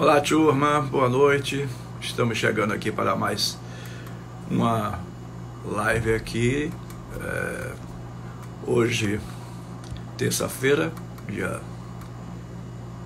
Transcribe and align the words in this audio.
Olá, 0.00 0.20
turma, 0.20 0.80
boa 0.80 1.08
noite. 1.08 1.68
Estamos 2.00 2.38
chegando 2.38 2.72
aqui 2.72 2.92
para 2.92 3.16
mais 3.16 3.58
uma 4.48 5.00
live 5.64 6.14
aqui. 6.14 6.70
É, 7.20 7.72
hoje, 8.64 9.18
terça-feira, 10.16 10.92
dia 11.26 11.60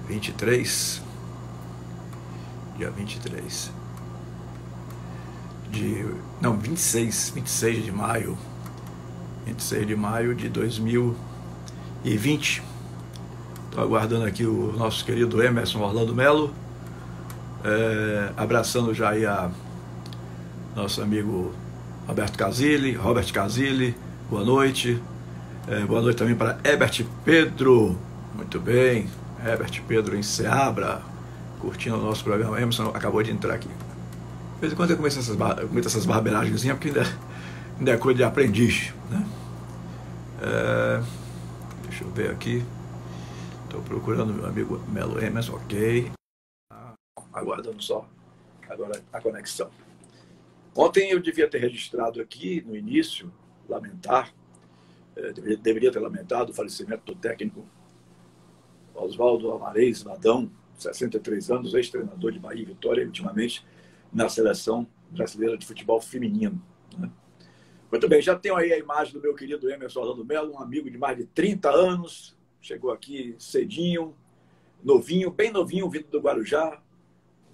23. 0.06 1.00
Dia 2.76 2.90
23. 2.90 3.72
De. 5.70 6.06
Não, 6.42 6.58
26. 6.58 7.32
26 7.34 7.84
de 7.86 7.90
maio. 7.90 8.36
26 9.46 9.86
de 9.86 9.96
maio 9.96 10.34
de 10.34 10.50
2020. 10.50 12.62
Estou 13.64 13.82
aguardando 13.82 14.26
aqui 14.26 14.44
o 14.44 14.74
nosso 14.76 15.02
querido 15.06 15.42
Emerson 15.42 15.80
Orlando 15.80 16.14
Melo 16.14 16.52
é, 17.64 18.30
abraçando 18.36 18.92
já 18.92 19.10
aí 19.10 19.24
a 19.24 19.50
nosso 20.74 21.02
amigo 21.02 21.54
Roberto 22.06 22.36
Casilli, 22.36 22.92
Robert 22.94 23.30
Casilli, 23.32 23.96
boa 24.28 24.44
noite. 24.44 25.00
É, 25.68 25.80
boa 25.84 26.02
noite 26.02 26.16
também 26.16 26.34
para 26.34 26.58
Herbert 26.64 27.04
Pedro, 27.24 27.96
muito 28.34 28.58
bem. 28.58 29.08
Herbert 29.44 29.82
Pedro 29.86 30.16
em 30.16 30.22
Seabra, 30.22 31.02
curtindo 31.60 31.96
o 31.96 32.02
nosso 32.02 32.24
programa. 32.24 32.60
Emerson 32.60 32.88
acabou 32.94 33.22
de 33.22 33.30
entrar 33.30 33.54
aqui. 33.54 33.68
De 33.68 34.60
vez 34.60 34.72
em 34.72 34.76
quando 34.76 34.90
eu 34.90 34.96
começo 34.96 35.18
essas, 35.18 35.36
começo 35.36 35.88
essas 35.88 36.06
barberagens, 36.06 36.64
porque 36.64 36.88
ainda, 36.88 37.06
ainda 37.78 37.90
é 37.92 37.96
coisa 37.96 38.16
de 38.16 38.24
aprendiz. 38.24 38.92
Né? 39.10 39.26
É, 40.42 41.02
deixa 41.88 42.04
eu 42.04 42.10
ver 42.10 42.30
aqui. 42.30 42.64
Estou 43.64 43.80
procurando 43.82 44.32
meu 44.32 44.46
amigo 44.46 44.80
Melo 44.92 45.22
Emerson, 45.22 45.54
ok 45.54 46.10
aguardando 47.32 47.82
só 47.82 48.08
agora 48.68 49.02
a 49.12 49.20
conexão. 49.20 49.70
Ontem 50.74 51.10
eu 51.10 51.20
devia 51.20 51.48
ter 51.48 51.58
registrado 51.58 52.20
aqui 52.20 52.62
no 52.66 52.76
início, 52.76 53.32
lamentar, 53.68 54.32
eh, 55.16 55.32
deveria 55.56 55.92
ter 55.92 55.98
lamentado 55.98 56.50
o 56.50 56.54
falecimento 56.54 57.12
do 57.12 57.14
técnico 57.14 57.66
Oswaldo 58.94 59.52
Amarez 59.52 60.02
Vadão, 60.02 60.50
63 60.78 61.50
anos, 61.50 61.74
ex-treinador 61.74 62.32
de 62.32 62.38
Bahia 62.38 62.62
e 62.62 62.66
Vitória, 62.66 63.04
ultimamente 63.04 63.64
na 64.12 64.28
seleção 64.28 64.86
brasileira 65.10 65.56
de 65.56 65.66
futebol 65.66 66.00
feminino. 66.00 66.60
Né? 66.98 67.10
Muito 67.90 68.08
bem, 68.08 68.22
já 68.22 68.34
tenho 68.34 68.56
aí 68.56 68.72
a 68.72 68.78
imagem 68.78 69.12
do 69.12 69.20
meu 69.20 69.34
querido 69.34 69.70
Emerson 69.70 70.00
Orlando 70.00 70.24
Melo, 70.24 70.54
um 70.54 70.58
amigo 70.58 70.90
de 70.90 70.98
mais 70.98 71.16
de 71.16 71.26
30 71.26 71.70
anos, 71.70 72.36
chegou 72.60 72.90
aqui 72.90 73.34
cedinho, 73.38 74.16
novinho, 74.82 75.30
bem 75.30 75.50
novinho, 75.50 75.88
vindo 75.88 76.08
do 76.08 76.20
Guarujá, 76.20 76.81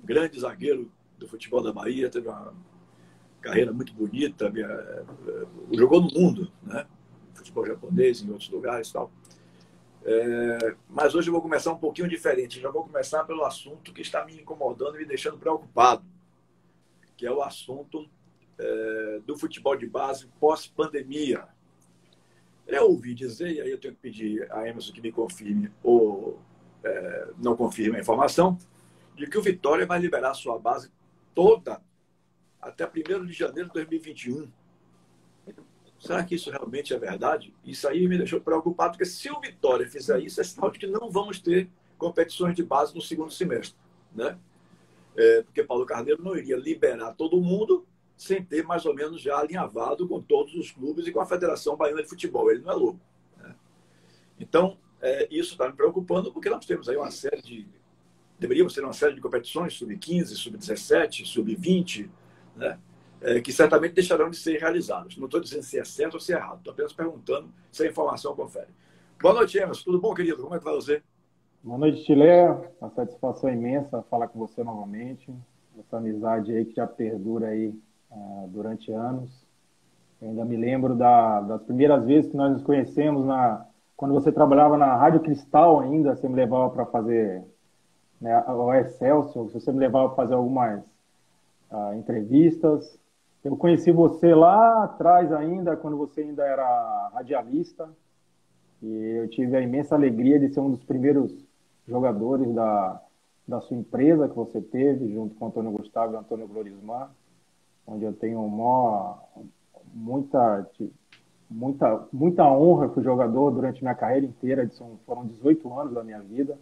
grande 0.08 0.40
zagueiro 0.40 0.90
do 1.18 1.28
futebol 1.28 1.62
da 1.62 1.70
Bahia, 1.70 2.08
teve 2.08 2.28
uma 2.28 2.54
carreira 3.42 3.72
muito 3.74 3.92
bonita, 3.92 4.50
eh, 4.56 5.04
jogou 5.72 6.00
no 6.00 6.10
mundo, 6.10 6.50
né? 6.62 6.86
Futebol 7.34 7.66
japonês, 7.66 8.22
em 8.22 8.30
outros 8.30 8.48
lugares 8.48 8.88
e 8.88 8.92
tal. 8.94 9.12
É, 10.04 10.74
mas 10.88 11.14
hoje 11.14 11.28
eu 11.28 11.32
vou 11.32 11.42
começar 11.42 11.70
um 11.70 11.78
pouquinho 11.78 12.08
diferente. 12.08 12.58
Já 12.58 12.70
vou 12.70 12.82
começar 12.84 13.24
pelo 13.24 13.44
assunto 13.44 13.92
que 13.92 14.00
está 14.00 14.24
me 14.24 14.40
incomodando 14.40 14.96
e 14.96 15.00
me 15.00 15.04
deixando 15.04 15.36
preocupado, 15.36 16.02
que 17.14 17.26
é 17.26 17.30
o 17.30 17.42
assunto 17.42 18.08
é, 18.58 19.20
do 19.26 19.36
futebol 19.36 19.76
de 19.76 19.86
base 19.86 20.26
pós-pandemia. 20.40 21.44
Eu 22.66 22.90
ouvi 22.90 23.14
dizer, 23.14 23.52
e 23.52 23.60
aí 23.60 23.70
eu 23.70 23.78
tenho 23.78 23.94
que 23.94 24.00
pedir 24.00 24.50
a 24.50 24.66
Emerson 24.66 24.92
que 24.92 25.00
me 25.00 25.12
confirme 25.12 25.70
ou 25.82 26.40
é, 26.82 27.28
não 27.38 27.54
confirme 27.54 27.98
a 27.98 28.00
informação, 28.00 28.58
de 29.18 29.26
que 29.28 29.38
o 29.38 29.42
Vitória 29.42 29.86
vai 29.86 29.98
liberar 29.98 30.34
sua 30.34 30.58
base 30.58 30.90
toda 31.34 31.82
até 32.60 32.86
1 32.86 33.26
de 33.26 33.32
janeiro 33.32 33.68
de 33.68 33.74
2021. 33.74 34.50
Será 35.98 36.22
que 36.24 36.36
isso 36.36 36.50
realmente 36.50 36.94
é 36.94 36.98
verdade? 36.98 37.52
Isso 37.64 37.88
aí 37.88 38.06
me 38.06 38.16
deixou 38.16 38.40
preocupado, 38.40 38.92
porque 38.92 39.04
se 39.04 39.30
o 39.30 39.40
Vitória 39.40 39.88
fizer 39.88 40.20
isso, 40.20 40.40
é 40.40 40.44
sinal 40.44 40.70
de 40.70 40.78
que 40.78 40.86
não 40.86 41.10
vamos 41.10 41.40
ter 41.40 41.68
competições 41.96 42.54
de 42.54 42.62
base 42.62 42.94
no 42.94 43.00
segundo 43.00 43.32
semestre. 43.32 43.76
Né? 44.14 44.38
É, 45.16 45.42
porque 45.42 45.64
Paulo 45.64 45.84
Carneiro 45.84 46.22
não 46.22 46.36
iria 46.36 46.56
liberar 46.56 47.12
todo 47.14 47.40
mundo 47.40 47.84
sem 48.16 48.42
ter 48.44 48.64
mais 48.64 48.86
ou 48.86 48.94
menos 48.94 49.20
já 49.20 49.38
alinhavado 49.38 50.06
com 50.06 50.20
todos 50.20 50.54
os 50.54 50.70
clubes 50.70 51.06
e 51.06 51.12
com 51.12 51.20
a 51.20 51.26
Federação 51.26 51.76
Baiana 51.76 52.02
de 52.02 52.08
Futebol. 52.08 52.50
Ele 52.50 52.62
não 52.62 52.72
é 52.72 52.74
louco. 52.74 53.00
Né? 53.36 53.54
Então, 54.38 54.78
é, 55.00 55.26
isso 55.30 55.52
está 55.52 55.68
me 55.68 55.74
preocupando, 55.74 56.32
porque 56.32 56.48
nós 56.48 56.64
temos 56.64 56.88
aí 56.88 56.96
uma 56.96 57.10
série 57.10 57.42
de 57.42 57.68
deveríamos 58.38 58.74
ter 58.74 58.82
uma 58.82 58.92
série 58.92 59.14
de 59.14 59.20
competições, 59.20 59.74
sub-15, 59.74 60.26
sub-17, 60.36 61.26
sub-20, 61.26 62.08
né? 62.56 62.78
É, 63.20 63.40
que 63.40 63.52
certamente 63.52 63.94
deixarão 63.94 64.30
de 64.30 64.36
ser 64.36 64.60
realizadas. 64.60 65.16
Não 65.16 65.24
estou 65.24 65.40
dizendo 65.40 65.64
se 65.64 65.76
é 65.76 65.84
certo 65.84 66.14
ou 66.14 66.20
se 66.20 66.32
é 66.32 66.36
errado, 66.36 66.58
estou 66.58 66.72
apenas 66.72 66.92
perguntando 66.92 67.48
se 67.72 67.82
a 67.82 67.88
informação 67.88 68.34
confere. 68.36 68.68
Boa 69.20 69.34
noite, 69.34 69.58
Emerson. 69.58 69.82
Tudo 69.84 70.00
bom, 70.00 70.14
querido? 70.14 70.40
Como 70.40 70.54
é 70.54 70.58
que 70.58 70.64
vai 70.64 70.74
você? 70.74 71.02
Boa 71.64 71.78
noite, 71.78 72.04
Chile. 72.04 72.22
Uma 72.80 72.90
satisfação 72.90 73.50
imensa 73.50 74.04
falar 74.08 74.28
com 74.28 74.38
você 74.38 74.62
novamente. 74.62 75.34
Essa 75.76 75.96
amizade 75.96 76.52
aí 76.52 76.64
que 76.64 76.76
já 76.76 76.86
perdura 76.86 77.48
aí 77.48 77.74
uh, 78.10 78.48
durante 78.48 78.92
anos. 78.92 79.28
Eu 80.22 80.28
ainda 80.28 80.44
me 80.44 80.56
lembro 80.56 80.94
da, 80.94 81.40
das 81.40 81.62
primeiras 81.62 82.04
vezes 82.04 82.30
que 82.30 82.36
nós 82.36 82.52
nos 82.52 82.62
conhecemos 82.62 83.26
na, 83.26 83.66
quando 83.96 84.14
você 84.14 84.30
trabalhava 84.30 84.78
na 84.78 84.94
Rádio 84.94 85.18
Cristal 85.18 85.80
ainda, 85.80 86.14
você 86.14 86.28
me 86.28 86.36
levava 86.36 86.70
para 86.70 86.86
fazer 86.86 87.42
né, 88.20 88.44
o 88.48 88.74
Excelsior, 88.74 89.48
você 89.48 89.72
me 89.72 89.78
levava 89.78 90.08
para 90.08 90.16
fazer 90.16 90.34
algumas 90.34 90.80
uh, 91.70 91.94
entrevistas. 91.94 92.98
Eu 93.44 93.56
conheci 93.56 93.92
você 93.92 94.34
lá 94.34 94.84
atrás 94.84 95.32
ainda, 95.32 95.76
quando 95.76 95.96
você 95.96 96.22
ainda 96.22 96.44
era 96.44 97.10
radialista, 97.14 97.88
e 98.82 98.86
eu 99.22 99.28
tive 99.28 99.56
a 99.56 99.60
imensa 99.60 99.94
alegria 99.94 100.38
de 100.38 100.52
ser 100.52 100.60
um 100.60 100.70
dos 100.70 100.82
primeiros 100.84 101.32
jogadores 101.86 102.52
da, 102.54 103.00
da 103.46 103.60
sua 103.60 103.76
empresa 103.76 104.28
que 104.28 104.36
você 104.36 104.60
teve, 104.60 105.12
junto 105.12 105.34
com 105.36 105.46
Antônio 105.46 105.70
Gustavo 105.72 106.14
e 106.14 106.16
Antônio 106.16 106.48
Glorismar, 106.48 107.10
onde 107.86 108.04
eu 108.04 108.12
tenho 108.12 108.40
muita, 109.94 110.68
muita, 111.48 112.08
muita 112.12 112.44
honra 112.44 112.88
com 112.88 113.00
o 113.00 113.02
jogador 113.02 113.50
durante 113.52 113.82
minha 113.82 113.94
carreira 113.94 114.26
inteira, 114.26 114.68
foram 115.06 115.26
18 115.26 115.72
anos 115.78 115.94
da 115.94 116.04
minha 116.04 116.20
vida 116.20 116.58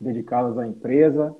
dedicadas 0.00 0.58
à 0.58 0.66
empresa, 0.66 1.34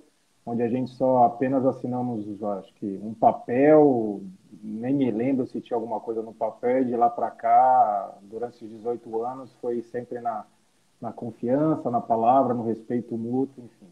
onde 0.44 0.62
a 0.62 0.68
gente 0.68 0.90
só 0.92 1.24
apenas 1.24 1.66
assinamos, 1.66 2.42
acho 2.42 2.72
que, 2.74 3.00
um 3.02 3.12
papel, 3.12 4.22
nem 4.62 4.94
me 4.94 5.10
lembro 5.10 5.46
se 5.46 5.60
tinha 5.60 5.76
alguma 5.76 6.00
coisa 6.00 6.22
no 6.22 6.32
papel, 6.32 6.84
de 6.84 6.96
lá 6.96 7.10
para 7.10 7.30
cá, 7.30 8.16
durante 8.22 8.64
os 8.64 8.70
18 8.70 9.22
anos, 9.22 9.52
foi 9.60 9.82
sempre 9.82 10.20
na, 10.20 10.46
na 11.00 11.12
confiança, 11.12 11.90
na 11.90 12.00
palavra, 12.00 12.54
no 12.54 12.62
respeito 12.62 13.16
mútuo, 13.18 13.64
enfim. 13.64 13.88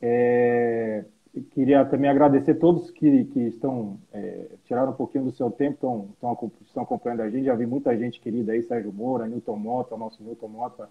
É, 0.00 1.04
queria 1.50 1.84
também 1.84 2.10
agradecer 2.10 2.54
todos 2.54 2.90
que, 2.90 3.24
que 3.26 3.40
estão, 3.40 3.98
é, 4.12 4.46
tiraram 4.64 4.92
um 4.92 4.96
pouquinho 4.96 5.24
do 5.24 5.32
seu 5.32 5.50
tempo, 5.50 5.74
estão, 5.74 6.08
estão, 6.12 6.52
estão 6.64 6.82
acompanhando 6.82 7.22
a 7.22 7.30
gente, 7.30 7.44
já 7.44 7.54
vi 7.54 7.66
muita 7.66 7.96
gente 7.96 8.20
querida 8.20 8.52
aí, 8.52 8.62
Sérgio 8.62 8.92
Moura, 8.92 9.26
Newton 9.26 9.56
Mota, 9.56 9.96
nosso 9.96 10.22
Newton 10.22 10.48
Mota, 10.48 10.88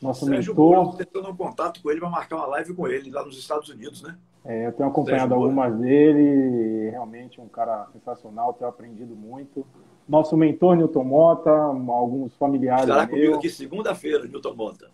nosso 0.00 0.24
Sérgio 0.24 0.52
mentor. 0.52 0.84
Moura, 0.84 0.96
tentando 0.96 1.28
um 1.28 1.36
contato 1.36 1.82
com 1.82 1.90
ele 1.90 2.00
para 2.00 2.08
marcar 2.08 2.36
uma 2.36 2.46
live 2.46 2.74
com 2.74 2.86
ele 2.86 3.10
lá 3.10 3.24
nos 3.24 3.36
Estados 3.36 3.68
Unidos, 3.68 4.02
né? 4.02 4.16
É, 4.44 4.66
eu 4.66 4.72
tenho 4.72 4.88
acompanhado 4.88 5.34
algumas 5.34 5.76
dele, 5.78 6.90
realmente 6.90 7.40
um 7.40 7.48
cara 7.48 7.86
sensacional, 7.92 8.54
tenho 8.54 8.70
aprendido 8.70 9.14
muito. 9.14 9.66
Nosso 10.08 10.36
mentor, 10.36 10.76
Newton 10.76 11.04
Mota, 11.04 11.50
alguns 11.50 12.34
familiares. 12.36 12.84
Estará 12.84 13.06
comigo 13.06 13.34
aqui 13.34 13.50
segunda-feira, 13.50 14.26
Newton 14.26 14.54
Mota. 14.54 14.90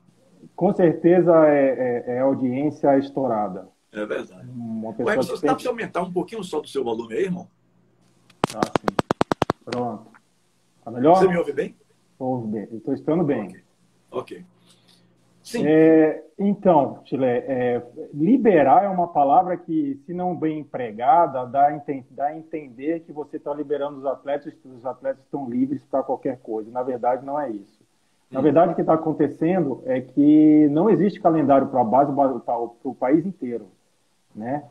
Com 0.56 0.74
certeza 0.74 1.46
é, 1.46 2.04
é, 2.06 2.14
é, 2.16 2.20
audiência 2.20 2.98
estourada. 2.98 3.68
É 3.92 4.04
verdade. 4.04 4.48
Uma 4.50 4.92
pessoa 4.92 5.16
Ué, 5.16 5.16
você 5.16 5.40
tem... 5.40 5.50
dá 5.50 5.54
para 5.54 5.68
aumentar 5.68 6.02
um 6.02 6.12
pouquinho 6.12 6.42
só 6.42 6.60
do 6.60 6.66
seu 6.66 6.82
volume 6.82 7.14
aí, 7.14 7.24
irmão? 7.24 7.46
Ah, 8.54 8.60
sim. 8.80 8.96
Pronto. 9.64 10.06
Tá 10.84 10.90
melhor? 10.90 11.16
Você 11.16 11.28
me 11.28 11.36
ouve 11.36 11.52
bem? 11.52 11.76
Ouve 12.18 12.48
bem. 12.48 12.68
Estou 12.72 12.92
estando 12.92 13.22
bem. 13.22 13.46
Ok. 14.10 14.38
okay. 14.38 14.44
Sim. 15.44 15.62
É, 15.66 16.24
então, 16.38 17.00
Chile, 17.04 17.26
é, 17.26 17.82
liberar 18.14 18.84
é 18.84 18.88
uma 18.88 19.08
palavra 19.08 19.58
que, 19.58 20.00
se 20.06 20.14
não 20.14 20.34
bem 20.34 20.60
empregada, 20.60 21.44
dá 21.44 21.68
a, 21.68 21.80
dá 22.10 22.24
a 22.28 22.36
entender 22.36 23.00
que 23.00 23.12
você 23.12 23.36
está 23.36 23.52
liberando 23.52 23.98
os 23.98 24.06
atletas, 24.06 24.54
os 24.64 24.86
atletas 24.86 25.22
estão 25.22 25.48
livres 25.48 25.84
para 25.84 26.02
qualquer 26.02 26.38
coisa. 26.38 26.70
Na 26.70 26.82
verdade, 26.82 27.26
não 27.26 27.38
é 27.38 27.50
isso. 27.50 27.84
Na 28.30 28.38
uhum. 28.38 28.42
verdade, 28.42 28.72
o 28.72 28.74
que 28.74 28.80
está 28.80 28.94
acontecendo 28.94 29.82
é 29.84 30.00
que 30.00 30.66
não 30.70 30.88
existe 30.88 31.20
calendário 31.20 31.68
para 31.68 31.82
a 31.82 31.84
base 31.84 32.10
para 32.10 32.58
o 32.58 32.96
país 32.98 33.26
inteiro, 33.26 33.66
né? 34.34 34.64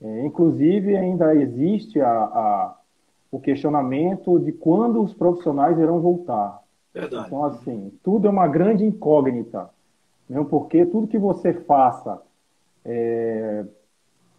É, 0.00 0.24
inclusive, 0.24 0.96
ainda 0.96 1.34
existe 1.34 2.00
a, 2.00 2.08
a, 2.08 2.76
o 3.32 3.40
questionamento 3.40 4.38
de 4.38 4.52
quando 4.52 5.02
os 5.02 5.12
profissionais 5.12 5.76
irão 5.76 6.00
voltar. 6.00 6.62
Verdade. 6.94 7.26
Então, 7.26 7.44
assim, 7.44 7.92
tudo 8.02 8.28
é 8.28 8.30
uma 8.30 8.46
grande 8.46 8.84
incógnita 8.84 9.68
mesmo 10.30 10.44
porque 10.44 10.86
tudo 10.86 11.08
que 11.08 11.18
você 11.18 11.52
faça 11.52 12.22
é, 12.84 13.64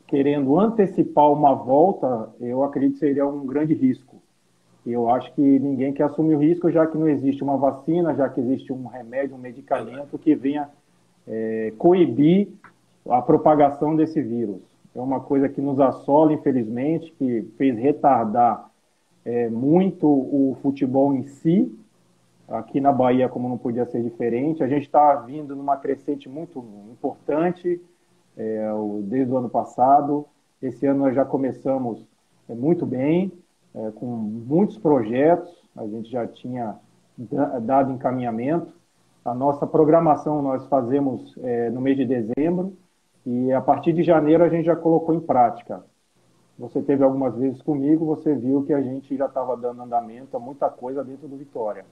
querendo 0.07 0.57
antecipar 0.57 1.29
uma 1.31 1.53
volta, 1.53 2.33
eu 2.39 2.63
acredito 2.63 2.93
que 2.93 2.99
seria 2.99 3.27
um 3.27 3.45
grande 3.45 3.73
risco. 3.73 4.21
Eu 4.85 5.09
acho 5.09 5.33
que 5.33 5.41
ninguém 5.41 5.93
quer 5.93 6.03
assumir 6.03 6.35
o 6.35 6.39
risco, 6.39 6.71
já 6.71 6.87
que 6.87 6.97
não 6.97 7.07
existe 7.07 7.43
uma 7.43 7.57
vacina, 7.57 8.15
já 8.15 8.29
que 8.29 8.39
existe 8.39 8.71
um 8.71 8.87
remédio, 8.87 9.35
um 9.35 9.39
medicamento 9.39 10.17
que 10.17 10.33
venha 10.33 10.69
é, 11.27 11.73
coibir 11.77 12.47
a 13.09 13.21
propagação 13.21 13.95
desse 13.95 14.21
vírus. 14.21 14.61
É 14.95 14.99
uma 14.99 15.19
coisa 15.19 15.49
que 15.49 15.61
nos 15.61 15.79
assola, 15.79 16.33
infelizmente, 16.33 17.13
que 17.17 17.43
fez 17.57 17.77
retardar 17.77 18.71
é, 19.25 19.49
muito 19.49 20.07
o 20.07 20.57
futebol 20.61 21.13
em 21.13 21.23
si. 21.23 21.69
Aqui 22.47 22.81
na 22.81 22.91
Bahia, 22.91 23.29
como 23.29 23.47
não 23.47 23.57
podia 23.57 23.85
ser 23.85 24.03
diferente, 24.03 24.63
a 24.63 24.67
gente 24.67 24.83
está 24.83 25.15
vindo 25.15 25.55
numa 25.55 25.77
crescente 25.77 26.27
muito 26.27 26.59
importante 26.91 27.81
é, 28.35 28.69
desde 29.03 29.31
o 29.31 29.37
ano 29.37 29.49
passado. 29.49 30.25
Esse 30.61 30.85
ano 30.85 31.05
nós 31.05 31.15
já 31.15 31.23
começamos 31.23 32.05
é, 32.49 32.53
muito 32.53 32.85
bem, 32.85 33.31
é, 33.73 33.91
com 33.91 34.05
muitos 34.05 34.77
projetos, 34.77 35.49
a 35.75 35.87
gente 35.87 36.11
já 36.11 36.27
tinha 36.27 36.77
dado 37.61 37.91
encaminhamento. 37.91 38.73
A 39.23 39.33
nossa 39.33 39.67
programação 39.67 40.41
nós 40.41 40.65
fazemos 40.67 41.35
é, 41.43 41.69
no 41.69 41.79
mês 41.79 41.95
de 41.95 42.05
dezembro 42.05 42.75
e 43.25 43.51
a 43.51 43.61
partir 43.61 43.93
de 43.93 44.03
janeiro 44.03 44.43
a 44.43 44.49
gente 44.49 44.65
já 44.65 44.75
colocou 44.75 45.13
em 45.13 45.19
prática. 45.19 45.83
Você 46.57 46.81
teve 46.81 47.03
algumas 47.03 47.35
vezes 47.35 47.61
comigo, 47.61 48.05
você 48.05 48.35
viu 48.35 48.63
que 48.63 48.73
a 48.73 48.81
gente 48.81 49.15
já 49.15 49.25
estava 49.25 49.55
dando 49.55 49.81
andamento 49.81 50.35
a 50.35 50.39
muita 50.39 50.69
coisa 50.69 51.03
dentro 51.03 51.27
do 51.27 51.37
Vitória. 51.37 51.85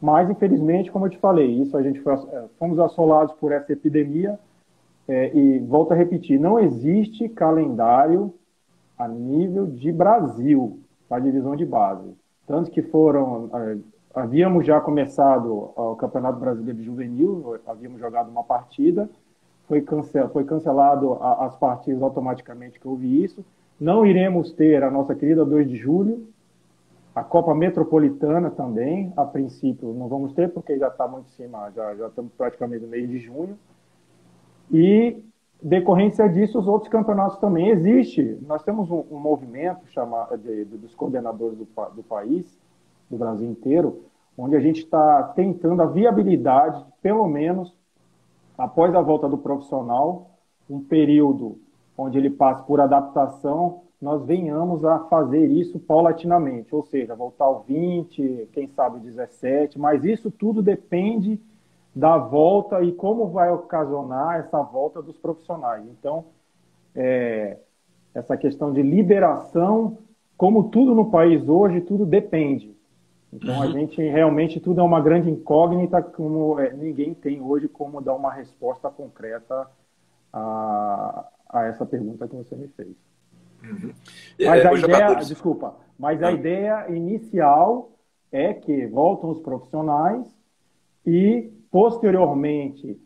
Mas, 0.00 0.30
infelizmente, 0.30 0.90
como 0.90 1.06
eu 1.06 1.10
te 1.10 1.18
falei, 1.18 1.60
isso 1.60 1.76
a 1.76 1.82
gente 1.82 2.00
foi, 2.00 2.14
é, 2.14 2.44
fomos 2.58 2.78
assolados 2.78 3.34
por 3.34 3.50
essa 3.52 3.72
epidemia 3.72 4.38
é, 5.08 5.36
e 5.36 5.58
volto 5.58 5.92
a 5.92 5.96
repetir, 5.96 6.38
não 6.38 6.58
existe 6.58 7.28
calendário 7.28 8.32
a 8.96 9.08
nível 9.08 9.66
de 9.66 9.90
Brasil 9.90 10.78
para 11.08 11.22
divisão 11.22 11.56
de 11.56 11.64
base. 11.64 12.14
Tanto 12.46 12.70
que 12.70 12.82
foram. 12.82 13.50
É, 13.52 13.78
havíamos 14.14 14.66
já 14.66 14.80
começado 14.80 15.70
o 15.76 15.94
Campeonato 15.96 16.40
Brasileiro 16.40 16.78
de 16.78 16.84
Juvenil, 16.84 17.58
havíamos 17.66 18.00
jogado 18.00 18.28
uma 18.28 18.42
partida, 18.42 19.08
foi, 19.68 19.80
cancel, 19.82 20.28
foi 20.30 20.44
cancelado 20.44 21.14
as 21.22 21.54
partidas 21.56 22.02
automaticamente 22.02 22.80
que 22.80 22.88
houve 22.88 23.22
isso. 23.22 23.44
Não 23.78 24.04
iremos 24.04 24.50
ter 24.52 24.82
a 24.82 24.90
nossa 24.90 25.14
querida 25.14 25.44
2 25.44 25.68
de 25.68 25.76
julho, 25.76 26.26
a 27.18 27.24
Copa 27.24 27.52
Metropolitana 27.52 28.48
também, 28.48 29.12
a 29.16 29.24
princípio 29.24 29.92
não 29.92 30.06
vamos 30.06 30.32
ter, 30.34 30.52
porque 30.52 30.78
já 30.78 30.86
está 30.86 31.08
muito 31.08 31.26
em 31.26 31.30
cima, 31.30 31.68
já, 31.74 31.94
já 31.96 32.06
estamos 32.06 32.32
praticamente 32.34 32.84
no 32.84 32.88
mês 32.88 33.08
de 33.08 33.18
junho. 33.18 33.58
E, 34.70 35.24
decorrência 35.60 36.28
disso, 36.28 36.60
os 36.60 36.68
outros 36.68 36.88
campeonatos 36.88 37.38
também 37.38 37.70
existem. 37.70 38.38
Nós 38.46 38.62
temos 38.62 38.88
um, 38.88 39.04
um 39.10 39.18
movimento 39.18 39.84
chamado 39.88 40.38
de, 40.38 40.64
de, 40.64 40.76
dos 40.76 40.94
coordenadores 40.94 41.58
do, 41.58 41.66
do 41.96 42.02
país, 42.04 42.56
do 43.10 43.16
Brasil 43.16 43.50
inteiro, 43.50 44.04
onde 44.36 44.54
a 44.54 44.60
gente 44.60 44.82
está 44.84 45.24
tentando 45.34 45.82
a 45.82 45.86
viabilidade, 45.86 46.84
pelo 47.02 47.26
menos, 47.26 47.74
após 48.56 48.94
a 48.94 49.00
volta 49.00 49.28
do 49.28 49.38
profissional, 49.38 50.30
um 50.70 50.80
período 50.80 51.58
onde 51.96 52.16
ele 52.16 52.30
passe 52.30 52.62
por 52.62 52.80
adaptação, 52.80 53.87
nós 54.00 54.24
venhamos 54.24 54.84
a 54.84 55.00
fazer 55.00 55.46
isso 55.46 55.78
paulatinamente, 55.80 56.74
ou 56.74 56.84
seja, 56.84 57.14
voltar 57.16 57.46
ao 57.46 57.62
20, 57.64 58.48
quem 58.52 58.68
sabe 58.68 59.00
17, 59.00 59.78
mas 59.78 60.04
isso 60.04 60.30
tudo 60.30 60.62
depende 60.62 61.40
da 61.94 62.16
volta 62.16 62.80
e 62.82 62.92
como 62.92 63.26
vai 63.28 63.50
ocasionar 63.50 64.38
essa 64.38 64.62
volta 64.62 65.02
dos 65.02 65.18
profissionais. 65.18 65.84
Então, 65.88 66.26
é, 66.94 67.58
essa 68.14 68.36
questão 68.36 68.72
de 68.72 68.82
liberação, 68.82 69.98
como 70.36 70.70
tudo 70.70 70.94
no 70.94 71.10
país 71.10 71.48
hoje, 71.48 71.80
tudo 71.80 72.06
depende. 72.06 72.76
Então, 73.32 73.56
uhum. 73.56 73.62
a 73.62 73.66
gente 73.66 74.00
realmente 74.00 74.60
tudo 74.60 74.80
é 74.80 74.84
uma 74.84 75.00
grande 75.00 75.28
incógnita, 75.28 76.00
como 76.00 76.58
é, 76.60 76.72
ninguém 76.72 77.14
tem 77.14 77.40
hoje 77.42 77.68
como 77.68 78.00
dar 78.00 78.14
uma 78.14 78.32
resposta 78.32 78.88
concreta 78.88 79.68
a, 80.32 81.26
a 81.48 81.64
essa 81.64 81.84
pergunta 81.84 82.28
que 82.28 82.36
você 82.36 82.54
me 82.54 82.68
fez. 82.68 83.07
Uhum. 83.62 83.92
Mas 84.38 84.64
é, 84.64 84.68
a 84.68 84.74
ideia, 84.74 85.14
desculpa, 85.16 85.76
mas 85.98 86.22
a 86.22 86.28
ah. 86.28 86.32
ideia 86.32 86.86
inicial 86.90 87.90
é 88.30 88.52
que 88.54 88.86
voltam 88.86 89.30
os 89.30 89.40
profissionais 89.40 90.26
e 91.06 91.50
posteriormente, 91.70 93.00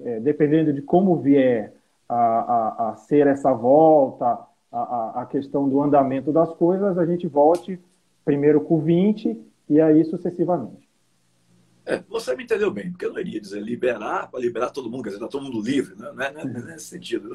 é, 0.00 0.20
dependendo 0.20 0.72
de 0.72 0.82
como 0.82 1.16
vier 1.16 1.74
a, 2.08 2.16
a, 2.16 2.90
a 2.90 2.96
ser 2.96 3.26
essa 3.26 3.52
volta, 3.52 4.38
a, 4.72 5.22
a, 5.22 5.26
questão 5.26 5.68
do 5.68 5.82
andamento 5.82 6.32
das 6.32 6.52
coisas, 6.54 6.96
a 6.98 7.06
gente 7.06 7.26
volte 7.26 7.78
primeiro 8.24 8.60
com 8.60 8.78
20 8.78 9.40
e 9.68 9.80
aí 9.80 10.04
sucessivamente. 10.04 10.87
É, 11.88 12.02
você 12.06 12.36
me 12.36 12.44
entendeu 12.44 12.70
bem, 12.70 12.90
porque 12.90 13.06
eu 13.06 13.12
não 13.14 13.18
iria 13.18 13.40
dizer 13.40 13.62
liberar 13.62 14.30
para 14.30 14.38
liberar 14.38 14.68
todo 14.68 14.90
mundo, 14.90 15.04
quer 15.04 15.08
dizer, 15.08 15.20
tá 15.22 15.28
todo 15.28 15.44
mundo 15.44 15.58
livre, 15.58 15.94
né? 15.96 16.10
não, 16.14 16.22
é, 16.22 16.32
não, 16.32 16.40
é, 16.40 16.44
é 16.44 16.66
nesse 16.66 16.84
sentido. 16.84 17.32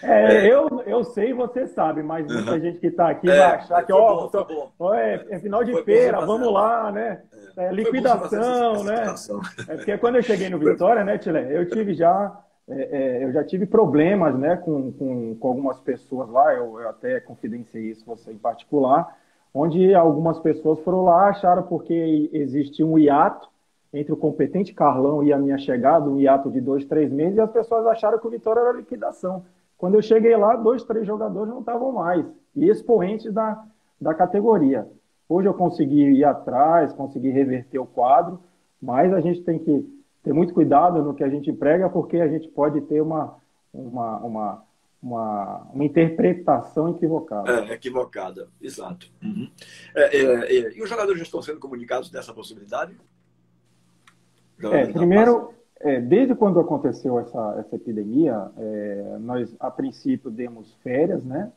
É, 0.00 0.46
é, 0.46 0.52
Eu, 0.52 0.80
eu 0.86 1.02
sei, 1.02 1.34
você 1.34 1.66
sabe, 1.66 2.04
mas 2.04 2.24
muita 2.24 2.52
uhum. 2.52 2.60
gente 2.60 2.78
que 2.78 2.86
está 2.86 3.10
aqui 3.10 3.28
é, 3.28 3.36
vai 3.36 3.56
achar 3.56 3.84
que, 3.84 3.92
ó, 3.92 4.30
oh, 4.78 4.94
é, 4.94 5.26
é, 5.28 5.40
final 5.40 5.64
de 5.64 5.72
foi 5.72 5.82
feira, 5.82 6.24
vamos 6.24 6.52
lá, 6.52 6.92
né? 6.92 7.22
Liquidação, 7.72 8.84
né? 8.84 9.12
É 9.68 9.76
porque 9.76 9.98
quando 9.98 10.16
eu 10.16 10.22
cheguei 10.22 10.48
no 10.48 10.58
Vitória, 10.58 11.02
né, 11.02 11.18
Tilé, 11.18 11.56
eu 11.56 11.68
tive 11.68 11.92
já, 11.94 12.38
eu 12.68 13.32
já 13.32 13.42
tive 13.42 13.66
problemas, 13.66 14.38
né, 14.38 14.56
com, 14.56 14.92
com, 14.92 15.34
com 15.34 15.48
algumas 15.48 15.80
pessoas 15.80 16.28
lá, 16.28 16.54
eu, 16.54 16.78
eu 16.78 16.88
até 16.88 17.18
confidenciei 17.18 17.90
isso 17.90 18.04
você 18.06 18.30
em 18.30 18.38
particular, 18.38 19.16
onde 19.52 19.94
algumas 19.94 20.38
pessoas 20.38 20.78
foram 20.80 21.02
lá, 21.02 21.30
acharam 21.30 21.64
porque 21.64 22.30
existia 22.32 22.86
um 22.86 22.98
hiato, 22.98 23.48
entre 23.98 24.12
o 24.12 24.16
competente 24.16 24.74
Carlão 24.74 25.22
e 25.22 25.32
a 25.32 25.38
minha 25.38 25.56
chegada, 25.56 26.08
um 26.08 26.20
hiato 26.20 26.50
de 26.50 26.60
dois, 26.60 26.84
três 26.84 27.10
meses, 27.10 27.38
e 27.38 27.40
as 27.40 27.50
pessoas 27.50 27.86
acharam 27.86 28.18
que 28.18 28.26
o 28.26 28.30
Vitória 28.30 28.60
era 28.60 28.72
liquidação. 28.72 29.44
Quando 29.78 29.94
eu 29.94 30.02
cheguei 30.02 30.36
lá, 30.36 30.54
dois, 30.54 30.84
três 30.84 31.06
jogadores 31.06 31.48
não 31.48 31.60
estavam 31.60 31.92
mais, 31.92 32.26
e 32.54 32.68
expoentes 32.68 33.32
da, 33.32 33.64
da 34.00 34.12
categoria. 34.12 34.86
Hoje 35.28 35.48
eu 35.48 35.54
consegui 35.54 36.02
ir 36.02 36.24
atrás, 36.24 36.92
consegui 36.92 37.30
reverter 37.30 37.78
o 37.78 37.86
quadro, 37.86 38.38
mas 38.80 39.12
a 39.14 39.20
gente 39.20 39.42
tem 39.42 39.58
que 39.58 39.84
ter 40.22 40.32
muito 40.32 40.52
cuidado 40.52 41.02
no 41.02 41.14
que 41.14 41.24
a 41.24 41.28
gente 41.28 41.52
prega, 41.52 41.88
porque 41.88 42.18
a 42.18 42.28
gente 42.28 42.48
pode 42.48 42.82
ter 42.82 43.00
uma, 43.00 43.36
uma, 43.72 44.18
uma, 44.18 44.62
uma, 45.02 45.70
uma 45.72 45.84
interpretação 45.84 46.90
equivocada. 46.90 47.50
É, 47.50 47.72
equivocada, 47.72 48.48
exato. 48.60 49.10
Uhum. 49.22 49.50
É, 49.94 50.16
é, 50.16 50.22
é, 50.22 50.76
e 50.76 50.82
os 50.82 50.88
jogadores 50.88 51.22
estão 51.22 51.40
sendo 51.40 51.58
comunicados 51.58 52.10
dessa 52.10 52.34
possibilidade? 52.34 52.94
É, 54.62 54.86
primeiro, 54.86 55.50
é, 55.80 56.00
desde 56.00 56.34
quando 56.34 56.58
aconteceu 56.58 57.18
essa, 57.18 57.56
essa 57.58 57.76
epidemia, 57.76 58.50
é, 58.56 59.16
nós 59.20 59.54
a 59.60 59.70
princípio 59.70 60.30
demos 60.30 60.72
férias, 60.82 61.22
né? 61.24 61.52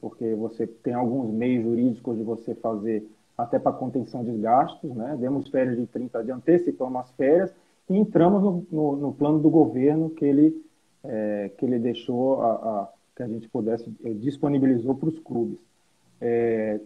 Porque 0.00 0.34
você 0.34 0.66
tem 0.66 0.92
alguns 0.92 1.32
meios 1.32 1.64
jurídicos 1.64 2.16
de 2.16 2.22
você 2.22 2.54
fazer 2.54 3.06
até 3.36 3.58
para 3.58 3.72
contenção 3.72 4.24
de 4.24 4.32
gastos, 4.38 4.94
né? 4.94 5.16
Demos 5.18 5.48
férias 5.48 5.76
de 5.76 5.86
30 5.86 6.24
dias, 6.24 6.36
antecipamos 6.36 7.00
as 7.00 7.10
férias 7.12 7.54
e 7.88 7.96
entramos 7.96 8.42
no, 8.42 8.66
no, 8.70 8.96
no 8.96 9.12
plano 9.12 9.38
do 9.38 9.48
governo 9.48 10.10
que 10.10 10.24
ele, 10.24 10.64
é, 11.04 11.50
que 11.56 11.64
ele 11.64 11.78
deixou, 11.78 12.42
a, 12.42 12.52
a, 12.52 12.88
que 13.14 13.22
a 13.22 13.28
gente 13.28 13.48
pudesse, 13.48 13.88
disponibilizou 14.16 14.94
para 14.94 15.08
os 15.08 15.18
clubes. 15.18 15.58
É, 16.20 16.80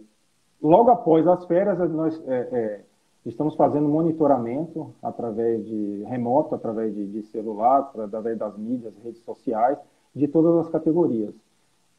logo 0.61 0.89
após 0.89 1.27
as 1.27 1.45
férias, 1.45 1.77
nós 1.91 2.21
é, 2.27 2.35
é, 2.51 2.81
Estamos 3.25 3.55
fazendo 3.55 3.87
monitoramento 3.87 4.93
através 5.01 5.63
de 5.65 6.03
remoto, 6.07 6.55
através 6.55 6.93
de, 6.93 7.05
de 7.05 7.21
celular, 7.23 7.91
através 7.95 8.37
das 8.37 8.57
mídias, 8.57 8.93
redes 9.03 9.21
sociais, 9.23 9.77
de 10.15 10.27
todas 10.27 10.65
as 10.65 10.71
categorias. 10.71 11.33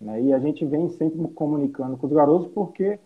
Né? 0.00 0.20
E 0.22 0.32
a 0.32 0.38
gente 0.40 0.64
vem 0.66 0.88
sempre 0.88 1.26
comunicando 1.28 1.96
com 1.96 2.06
os 2.06 2.12
garotos 2.12 2.48
porque, 2.48 2.98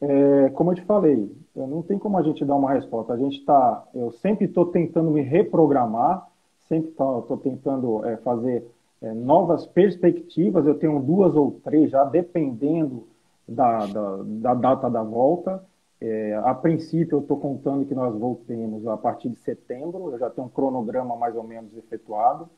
é, 0.00 0.48
como 0.50 0.70
eu 0.70 0.76
te 0.76 0.82
falei, 0.82 1.30
não 1.54 1.82
tem 1.82 1.98
como 1.98 2.16
a 2.16 2.22
gente 2.22 2.42
dar 2.44 2.56
uma 2.56 2.72
resposta. 2.72 3.12
A 3.12 3.18
gente 3.18 3.38
está, 3.38 3.84
eu 3.94 4.12
sempre 4.12 4.46
estou 4.46 4.66
tentando 4.66 5.10
me 5.10 5.20
reprogramar, 5.20 6.26
sempre 6.68 6.90
estou 6.90 7.36
tentando 7.36 8.04
é, 8.06 8.16
fazer 8.18 8.66
é, 9.02 9.12
novas 9.12 9.66
perspectivas. 9.66 10.66
Eu 10.66 10.78
tenho 10.78 10.98
duas 11.00 11.36
ou 11.36 11.60
três 11.62 11.90
já, 11.90 12.02
dependendo 12.04 13.06
da, 13.46 13.84
da, 13.86 14.16
da 14.22 14.54
data 14.54 14.88
da 14.88 15.02
volta. 15.02 15.62
É, 16.00 16.34
a 16.44 16.54
princípio, 16.54 17.16
eu 17.16 17.20
estou 17.22 17.38
contando 17.40 17.84
que 17.84 17.94
nós 17.94 18.16
voltemos 18.16 18.86
a 18.86 18.96
partir 18.96 19.28
de 19.30 19.38
setembro, 19.38 20.12
eu 20.12 20.18
já 20.18 20.30
tenho 20.30 20.46
um 20.46 20.50
cronograma 20.50 21.16
mais 21.16 21.34
ou 21.34 21.42
menos 21.42 21.76
efetuado, 21.76 22.48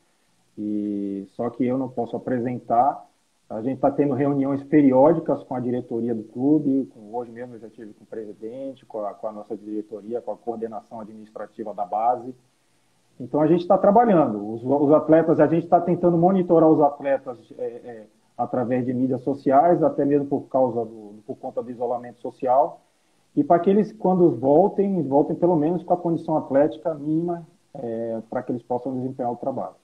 e 0.57 1.25
só 1.31 1.49
que 1.49 1.65
eu 1.65 1.77
não 1.77 1.89
posso 1.89 2.15
apresentar. 2.15 3.03
A 3.49 3.61
gente 3.61 3.75
está 3.75 3.91
tendo 3.91 4.13
reuniões 4.13 4.63
periódicas 4.63 5.43
com 5.43 5.55
a 5.55 5.59
diretoria 5.59 6.13
do 6.13 6.23
clube, 6.23 6.89
com, 6.93 7.13
hoje 7.15 7.31
mesmo 7.31 7.55
eu 7.55 7.59
já 7.59 7.69
tive 7.69 7.93
com 7.93 8.03
o 8.03 8.07
presidente, 8.07 8.85
com 8.85 9.03
a, 9.03 9.13
com 9.13 9.27
a 9.27 9.31
nossa 9.31 9.57
diretoria, 9.57 10.21
com 10.21 10.31
a 10.31 10.37
coordenação 10.37 11.01
administrativa 11.01 11.73
da 11.73 11.85
base. 11.85 12.33
Então 13.19 13.41
a 13.41 13.47
gente 13.47 13.61
está 13.61 13.77
trabalhando. 13.77 14.53
Os, 14.53 14.63
os, 14.63 14.91
atletas, 14.93 15.39
a 15.39 15.47
gente 15.47 15.63
está 15.63 15.81
tentando 15.81 16.17
monitorar 16.17 16.69
os 16.69 16.79
atletas 16.79 17.37
é, 17.57 17.63
é, 17.63 18.07
através 18.37 18.85
de 18.85 18.93
mídias 18.93 19.21
sociais, 19.21 19.83
até 19.83 20.05
mesmo 20.05 20.27
por 20.27 20.47
causa 20.47 20.85
do, 20.85 21.15
por 21.25 21.35
conta 21.35 21.61
do 21.61 21.69
isolamento 21.69 22.21
social, 22.21 22.81
e 23.35 23.43
para 23.43 23.59
que 23.59 23.69
eles, 23.69 23.91
quando 23.93 24.29
voltem, 24.31 25.01
voltem 25.03 25.35
pelo 25.35 25.55
menos 25.55 25.83
com 25.83 25.93
a 25.93 25.97
condição 25.97 26.37
atlética 26.37 26.93
mínima 26.93 27.47
é, 27.73 28.21
para 28.29 28.43
que 28.43 28.51
eles 28.51 28.63
possam 28.63 28.95
desempenhar 28.95 29.31
o 29.31 29.37
trabalho. 29.37 29.75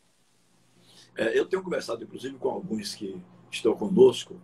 É, 1.16 1.38
eu 1.38 1.46
tenho 1.46 1.64
conversado, 1.64 2.04
inclusive, 2.04 2.38
com 2.38 2.50
alguns 2.50 2.94
que 2.94 3.20
estão 3.50 3.74
conosco, 3.76 4.36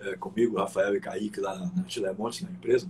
é, 0.00 0.16
comigo, 0.16 0.56
Rafael 0.58 0.94
e 0.94 1.00
Kaique, 1.00 1.40
lá 1.40 1.58
na 1.58 1.82
Tilemontes, 1.84 2.42
na 2.42 2.50
empresa, 2.50 2.88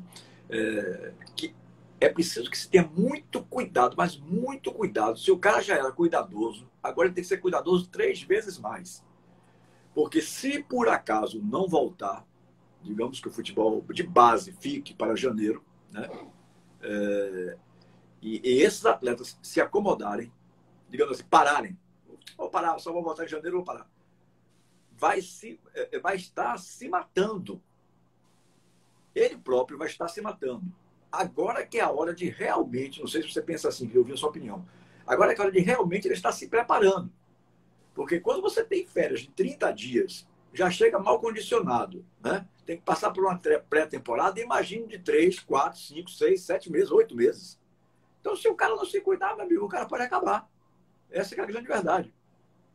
é, 0.50 1.12
que 1.36 1.54
é 2.00 2.08
preciso 2.08 2.50
que 2.50 2.58
se 2.58 2.68
tenha 2.68 2.90
muito 2.96 3.42
cuidado, 3.44 3.94
mas 3.96 4.18
muito 4.18 4.72
cuidado. 4.72 5.16
Se 5.16 5.30
o 5.30 5.38
cara 5.38 5.62
já 5.62 5.76
era 5.76 5.92
cuidadoso, 5.92 6.66
agora 6.82 7.06
ele 7.06 7.14
tem 7.14 7.22
que 7.22 7.28
ser 7.28 7.38
cuidadoso 7.38 7.88
três 7.88 8.20
vezes 8.22 8.58
mais. 8.58 9.04
Porque 9.94 10.20
se 10.20 10.62
por 10.62 10.88
acaso 10.88 11.40
não 11.40 11.68
voltar, 11.68 12.26
digamos 12.82 13.20
que 13.20 13.28
o 13.28 13.32
futebol 13.32 13.84
de 13.90 14.02
base 14.02 14.52
fique 14.52 14.94
para 14.94 15.16
janeiro, 15.16 15.64
né? 15.90 16.08
É, 16.80 17.56
e, 18.20 18.40
e, 18.42 18.62
esses 18.62 18.84
atletas 18.84 19.38
se 19.42 19.60
acomodarem, 19.60 20.32
digamos 20.88 21.14
assim, 21.14 21.28
pararem, 21.28 21.78
vou 22.36 22.50
parar, 22.50 22.78
só 22.78 22.92
vou 22.92 23.02
voltar 23.02 23.24
em 23.24 23.28
janeiro, 23.28 23.58
vou 23.58 23.64
parar, 23.64 23.88
vai, 24.96 25.20
se, 25.20 25.60
é, 25.74 25.98
vai 25.98 26.16
estar 26.16 26.58
se 26.58 26.88
matando. 26.88 27.62
Ele 29.14 29.36
próprio 29.36 29.78
vai 29.78 29.88
estar 29.88 30.08
se 30.08 30.20
matando. 30.20 30.64
Agora 31.10 31.66
que 31.66 31.78
é 31.78 31.82
a 31.82 31.90
hora 31.90 32.14
de 32.14 32.28
realmente, 32.28 33.00
não 33.00 33.06
sei 33.06 33.22
se 33.22 33.32
você 33.32 33.42
pensa 33.42 33.68
assim, 33.68 33.90
eu 33.92 34.00
ouvi 34.00 34.12
a 34.12 34.16
sua 34.16 34.30
opinião, 34.30 34.66
agora 35.06 35.32
é 35.32 35.36
a 35.38 35.42
hora 35.42 35.52
de 35.52 35.60
realmente 35.60 36.06
ele 36.06 36.14
estar 36.14 36.32
se 36.32 36.48
preparando. 36.48 37.12
Porque 37.94 38.20
quando 38.20 38.40
você 38.40 38.64
tem 38.64 38.86
férias 38.86 39.20
de 39.20 39.30
30 39.30 39.70
dias, 39.72 40.26
já 40.52 40.70
chega 40.70 40.98
mal 40.98 41.18
condicionado, 41.20 42.04
né? 42.22 42.46
Tem 42.64 42.76
que 42.76 42.82
passar 42.84 43.10
por 43.10 43.24
uma 43.24 43.38
pré-temporada, 43.38 44.40
imagine 44.40 44.86
de 44.86 44.98
3, 44.98 45.40
4, 45.40 45.78
5, 45.78 46.10
6, 46.10 46.40
7 46.42 46.70
meses, 46.70 46.90
8 46.90 47.14
meses. 47.16 47.60
Então, 48.20 48.36
se 48.36 48.46
o 48.48 48.54
cara 48.54 48.76
não 48.76 48.84
se 48.84 49.00
cuidar, 49.00 49.34
meu 49.34 49.44
amigo, 49.44 49.64
o 49.64 49.68
cara 49.68 49.86
pode 49.86 50.04
acabar. 50.04 50.48
Essa 51.10 51.34
é 51.34 51.40
a 51.40 51.46
grande 51.46 51.66
verdade. 51.66 52.14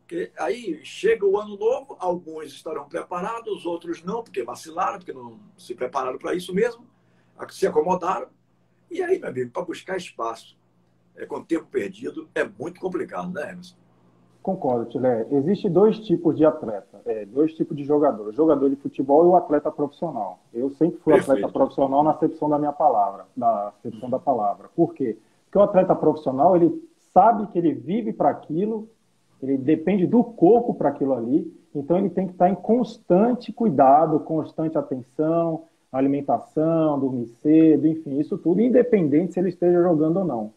Porque 0.01 0.31
aí 0.37 0.83
chega 0.85 1.25
o 1.25 1.37
ano 1.37 1.57
novo, 1.57 1.95
alguns 1.99 2.53
estarão 2.53 2.87
preparados, 2.87 3.65
outros 3.65 4.03
não, 4.03 4.23
porque 4.23 4.43
vacilaram, 4.43 4.99
porque 4.99 5.13
não 5.13 5.39
se 5.57 5.73
prepararam 5.73 6.17
para 6.17 6.33
isso 6.33 6.53
mesmo, 6.53 6.85
se 7.49 7.67
acomodaram. 7.67 8.29
E 8.89 9.01
aí, 9.01 9.19
meu 9.19 9.29
amigo, 9.29 9.51
para 9.51 9.63
buscar 9.63 9.97
espaço 9.97 10.57
é, 11.15 11.25
com 11.25 11.43
tempo 11.43 11.65
perdido, 11.65 12.29
é 12.33 12.43
muito 12.43 12.79
complicado, 12.79 13.31
né, 13.31 13.51
Emerson? 13.51 13.75
Concordo, 14.47 14.85
Tilé. 14.85 15.27
Existem 15.29 15.69
dois 15.69 15.99
tipos 15.99 16.37
de 16.37 16.45
atleta, 16.45 17.01
é, 17.05 17.25
dois 17.25 17.53
tipos 17.53 17.75
de 17.75 17.83
jogador. 17.83 18.29
O 18.29 18.31
jogador 18.31 18.69
de 18.69 18.77
futebol 18.77 19.25
e 19.25 19.27
o 19.27 19.35
atleta 19.35 19.69
profissional. 19.69 20.39
Eu 20.53 20.69
sempre 20.69 20.97
fui 21.01 21.15
Perfeito. 21.15 21.33
atleta 21.33 21.51
profissional 21.51 22.01
na 22.01 22.11
acepção 22.11 22.47
da 22.47 22.57
minha 22.57 22.71
palavra, 22.71 23.25
da 23.35 23.67
acepção 23.67 24.09
da 24.09 24.17
palavra. 24.17 24.69
Por 24.73 24.93
quê? 24.93 25.17
Porque 25.43 25.57
o 25.57 25.61
atleta 25.61 25.93
profissional, 25.93 26.55
ele 26.55 26.81
sabe 27.11 27.47
que 27.47 27.59
ele 27.59 27.73
vive 27.73 28.13
para 28.13 28.29
aquilo, 28.29 28.87
ele 29.43 29.57
depende 29.57 30.07
do 30.07 30.23
corpo 30.23 30.73
para 30.73 30.87
aquilo 30.87 31.13
ali, 31.13 31.53
então 31.75 31.97
ele 31.97 32.09
tem 32.09 32.25
que 32.25 32.31
estar 32.31 32.49
em 32.49 32.55
constante 32.55 33.51
cuidado, 33.51 34.17
constante 34.21 34.77
atenção, 34.77 35.63
alimentação, 35.91 36.97
dormir 36.97 37.27
cedo, 37.41 37.85
enfim, 37.85 38.17
isso 38.17 38.37
tudo, 38.37 38.61
independente 38.61 39.33
se 39.33 39.41
ele 39.41 39.49
esteja 39.49 39.83
jogando 39.83 40.19
ou 40.19 40.25
não. 40.25 40.53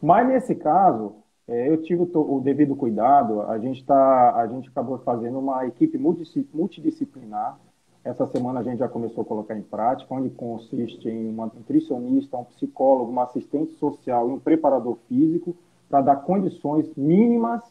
Mas 0.00 0.26
nesse 0.26 0.54
caso, 0.54 1.22
é, 1.46 1.68
eu 1.68 1.82
tive 1.82 2.02
o, 2.02 2.36
o, 2.36 2.40
devido 2.40 2.74
cuidado. 2.74 3.42
A 3.42 3.58
gente 3.58 3.84
tá, 3.84 4.34
a 4.36 4.46
gente 4.46 4.68
acabou 4.68 4.98
fazendo 4.98 5.38
uma 5.38 5.66
equipe 5.66 5.98
multidisciplinar. 5.98 7.58
Essa 8.02 8.26
semana 8.26 8.60
a 8.60 8.62
gente 8.62 8.78
já 8.78 8.88
começou 8.88 9.22
a 9.22 9.24
colocar 9.24 9.56
em 9.56 9.62
prática, 9.62 10.14
onde 10.14 10.30
consiste 10.30 11.08
em 11.08 11.28
uma 11.28 11.46
nutricionista, 11.46 12.36
um 12.36 12.44
psicólogo, 12.44 13.10
uma 13.10 13.24
assistente 13.24 13.72
social 13.72 14.28
e 14.28 14.32
um 14.32 14.38
preparador 14.38 14.98
físico 15.08 15.56
para 15.88 16.02
dar 16.02 16.16
condições 16.16 16.90
mínimas 16.96 17.62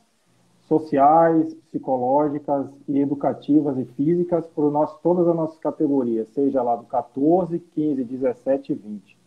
sociais, 0.68 1.54
psicológicas 1.54 2.68
e 2.88 3.00
educativas 3.00 3.78
e 3.78 3.86
físicas 3.86 4.48
para 4.48 4.70
nós, 4.70 4.98
todas 5.02 5.28
as 5.28 5.36
nossas 5.36 5.58
categorias, 5.60 6.30
seja 6.30 6.62
lá 6.62 6.76
do 6.76 6.86
14, 6.86 7.60
15, 7.60 8.04
17 8.04 8.72
e 8.72 8.76
20. 8.76 9.18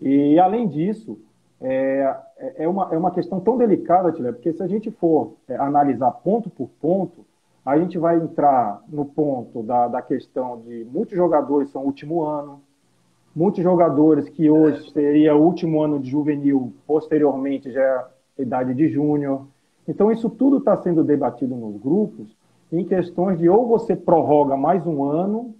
E 0.00 0.38
além 0.38 0.66
disso, 0.66 1.18
é, 1.60 2.16
é, 2.38 2.64
é, 2.64 2.68
uma, 2.68 2.88
é 2.92 2.98
uma 2.98 3.10
questão 3.10 3.40
tão 3.40 3.56
delicada, 3.56 4.12
Tilé, 4.12 4.32
porque 4.32 4.52
se 4.52 4.62
a 4.62 4.66
gente 4.66 4.90
for 4.90 5.34
é, 5.48 5.56
analisar 5.56 6.10
ponto 6.10 6.50
por 6.50 6.68
ponto, 6.80 7.24
a 7.64 7.78
gente 7.78 7.98
vai 7.98 8.16
entrar 8.16 8.82
no 8.88 9.04
ponto 9.04 9.62
da, 9.62 9.88
da 9.88 10.02
questão 10.02 10.60
de 10.60 10.86
muitos 10.92 11.16
jogadores 11.16 11.70
são 11.70 11.82
último 11.82 12.22
ano, 12.22 12.60
muitos 13.34 13.62
jogadores 13.62 14.28
que 14.28 14.48
hoje 14.48 14.90
seria 14.92 15.34
o 15.34 15.42
último 15.42 15.82
ano 15.82 15.98
de 15.98 16.10
juvenil, 16.10 16.72
posteriormente 16.86 17.72
já 17.72 17.82
é 17.82 18.42
idade 18.42 18.74
de 18.74 18.88
júnior. 18.88 19.46
Então, 19.88 20.12
isso 20.12 20.28
tudo 20.28 20.58
está 20.58 20.76
sendo 20.76 21.02
debatido 21.02 21.54
nos 21.54 21.76
grupos 21.80 22.36
em 22.72 22.84
questões 22.84 23.38
de 23.38 23.48
ou 23.48 23.66
você 23.66 23.94
prorroga 23.96 24.56
mais 24.56 24.86
um 24.86 25.04
ano 25.04 25.54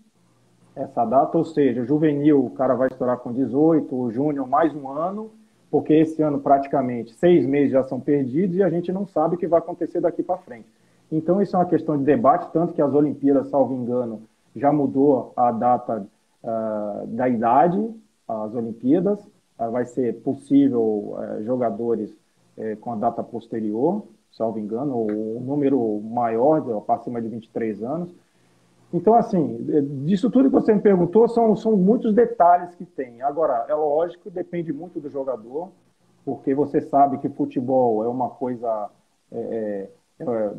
essa 0.74 1.04
data, 1.06 1.38
ou 1.38 1.44
seja, 1.44 1.84
juvenil 1.84 2.44
o 2.44 2.50
cara 2.50 2.74
vai 2.74 2.88
estourar 2.88 3.18
com 3.18 3.32
18, 3.32 3.96
o 3.96 4.10
júnior 4.10 4.46
mais 4.46 4.74
um 4.74 4.90
ano, 4.90 5.30
porque 5.70 5.92
esse 5.94 6.22
ano 6.22 6.38
praticamente 6.38 7.14
seis 7.14 7.46
meses 7.46 7.72
já 7.72 7.82
são 7.82 8.00
perdidos 8.00 8.56
e 8.56 8.62
a 8.62 8.70
gente 8.70 8.92
não 8.92 9.06
sabe 9.06 9.34
o 9.34 9.38
que 9.38 9.46
vai 9.46 9.58
acontecer 9.58 10.00
daqui 10.00 10.22
para 10.22 10.38
frente. 10.38 10.66
Então, 11.10 11.40
isso 11.40 11.54
é 11.54 11.58
uma 11.58 11.66
questão 11.66 11.96
de 11.96 12.04
debate, 12.04 12.50
tanto 12.52 12.74
que 12.74 12.82
as 12.82 12.92
Olimpíadas, 12.92 13.48
salvo 13.48 13.74
engano, 13.74 14.22
já 14.54 14.72
mudou 14.72 15.32
a 15.36 15.52
data 15.52 16.06
uh, 16.42 17.06
da 17.06 17.28
idade, 17.28 17.94
as 18.26 18.54
Olimpíadas, 18.54 19.20
uh, 19.58 19.70
vai 19.70 19.84
ser 19.84 20.20
possível 20.22 20.80
uh, 20.82 21.44
jogadores 21.44 22.16
eh, 22.56 22.74
com 22.76 22.92
a 22.92 22.96
data 22.96 23.22
posterior, 23.22 24.06
salvo 24.32 24.58
engano, 24.58 24.96
o 24.96 25.40
número 25.40 26.00
maior, 26.00 26.82
acima 26.88 27.20
de 27.20 27.28
23 27.28 27.82
anos. 27.82 28.10
Então, 28.96 29.14
assim, 29.14 29.58
disso 30.04 30.30
tudo 30.30 30.48
que 30.48 30.54
você 30.54 30.74
me 30.74 30.80
perguntou, 30.80 31.28
são, 31.28 31.54
são 31.54 31.76
muitos 31.76 32.14
detalhes 32.14 32.74
que 32.74 32.86
tem. 32.86 33.20
Agora, 33.20 33.66
é 33.68 33.74
lógico, 33.74 34.30
depende 34.30 34.72
muito 34.72 34.98
do 34.98 35.10
jogador, 35.10 35.70
porque 36.24 36.54
você 36.54 36.80
sabe 36.80 37.18
que 37.18 37.28
futebol 37.28 38.02
é 38.02 38.08
uma 38.08 38.30
coisa 38.30 38.88
é, 39.30 39.88
é, 40.18 40.24
é 40.24 40.52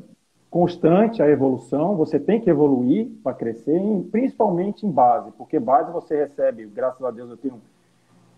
constante, 0.51 1.21
a 1.21 1.27
evolução, 1.27 1.95
você 1.95 2.19
tem 2.19 2.39
que 2.39 2.49
evoluir 2.49 3.09
para 3.23 3.33
crescer, 3.33 3.81
principalmente 4.11 4.85
em 4.85 4.91
base, 4.91 5.31
porque 5.31 5.59
base 5.59 5.91
você 5.91 6.15
recebe, 6.15 6.67
graças 6.67 7.03
a 7.03 7.09
Deus 7.09 7.31
eu 7.31 7.37
tenho, 7.37 7.61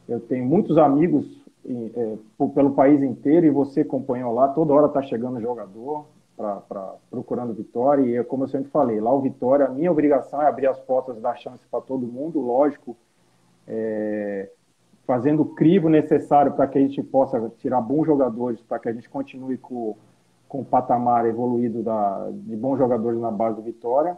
eu 0.08 0.20
tenho 0.22 0.46
muitos 0.46 0.77
amigos 0.77 1.25
é, 1.65 2.18
pelo 2.56 2.72
país 2.72 3.03
inteiro 3.03 3.46
e 3.46 3.51
você 3.51 3.82
acompanhou 3.82 4.34
lá, 4.34 4.48
toda 4.48 4.74
hora 4.74 4.88
está 4.88 5.01
chegando 5.01 5.41
jogador, 5.41 6.06
para 6.39 6.96
procurando 7.12 7.53
vitória. 7.53 8.03
E 8.03 8.15
é 8.15 8.24
como 8.24 8.46
eu 8.46 8.48
sempre 8.48 8.72
falei, 8.72 9.01
lá 9.01 9.13
o 9.13 9.22
Vitória, 9.22 9.65
a 9.65 9.69
minha 9.69 9.91
obrigação 9.91 10.41
é 10.41 10.48
abrir 10.48 10.67
as 10.67 10.79
portas 10.79 11.19
da 11.19 11.36
chance 11.36 11.65
para 11.69 11.81
todo 11.81 12.08
mundo, 12.08 12.39
lógico, 12.39 12.96
é, 13.67 14.50
fazendo 15.05 15.41
o 15.41 15.53
crivo 15.53 15.89
necessário 15.89 16.53
para 16.53 16.67
que 16.67 16.77
a 16.77 16.81
gente 16.81 17.03
possa 17.03 17.51
tirar 17.58 17.81
bons 17.81 18.05
jogadores, 18.05 18.62
para 18.62 18.79
que 18.79 18.88
a 18.88 18.93
gente 18.93 19.10
continue 19.10 19.58
com, 19.58 19.98
com 20.48 20.62
o 20.62 20.65
patamar 20.65 21.25
evoluído 21.25 21.84
da, 21.84 22.29
de 22.31 22.55
bons 22.55 22.77
jogadores 22.77 23.19
na 23.19 23.31
base 23.31 23.58
do 23.58 23.62
Vitória. 23.62 24.17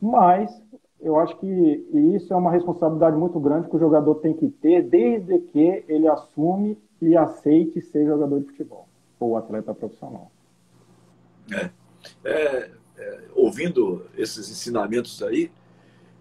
Mas 0.00 0.62
eu 1.00 1.18
acho 1.18 1.36
que 1.38 1.46
isso 1.92 2.32
é 2.32 2.36
uma 2.36 2.52
responsabilidade 2.52 3.16
muito 3.16 3.40
grande 3.40 3.68
que 3.68 3.76
o 3.76 3.80
jogador 3.80 4.16
tem 4.16 4.34
que 4.34 4.48
ter, 4.48 4.82
desde 4.82 5.38
que 5.40 5.84
ele 5.88 6.06
assume 6.06 6.78
e 7.02 7.16
aceite 7.16 7.80
ser 7.80 8.06
jogador 8.06 8.40
de 8.40 8.46
futebol 8.46 8.86
ou 9.18 9.36
atleta 9.36 9.74
profissional. 9.74 10.30
É, 11.52 11.70
é, 12.24 12.70
é, 12.96 13.20
ouvindo 13.34 14.06
esses 14.16 14.48
ensinamentos 14.48 15.22
aí, 15.22 15.50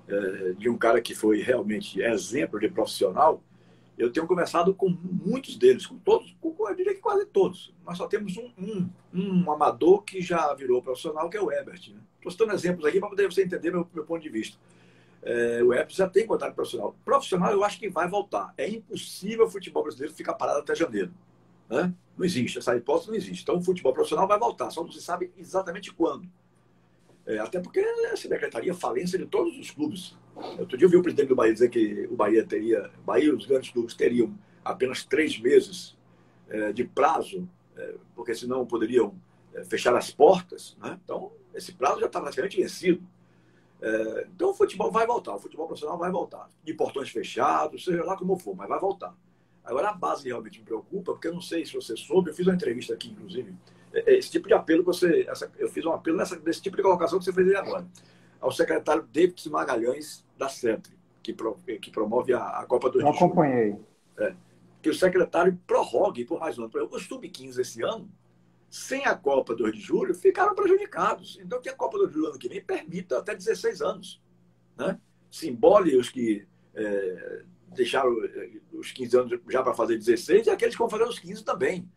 é, 0.08 0.54
de 0.54 0.70
um 0.70 0.78
cara 0.78 1.02
que 1.02 1.16
foi 1.16 1.42
realmente 1.42 2.02
exemplo 2.02 2.60
de 2.60 2.68
profissional, 2.68 3.42
eu 3.98 4.12
tenho 4.12 4.28
conversado 4.28 4.74
com 4.74 4.90
muitos 4.90 5.56
deles, 5.56 5.86
com 5.86 5.98
todos, 6.00 6.36
com, 6.42 6.56
eu 6.68 6.76
diria 6.76 6.94
que 6.94 7.00
quase 7.00 7.26
todos. 7.26 7.74
Nós 7.86 7.98
só 7.98 8.08
temos 8.08 8.36
um, 8.38 8.52
um, 8.58 8.90
um 9.14 9.52
amador 9.52 10.02
que 10.02 10.22
já 10.22 10.54
virou 10.56 10.82
profissional, 10.82 11.30
que 11.30 11.38
é 11.38 11.42
o 11.42 11.52
Ebert. 11.52 11.80
Estou 11.80 11.96
né? 12.26 12.32
citando 12.32 12.54
exemplos 12.54 12.86
aqui 12.86 13.00
para 13.00 13.10
poder 13.10 13.32
você 13.32 13.44
entender 13.44 13.72
meu, 13.72 13.88
meu 13.94 14.04
ponto 14.04 14.22
de 14.22 14.30
vista. 14.30 14.58
É, 15.22 15.64
o 15.64 15.74
Ebert 15.74 15.94
já 15.94 16.10
tem 16.10 16.26
contato 16.26 16.56
profissional. 16.56 16.96
Profissional, 17.06 17.52
eu 17.52 17.64
acho 17.64 17.80
que 17.80 17.88
vai 17.88 18.08
voltar. 18.08 18.54
É 18.58 18.68
impossível 18.68 19.46
o 19.46 19.50
futebol 19.50 19.84
brasileiro 19.84 20.14
ficar 20.14 20.34
parado 20.34 20.60
até 20.60 20.76
janeiro. 20.76 21.14
Né? 21.70 21.94
Não 22.18 22.26
existe, 22.26 22.60
essa 22.60 22.76
hipótese 22.76 23.10
não 23.10 23.16
existe. 23.16 23.42
Então 23.42 23.58
o 23.58 23.62
futebol 23.62 23.94
profissional 23.94 24.28
vai 24.28 24.38
voltar, 24.38 24.70
só 24.70 24.84
não 24.84 24.92
se 24.92 25.02
sabe 25.02 25.32
exatamente 25.38 25.92
quando. 25.94 26.28
É, 27.26 27.40
até 27.40 27.60
porque 27.60 27.82
se 28.18 28.28
decretaria 28.28 28.74
falência 28.74 29.18
de 29.18 29.26
todos 29.26 29.58
os 29.58 29.72
clubes. 29.72 30.18
Outro 30.60 30.78
dia 30.78 30.86
eu 30.86 30.90
vi 30.90 30.98
o 30.98 31.02
presidente 31.02 31.30
do 31.30 31.36
Bahia 31.36 31.54
dizer 31.54 31.70
que 31.70 32.08
o 32.12 32.16
Bahia 32.16 32.46
teria, 32.46 32.92
o 33.00 33.04
Bahia 33.04 33.34
os 33.34 33.46
grandes 33.46 33.72
clubes 33.72 33.94
teriam 33.94 34.38
apenas 34.64 35.04
três 35.04 35.40
meses 35.40 35.96
é, 36.50 36.74
de 36.74 36.84
prazo, 36.84 37.48
é, 37.78 37.96
porque 38.16 38.36
senão 38.36 38.66
poderiam 38.66 39.16
é, 39.54 39.64
fechar 39.64 39.96
as 39.96 40.12
portas. 40.12 40.76
Né? 40.82 41.00
Então, 41.04 41.32
esse 41.54 41.72
prazo 41.74 42.00
já 42.00 42.08
está 42.08 42.20
praticamente 42.20 42.58
vencido. 42.58 43.04
É, 43.82 44.28
então, 44.34 44.50
o 44.50 44.54
futebol 44.54 44.92
vai 44.92 45.06
voltar, 45.06 45.36
o 45.36 45.40
futebol 45.40 45.68
profissional 45.68 45.98
vai 45.98 46.12
voltar. 46.12 46.50
De 46.64 46.74
portões 46.74 47.10
fechados, 47.10 47.86
seja 47.86 48.04
lá 48.04 48.18
como 48.18 48.38
for, 48.38 48.56
mas 48.56 48.68
vai 48.68 48.80
voltar. 48.80 49.16
Agora, 49.64 49.90
a 49.90 49.94
base 49.94 50.28
realmente 50.28 50.60
me 50.60 50.66
preocupa, 50.66 51.14
porque 51.14 51.28
eu 51.28 51.34
não 51.34 51.42
sei 51.42 51.66
se 51.66 51.74
você 51.74 51.96
soube, 51.96 52.30
eu 52.30 52.34
fiz 52.34 52.46
uma 52.46 52.56
entrevista 52.56 52.94
aqui, 52.94 53.10
inclusive, 53.10 53.54
é, 53.94 54.14
é, 54.14 54.18
esse 54.18 54.30
tipo 54.30 54.48
de 54.48 54.54
apelo 54.54 54.82
que 54.82 54.88
você. 54.88 55.26
Essa, 55.28 55.52
eu 55.58 55.70
fiz 55.70 55.86
um 55.86 55.92
apelo 55.92 56.18
nessa, 56.18 56.38
nesse 56.40 56.62
tipo 56.62 56.76
de 56.76 56.84
colocação 56.84 57.20
que 57.20 57.26
você 57.26 57.34
fez 57.34 57.48
aí 57.48 57.56
agora. 57.56 57.88
Ao 58.42 58.52
secretário 58.52 59.04
David 59.04 59.50
Magalhães, 59.50 60.26
da 60.38 60.50
Centre, 60.50 60.94
que, 61.22 61.32
pro, 61.32 61.58
que 61.82 61.90
promove 61.90 62.34
a, 62.34 62.60
a 62.60 62.66
Copa 62.66 62.90
do 62.90 62.98
Rio. 62.98 63.08
Eu 63.08 63.14
acompanhei. 63.14 63.78
É, 64.18 64.36
que 64.82 64.90
o 64.90 64.94
secretário 64.94 65.58
prorrogue 65.66 66.26
por 66.26 66.40
mais 66.40 66.60
um 66.60 66.64
ano. 66.66 66.90
Os 66.92 67.06
sub-15 67.06 67.60
esse 67.60 67.82
ano, 67.82 68.12
sem 68.70 69.06
a 69.06 69.16
Copa 69.16 69.56
2 69.56 69.74
de 69.74 69.80
julho, 69.80 70.14
ficaram 70.14 70.54
prejudicados. 70.54 71.40
Então, 71.42 71.62
que 71.62 71.70
a 71.70 71.76
Copa 71.76 71.98
2 71.98 72.10
de 72.10 72.16
julho 72.16 72.28
ano 72.28 72.40
que 72.40 72.50
vem 72.50 72.62
permita 72.62 73.20
até 73.20 73.34
16 73.34 73.82
anos. 73.82 74.22
Né? 74.76 75.00
Simbole 75.32 75.96
os 75.96 76.10
que 76.10 76.46
é, 76.76 77.44
deixaram 77.74 78.12
é, 78.26 78.52
os 78.72 78.92
15 78.92 79.18
anos 79.18 79.40
já 79.50 79.64
para 79.64 79.74
fazer 79.74 79.98
16 79.98 80.48
e 80.48 80.50
aqueles 80.50 80.76
que 80.76 80.80
vão 80.80 80.90
fazer 80.90 81.04
os 81.04 81.20
15 81.20 81.44
também. 81.44 81.90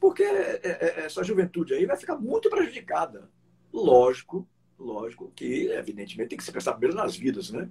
Porque 0.00 0.22
é, 0.22 0.60
é, 0.62 1.00
essa 1.04 1.22
juventude 1.22 1.74
aí 1.74 1.86
vai 1.86 1.96
ficar 1.96 2.16
muito 2.16 2.50
prejudicada. 2.50 3.30
Lógico, 3.72 4.46
lógico 4.78 5.32
que, 5.34 5.68
evidentemente, 5.68 6.30
tem 6.30 6.38
que 6.38 6.44
se 6.44 6.52
pensar 6.52 6.72
primeiro 6.72 6.96
nas 6.96 7.16
vidas, 7.16 7.50
né? 7.50 7.68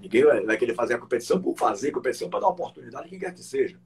Ninguém 0.00 0.24
vai 0.44 0.58
querer 0.58 0.74
fazer 0.74 0.92
a 0.92 0.98
competição 0.98 1.40
por 1.40 1.56
fazer 1.56 1.90
competição 1.90 2.28
para 2.28 2.40
dar 2.40 2.48
oportunidade 2.48 3.06
a 3.06 3.08
quem 3.08 3.18
quer 3.18 3.32
que 3.32 3.42
seja. 3.42 3.80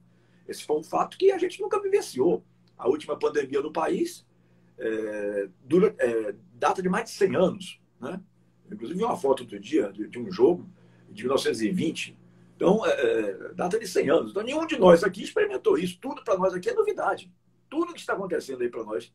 Esse 0.45 0.65
foi 0.65 0.77
um 0.77 0.83
fato 0.83 1.17
que 1.17 1.31
a 1.31 1.37
gente 1.37 1.61
nunca 1.61 1.81
vivenciou. 1.81 2.43
A 2.77 2.89
última 2.89 3.17
pandemia 3.17 3.61
no 3.61 3.71
país 3.71 4.25
é, 4.77 5.47
dura, 5.63 5.95
é, 5.97 6.35
data 6.53 6.81
de 6.81 6.89
mais 6.89 7.05
de 7.05 7.11
100 7.11 7.35
anos. 7.35 7.81
Né? 7.99 8.19
Inclusive, 8.71 8.99
vi 8.99 9.05
uma 9.05 9.17
foto 9.17 9.41
outro 9.41 9.59
dia 9.59 9.91
de, 9.91 10.07
de 10.07 10.19
um 10.19 10.31
jogo 10.31 10.69
de 11.09 11.23
1920. 11.23 12.17
Então, 12.55 12.85
é, 12.85 12.91
é, 12.91 13.53
data 13.53 13.77
de 13.77 13.87
100 13.87 14.09
anos. 14.09 14.31
Então, 14.31 14.43
nenhum 14.43 14.65
de 14.65 14.77
nós 14.77 15.03
aqui 15.03 15.23
experimentou 15.23 15.77
isso. 15.77 15.99
Tudo 15.99 16.23
para 16.23 16.37
nós 16.37 16.53
aqui 16.53 16.69
é 16.69 16.73
novidade. 16.73 17.31
Tudo 17.69 17.93
que 17.93 17.99
está 17.99 18.13
acontecendo 18.13 18.61
aí 18.61 18.69
para 18.69 18.83
nós 18.83 19.13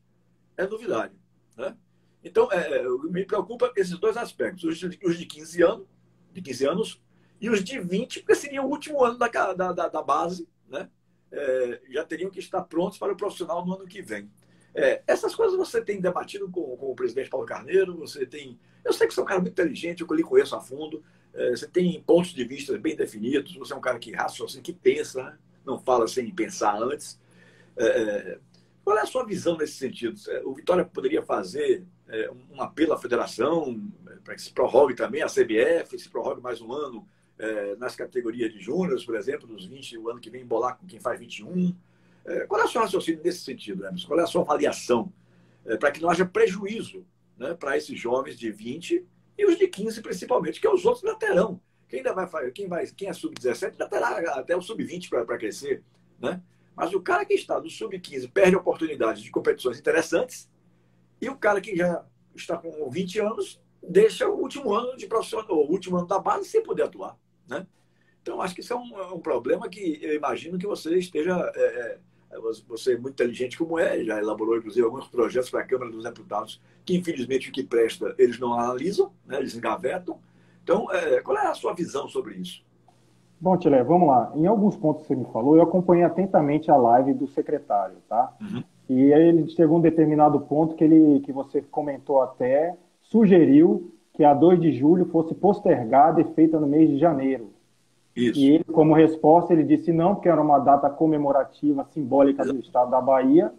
é 0.57 0.67
novidade. 0.67 1.13
Né? 1.57 1.75
Então, 2.23 2.51
é, 2.51 2.83
me 3.09 3.25
preocupa 3.25 3.71
esses 3.75 3.97
dois 3.97 4.15
aspectos. 4.15 4.63
Os 4.63 4.77
de, 4.77 4.99
os 5.03 5.17
de 5.17 5.25
15 5.25 5.63
anos 5.63 5.87
de 6.33 6.41
15 6.41 6.65
anos, 6.65 7.01
e 7.39 7.49
os 7.49 7.63
de 7.63 7.79
20, 7.79 8.19
porque 8.19 8.35
seria 8.35 8.61
o 8.61 8.69
último 8.69 9.03
ano 9.03 9.17
da, 9.17 9.27
da, 9.27 9.87
da 9.87 10.01
base, 10.01 10.47
né? 10.67 10.89
É, 11.31 11.81
já 11.89 12.03
teriam 12.03 12.29
que 12.29 12.39
estar 12.39 12.61
prontos 12.63 12.97
para 12.97 13.13
o 13.13 13.15
profissional 13.15 13.65
no 13.65 13.73
ano 13.73 13.87
que 13.87 14.01
vem. 14.01 14.29
É, 14.75 15.01
essas 15.07 15.33
coisas 15.33 15.57
você 15.57 15.81
tem 15.81 15.99
debatido 15.99 16.49
com, 16.49 16.75
com, 16.77 16.91
o 16.91 16.95
presidente 16.95 17.29
Paulo 17.29 17.45
Carneiro, 17.45 17.97
você 17.97 18.25
tem. 18.25 18.59
Eu 18.83 18.93
sei 18.93 19.07
que 19.07 19.13
você 19.13 19.19
é 19.19 19.23
um 19.23 19.25
cara 19.25 19.39
muito 19.39 19.53
inteligente, 19.53 20.01
eu 20.01 20.15
lhe 20.15 20.23
conheço 20.23 20.55
a 20.55 20.61
fundo, 20.61 21.01
é, 21.01 21.20
você 21.33 21.67
tem 21.67 22.01
pontos 22.01 22.33
de 22.33 22.43
vista 22.43 22.77
bem 22.77 22.95
definidos, 22.95 23.55
você 23.55 23.73
é 23.73 23.75
um 23.75 23.81
cara 23.81 23.97
que 23.99 24.11
raciocina, 24.11 24.61
que 24.61 24.73
pensa, 24.73 25.23
né? 25.23 25.37
não 25.65 25.79
fala 25.79 26.07
sem 26.07 26.29
pensar 26.33 26.81
antes. 26.81 27.19
É, 27.77 27.85
é, 27.85 28.39
qual 28.83 28.97
é 28.97 29.01
a 29.01 29.05
sua 29.05 29.25
visão 29.25 29.57
nesse 29.57 29.73
sentido? 29.73 30.19
É, 30.29 30.41
o 30.43 30.53
Vitória 30.53 30.83
poderia 30.83 31.21
fazer 31.21 31.85
um 32.51 32.61
apelo 32.61 32.91
à 32.91 32.97
federação, 32.97 33.89
para 34.25 34.35
que 34.35 34.41
se 34.41 34.51
prorrogue 34.51 34.93
também 34.93 35.21
a 35.21 35.27
CBF, 35.27 35.97
se 35.97 36.09
prorrogue 36.09 36.41
mais 36.41 36.59
um 36.59 36.73
ano 36.73 37.07
é, 37.41 37.75
nas 37.77 37.95
categorias 37.95 38.53
de 38.53 38.59
júniores, 38.59 39.03
por 39.03 39.15
exemplo, 39.15 39.47
dos 39.47 39.65
20, 39.65 39.97
o 39.97 40.09
ano 40.09 40.19
que 40.19 40.29
vem 40.29 40.41
embolar 40.41 40.77
com 40.77 40.85
quem 40.85 40.99
faz 40.99 41.19
21. 41.19 41.75
É, 42.23 42.45
qual 42.45 42.61
é 42.61 42.65
o 42.65 42.67
seu 42.67 42.81
raciocínio 42.81 43.21
nesse 43.23 43.39
sentido, 43.39 43.85
Emerson? 43.85 44.07
Qual 44.07 44.19
é 44.19 44.23
a 44.23 44.27
sua 44.27 44.41
avaliação 44.41 45.11
é, 45.65 45.75
para 45.75 45.91
que 45.91 46.01
não 46.01 46.09
haja 46.09 46.25
prejuízo 46.25 47.05
né, 47.37 47.55
para 47.55 47.75
esses 47.77 47.99
jovens 47.99 48.37
de 48.37 48.51
20 48.51 49.05
e 49.41 49.45
os 49.45 49.57
de 49.57 49.67
15, 49.67 50.01
principalmente, 50.01 50.61
que 50.61 50.67
é 50.67 50.71
os 50.71 50.85
outros 50.85 51.03
ainda 51.03 51.17
terão. 51.17 51.59
Quem, 51.89 51.99
ainda 51.99 52.13
vai, 52.13 52.51
quem, 52.51 52.67
vai, 52.67 52.85
quem 52.87 53.09
é 53.09 53.13
sub-17 53.13 53.75
já 53.77 53.87
terá 53.87 54.09
até 54.35 54.55
o 54.55 54.61
sub-20 54.61 55.09
para 55.09 55.37
crescer. 55.37 55.83
Né? 56.19 56.41
Mas 56.75 56.93
o 56.93 57.01
cara 57.01 57.25
que 57.25 57.33
está 57.33 57.59
no 57.59 57.69
sub-15 57.69 58.31
perde 58.31 58.55
oportunidades 58.55 59.23
de 59.23 59.31
competições 59.31 59.79
interessantes 59.79 60.49
e 61.19 61.27
o 61.27 61.35
cara 61.35 61.59
que 61.59 61.75
já 61.75 62.05
está 62.35 62.55
com 62.55 62.89
20 62.89 63.19
anos 63.19 63.59
deixa 63.81 64.29
o 64.29 64.39
último 64.39 64.73
ano 64.73 64.95
de 64.95 65.07
profissional, 65.07 65.57
o 65.57 65.71
último 65.71 65.97
ano 65.97 66.07
da 66.07 66.19
base 66.19 66.47
sem 66.47 66.61
poder 66.61 66.83
atuar. 66.83 67.17
Né? 67.47 67.65
Então, 68.21 68.39
acho 68.41 68.53
que 68.53 68.61
isso 68.61 68.73
é 68.73 68.75
um, 68.75 68.99
é 68.99 69.07
um 69.07 69.19
problema 69.19 69.67
que 69.67 69.99
eu 70.03 70.13
imagino 70.13 70.59
que 70.59 70.67
você 70.67 70.97
esteja. 70.97 71.33
É, 71.55 71.61
é, 71.61 71.99
você 72.67 72.93
é 72.93 72.97
muito 72.97 73.13
inteligente 73.13 73.57
como 73.57 73.77
é, 73.77 74.03
já 74.03 74.19
elaborou, 74.19 74.57
inclusive, 74.57 74.85
alguns 74.85 75.07
projetos 75.07 75.49
para 75.49 75.61
a 75.61 75.65
Câmara 75.65 75.91
dos 75.91 76.03
Deputados, 76.03 76.61
que, 76.85 76.95
infelizmente, 76.95 77.49
o 77.49 77.51
que 77.51 77.63
presta, 77.63 78.13
eles 78.17 78.39
não 78.39 78.53
analisam, 78.53 79.11
né? 79.25 79.37
eles 79.39 79.55
engavetam. 79.55 80.17
Então, 80.63 80.91
é, 80.91 81.21
qual 81.21 81.37
é 81.37 81.47
a 81.47 81.53
sua 81.53 81.73
visão 81.73 82.07
sobre 82.07 82.35
isso? 82.35 82.63
Bom, 83.39 83.57
Tilé, 83.57 83.83
vamos 83.83 84.07
lá. 84.07 84.31
Em 84.35 84.45
alguns 84.45 84.77
pontos 84.77 85.01
que 85.01 85.07
você 85.07 85.15
me 85.15 85.25
falou, 85.25 85.55
eu 85.55 85.63
acompanhei 85.63 86.03
atentamente 86.03 86.69
a 86.69 86.75
live 86.75 87.13
do 87.13 87.27
secretário, 87.27 87.97
tá? 88.07 88.31
Uhum. 88.39 88.63
E 88.87 89.13
aí 89.13 89.29
ele 89.29 89.49
chegou 89.49 89.77
a 89.77 89.79
um 89.79 89.81
determinado 89.81 90.39
ponto 90.41 90.75
que, 90.75 90.83
ele, 90.83 91.21
que 91.21 91.31
você 91.31 91.61
comentou 91.61 92.21
até, 92.21 92.77
sugeriu 93.01 93.91
que 94.13 94.23
a 94.23 94.33
2 94.33 94.61
de 94.61 94.73
julho 94.73 95.05
fosse 95.05 95.33
postergada 95.33 96.21
e 96.21 96.33
feita 96.35 96.59
no 96.59 96.67
mês 96.67 96.89
de 96.89 96.99
janeiro. 96.99 97.51
Isso. 98.15 98.39
E 98.39 98.55
ele, 98.55 98.63
como 98.65 98.93
resposta, 98.93 99.53
ele 99.53 99.63
disse 99.63 99.91
não, 99.91 100.15
porque 100.15 100.29
era 100.29 100.41
uma 100.41 100.59
data 100.59 100.89
comemorativa, 100.89 101.85
simbólica 101.85 102.43
do 102.43 102.59
estado 102.59 102.91
da 102.91 103.01
Bahia, 103.01 103.53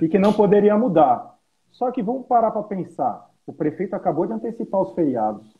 e 0.00 0.08
que 0.08 0.18
não 0.18 0.32
poderia 0.32 0.76
mudar. 0.76 1.36
Só 1.70 1.90
que 1.90 2.02
vamos 2.02 2.26
parar 2.26 2.50
para 2.50 2.62
pensar. 2.62 3.30
O 3.46 3.52
prefeito 3.52 3.94
acabou 3.94 4.26
de 4.26 4.32
antecipar 4.32 4.80
os 4.80 4.92
feriados. 4.92 5.54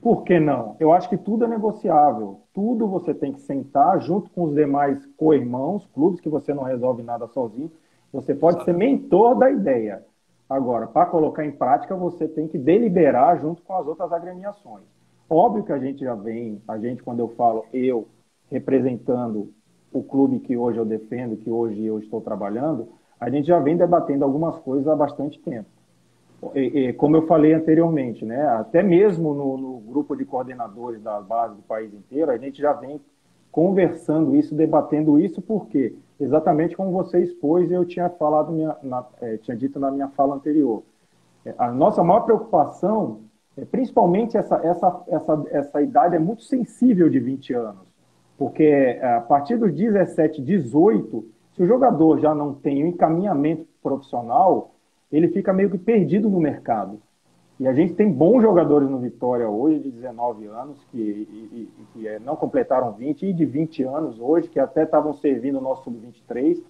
Por 0.00 0.24
que 0.24 0.40
não? 0.40 0.74
Eu 0.80 0.92
acho 0.92 1.08
que 1.08 1.16
tudo 1.16 1.44
é 1.44 1.48
negociável. 1.48 2.40
Tudo 2.52 2.88
você 2.88 3.14
tem 3.14 3.32
que 3.32 3.40
sentar 3.40 4.00
junto 4.00 4.30
com 4.30 4.44
os 4.44 4.54
demais 4.54 5.06
co-irmãos, 5.16 5.86
clubes 5.94 6.20
que 6.20 6.28
você 6.28 6.52
não 6.52 6.64
resolve 6.64 7.02
nada 7.02 7.26
sozinho. 7.28 7.70
Você 8.12 8.34
pode 8.34 8.56
Exato. 8.56 8.64
ser 8.64 8.76
mentor 8.76 9.36
da 9.38 9.50
ideia. 9.50 10.04
Agora, 10.48 10.86
para 10.86 11.06
colocar 11.06 11.44
em 11.44 11.52
prática, 11.52 11.94
você 11.94 12.26
tem 12.26 12.48
que 12.48 12.58
deliberar 12.58 13.40
junto 13.40 13.62
com 13.62 13.74
as 13.74 13.86
outras 13.86 14.12
agremiações. 14.12 14.84
Óbvio 15.28 15.64
que 15.64 15.72
a 15.72 15.78
gente 15.78 16.00
já 16.00 16.14
vem, 16.14 16.60
a 16.68 16.78
gente, 16.78 17.02
quando 17.02 17.20
eu 17.20 17.28
falo 17.28 17.64
eu, 17.72 18.06
representando 18.50 19.52
o 19.92 20.02
clube 20.02 20.40
que 20.40 20.56
hoje 20.56 20.78
eu 20.78 20.84
defendo, 20.84 21.36
que 21.36 21.50
hoje 21.50 21.84
eu 21.84 21.98
estou 21.98 22.20
trabalhando, 22.20 22.88
a 23.18 23.30
gente 23.30 23.46
já 23.46 23.58
vem 23.58 23.76
debatendo 23.76 24.24
algumas 24.24 24.58
coisas 24.58 24.88
há 24.88 24.96
bastante 24.96 25.38
tempo. 25.40 25.68
E, 26.54 26.88
e, 26.88 26.92
como 26.94 27.16
eu 27.16 27.26
falei 27.26 27.52
anteriormente, 27.52 28.24
né, 28.24 28.44
até 28.48 28.82
mesmo 28.82 29.32
no, 29.32 29.56
no, 29.56 29.78
grupo 29.78 30.16
de 30.16 30.24
coordenadores 30.24 31.00
da 31.00 31.20
base 31.20 31.54
do 31.54 31.62
país 31.62 31.94
inteiro, 31.94 32.32
a 32.32 32.36
gente 32.36 32.60
já 32.60 32.72
vem 32.72 33.00
conversando 33.52 34.34
isso, 34.34 34.54
debatendo 34.54 35.20
isso, 35.20 35.40
porque 35.40 35.94
exatamente 36.18 36.76
como 36.76 36.90
você 36.90 37.22
expôs 37.22 37.70
e 37.70 37.74
eu 37.74 37.84
tinha 37.84 38.08
falado 38.10 38.50
minha, 38.50 38.76
na, 38.82 39.04
é, 39.20 39.36
tinha 39.36 39.56
dito 39.56 39.78
na 39.78 39.90
minha 39.90 40.08
fala 40.08 40.34
anterior. 40.34 40.82
É, 41.44 41.54
a 41.56 41.70
nossa 41.70 42.02
maior 42.02 42.22
preocupação 42.22 43.20
principalmente 43.70 44.36
essa, 44.36 44.56
essa, 44.56 45.04
essa, 45.08 45.44
essa 45.50 45.82
idade 45.82 46.16
é 46.16 46.18
muito 46.18 46.42
sensível 46.42 47.08
de 47.08 47.20
20 47.20 47.52
anos, 47.54 47.86
porque 48.38 48.64
é, 48.64 49.14
a 49.14 49.20
partir 49.20 49.56
dos 49.56 49.72
17, 49.72 50.40
18, 50.40 51.24
se 51.54 51.62
o 51.62 51.66
jogador 51.66 52.18
já 52.18 52.34
não 52.34 52.54
tem 52.54 52.84
um 52.84 52.88
encaminhamento 52.88 53.66
profissional, 53.82 54.74
ele 55.10 55.28
fica 55.28 55.52
meio 55.52 55.70
que 55.70 55.78
perdido 55.78 56.28
no 56.30 56.40
mercado. 56.40 56.98
E 57.60 57.68
a 57.68 57.72
gente 57.72 57.94
tem 57.94 58.10
bons 58.10 58.42
jogadores 58.42 58.88
no 58.88 58.98
Vitória 58.98 59.48
hoje, 59.48 59.78
de 59.78 59.90
19 59.90 60.46
anos, 60.46 60.78
que, 60.90 60.98
e, 60.98 61.68
e, 61.78 61.84
que 61.92 62.08
é, 62.08 62.18
não 62.18 62.34
completaram 62.34 62.92
20, 62.92 63.26
e 63.26 63.32
de 63.32 63.44
20 63.44 63.84
anos 63.84 64.18
hoje, 64.18 64.48
que 64.48 64.58
até 64.58 64.82
estavam 64.84 65.12
servindo 65.14 65.58
o 65.58 65.60
nosso 65.60 65.84
Sub-23. 65.84 66.60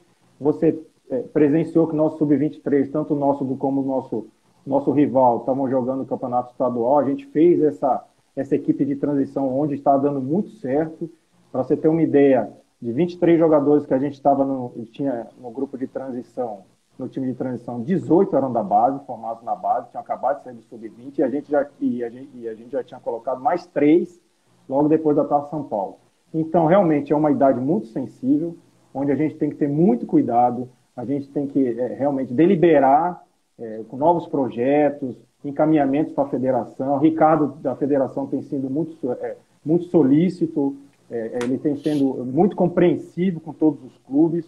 Você 0.40 0.78
é, 1.08 1.20
presenciou 1.20 1.86
que 1.86 1.94
o 1.94 1.96
nosso 1.96 2.18
Sub-23, 2.18 2.90
tanto 2.90 3.14
o 3.14 3.18
nosso 3.18 3.44
como 3.56 3.80
o 3.80 3.86
nosso, 3.86 4.26
nosso 4.66 4.90
rival, 4.90 5.38
estavam 5.38 5.68
jogando 5.68 6.02
o 6.02 6.06
campeonato 6.06 6.52
estadual. 6.52 6.98
A 6.98 7.04
gente 7.04 7.26
fez 7.26 7.62
essa, 7.62 8.04
essa 8.36 8.54
equipe 8.54 8.84
de 8.84 8.96
transição 8.96 9.58
onde 9.58 9.74
está 9.74 9.96
dando 9.96 10.20
muito 10.20 10.50
certo. 10.50 11.10
Para 11.50 11.64
você 11.64 11.76
ter 11.76 11.88
uma 11.88 12.02
ideia, 12.02 12.50
de 12.82 12.92
23 12.92 13.38
jogadores 13.38 13.86
que 13.86 13.94
a 13.94 13.98
gente 13.98 14.14
estava 14.14 14.44
no, 14.44 14.72
tinha 14.90 15.28
no 15.40 15.52
grupo 15.52 15.78
de 15.78 15.86
transição, 15.86 16.64
no 16.98 17.08
time 17.08 17.28
de 17.28 17.34
transição, 17.34 17.80
18 17.80 18.36
eram 18.36 18.52
da 18.52 18.62
base, 18.62 19.04
formados 19.06 19.44
na 19.44 19.54
base, 19.54 19.88
tinham 19.90 20.02
acabado 20.02 20.38
de 20.38 20.44
sair 20.44 20.54
do 20.54 20.62
sub-20 20.62 21.18
e 21.18 21.22
a 21.22 21.28
gente 21.28 21.48
já 21.48 21.66
e 21.80 22.02
a 22.02 22.10
gente, 22.10 22.30
e 22.34 22.48
a 22.48 22.54
gente 22.54 22.72
já 22.72 22.82
tinha 22.82 22.98
colocado 22.98 23.40
mais 23.40 23.66
três 23.66 24.20
logo 24.68 24.88
depois 24.88 25.16
da 25.16 25.24
Taça 25.24 25.48
São 25.50 25.62
Paulo. 25.62 25.98
Então, 26.34 26.66
realmente 26.66 27.12
é 27.12 27.16
uma 27.16 27.30
idade 27.30 27.60
muito 27.60 27.86
sensível, 27.86 28.56
onde 28.92 29.12
a 29.12 29.16
gente 29.16 29.36
tem 29.36 29.50
que 29.50 29.56
ter 29.56 29.68
muito 29.68 30.04
cuidado, 30.04 30.68
a 30.96 31.04
gente 31.04 31.28
tem 31.28 31.46
que 31.46 31.78
é, 31.78 31.94
realmente 31.94 32.34
deliberar 32.34 33.22
é, 33.58 33.82
com 33.88 33.96
novos 33.96 34.26
projetos, 34.26 35.16
encaminhamentos 35.44 36.12
para 36.12 36.24
a 36.24 36.28
federação. 36.28 36.94
O 36.94 36.98
Ricardo 36.98 37.54
da 37.60 37.74
federação 37.74 38.26
tem 38.26 38.42
sido 38.42 38.70
muito, 38.70 38.96
é, 39.12 39.36
muito 39.64 39.84
solícito, 39.86 40.76
é, 41.10 41.38
ele 41.42 41.58
tem 41.58 41.76
sendo 41.76 42.24
muito 42.24 42.56
compreensivo 42.56 43.40
com 43.40 43.52
todos 43.52 43.82
os 43.84 43.96
clubes. 43.98 44.46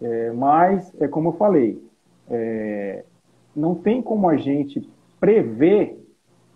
É, 0.00 0.32
mas, 0.32 0.92
é 1.00 1.08
como 1.08 1.30
eu 1.30 1.32
falei, 1.34 1.82
é, 2.28 3.04
não 3.54 3.74
tem 3.74 4.02
como 4.02 4.28
a 4.28 4.36
gente 4.36 4.88
prever 5.20 5.98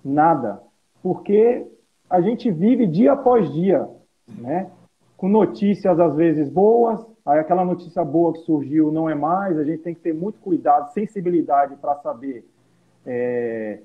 nada, 0.04 0.60
porque 1.02 1.66
a 2.10 2.20
gente 2.20 2.50
vive 2.50 2.86
dia 2.86 3.12
após 3.12 3.52
dia, 3.52 3.88
né? 4.26 4.70
Com 5.16 5.28
notícias 5.28 5.98
às 5.98 6.14
vezes 6.14 6.48
boas, 6.48 7.04
aí 7.28 7.38
aquela 7.38 7.62
notícia 7.62 8.02
boa 8.02 8.32
que 8.32 8.38
surgiu 8.40 8.90
não 8.90 9.08
é 9.08 9.14
mais, 9.14 9.58
a 9.58 9.64
gente 9.64 9.82
tem 9.82 9.94
que 9.94 10.00
ter 10.00 10.14
muito 10.14 10.40
cuidado, 10.40 10.92
sensibilidade 10.94 11.76
para 11.76 11.94
saber 11.96 12.42
é, 13.04 13.80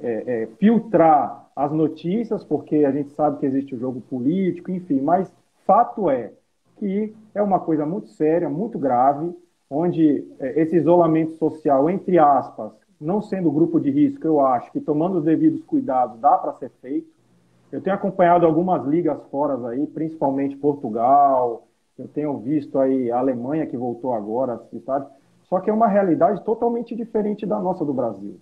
é, 0.00 0.42
é, 0.42 0.46
filtrar 0.58 1.50
as 1.54 1.70
notícias, 1.70 2.42
porque 2.42 2.86
a 2.86 2.90
gente 2.90 3.10
sabe 3.10 3.38
que 3.38 3.46
existe 3.46 3.74
o 3.74 3.78
jogo 3.78 4.00
político, 4.00 4.70
enfim, 4.70 5.02
mas 5.02 5.30
fato 5.66 6.08
é 6.08 6.32
que 6.78 7.14
é 7.34 7.42
uma 7.42 7.60
coisa 7.60 7.84
muito 7.84 8.08
séria, 8.08 8.48
muito 8.48 8.78
grave, 8.78 9.36
onde 9.68 10.26
é, 10.40 10.62
esse 10.62 10.76
isolamento 10.76 11.32
social, 11.34 11.90
entre 11.90 12.18
aspas, 12.18 12.72
não 12.98 13.20
sendo 13.20 13.52
grupo 13.52 13.78
de 13.78 13.90
risco, 13.90 14.26
eu 14.26 14.40
acho 14.40 14.72
que 14.72 14.80
tomando 14.80 15.18
os 15.18 15.24
devidos 15.24 15.62
cuidados 15.64 16.18
dá 16.20 16.38
para 16.38 16.54
ser 16.54 16.70
feito. 16.80 17.06
Eu 17.70 17.82
tenho 17.82 17.94
acompanhado 17.94 18.46
algumas 18.46 18.82
ligas 18.86 19.20
fora 19.30 19.68
aí, 19.68 19.86
principalmente 19.88 20.56
Portugal, 20.56 21.67
eu 21.98 22.06
tenho 22.08 22.38
visto 22.38 22.78
aí 22.78 23.10
a 23.10 23.18
Alemanha 23.18 23.66
que 23.66 23.76
voltou 23.76 24.12
agora, 24.12 24.60
sabe? 24.84 25.06
Só 25.42 25.58
que 25.60 25.70
é 25.70 25.72
uma 25.72 25.88
realidade 25.88 26.44
totalmente 26.44 26.94
diferente 26.94 27.44
da 27.44 27.58
nossa 27.58 27.84
do 27.84 27.92
Brasil. 27.92 28.38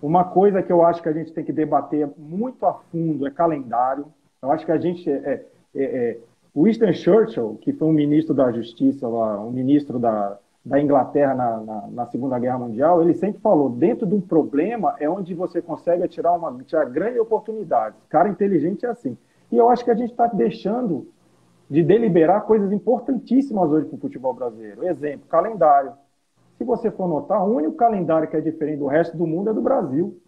Uma 0.00 0.24
coisa 0.24 0.62
que 0.62 0.72
eu 0.72 0.84
acho 0.84 1.02
que 1.02 1.08
a 1.08 1.12
gente 1.12 1.32
tem 1.32 1.44
que 1.44 1.52
debater 1.52 2.08
muito 2.16 2.64
a 2.64 2.74
fundo 2.74 3.26
é 3.26 3.30
calendário. 3.30 4.06
Eu 4.40 4.50
acho 4.50 4.64
que 4.64 4.72
a 4.72 4.78
gente 4.78 5.08
é, 5.08 5.44
é, 5.74 5.82
é 5.82 6.18
Winston 6.56 6.92
Churchill, 6.92 7.58
que 7.60 7.72
foi 7.72 7.88
um 7.88 7.92
ministro 7.92 8.34
da 8.34 8.50
Justiça, 8.50 9.06
um 9.06 9.50
ministro 9.50 9.98
da, 9.98 10.38
da 10.64 10.80
Inglaterra 10.80 11.34
na, 11.34 11.56
na, 11.58 11.86
na, 11.88 12.06
Segunda 12.06 12.38
Guerra 12.38 12.58
Mundial, 12.58 13.02
ele 13.02 13.14
sempre 13.14 13.40
falou: 13.40 13.68
dentro 13.68 14.06
de 14.06 14.14
um 14.14 14.20
problema 14.20 14.94
é 15.00 15.08
onde 15.08 15.34
você 15.34 15.60
consegue 15.60 16.06
tirar 16.08 16.32
uma 16.32 16.52
tirar 16.64 16.84
grande 16.86 17.18
oportunidade. 17.18 17.96
Cara 18.08 18.28
inteligente 18.28 18.86
é 18.86 18.88
assim. 18.88 19.16
E 19.50 19.56
eu 19.56 19.68
acho 19.68 19.84
que 19.84 19.90
a 19.90 19.94
gente 19.94 20.10
está 20.10 20.26
deixando 20.26 21.06
de 21.72 21.82
deliberar 21.82 22.44
coisas 22.44 22.70
importantíssimas 22.70 23.70
hoje 23.70 23.86
para 23.86 23.96
o 23.96 24.00
futebol 24.00 24.34
brasileiro. 24.34 24.86
Exemplo: 24.86 25.26
calendário. 25.26 25.94
Se 26.58 26.64
você 26.64 26.90
for 26.90 27.08
notar, 27.08 27.42
o 27.42 27.56
único 27.56 27.76
calendário 27.76 28.28
que 28.28 28.36
é 28.36 28.42
diferente 28.42 28.80
do 28.80 28.86
resto 28.86 29.16
do 29.16 29.26
mundo 29.26 29.48
é 29.48 29.54
do 29.54 29.62
Brasil. 29.62 30.20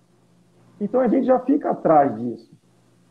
Então 0.81 1.03
a 1.03 1.07
gente 1.07 1.27
já 1.27 1.39
fica 1.41 1.71
atrás 1.71 2.19
disso. 2.19 2.51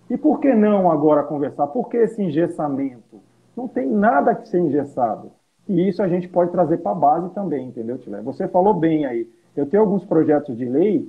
E 0.10 0.18
por 0.18 0.40
que 0.40 0.52
não 0.52 0.90
agora 0.90 1.22
conversar? 1.22 1.68
Por 1.68 1.88
que 1.90 1.98
esse 1.98 2.24
engessamento? 2.24 3.22
Não 3.56 3.68
tem 3.68 3.88
nada 3.88 4.34
que 4.34 4.50
ser 4.50 4.62
engessado. 4.62 5.32
E 5.70 5.88
isso 5.88 6.02
a 6.02 6.08
gente 6.08 6.28
pode 6.28 6.52
trazer 6.52 6.78
para 6.78 6.92
a 6.92 6.96
base 6.96 7.30
também, 7.36 7.68
entendeu, 7.68 8.00
Tilé? 8.00 8.20
Você 8.22 8.48
falou 8.48 8.74
bem 8.74 9.06
aí. 9.06 9.30
Eu 9.56 9.68
tenho 9.68 9.84
alguns 9.84 10.04
projetos 10.04 10.58
de 10.58 10.66
lei 10.66 11.08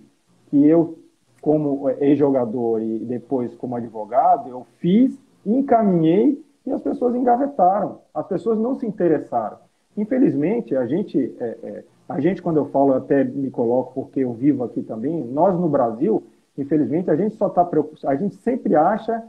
que 0.49 0.65
eu, 0.69 0.99
como 1.41 1.89
ex-jogador 1.89 2.83
e 2.83 2.99
depois 2.99 3.55
como 3.55 3.77
advogado, 3.77 4.51
eu 4.51 4.67
fiz, 4.79 5.19
encaminhei 5.45 6.44
e 6.67 6.73
as 6.73 6.81
pessoas 6.81 7.15
engavetaram. 7.15 8.01
As 8.15 8.27
pessoas 8.27 8.59
não 8.59 8.75
se 8.75 8.87
interessaram. 8.87 9.59
Infelizmente, 9.97 10.75
a 10.77 10.87
gente, 10.87 11.35
é, 11.39 11.59
é, 11.63 11.85
a 12.09 12.21
gente 12.21 12.43
quando 12.43 12.57
eu 12.57 12.67
falo, 12.67 12.95
até 12.95 13.23
me 13.23 13.51
coloco 13.51 13.93
porque 13.95 14.21
eu 14.21 14.33
vivo 14.33 14.65
aqui 14.65 14.83
também, 14.83 15.25
nós 15.25 15.59
no 15.59 15.69
Brasil, 15.69 16.23
Infelizmente, 16.57 17.11
a 17.11 17.17
gente 17.17 17.35
só 17.37 17.49
está 17.49 17.65
preocupado, 17.65 18.09
a 18.09 18.17
gente 18.17 18.37
sempre 18.37 18.77
acha 18.77 19.23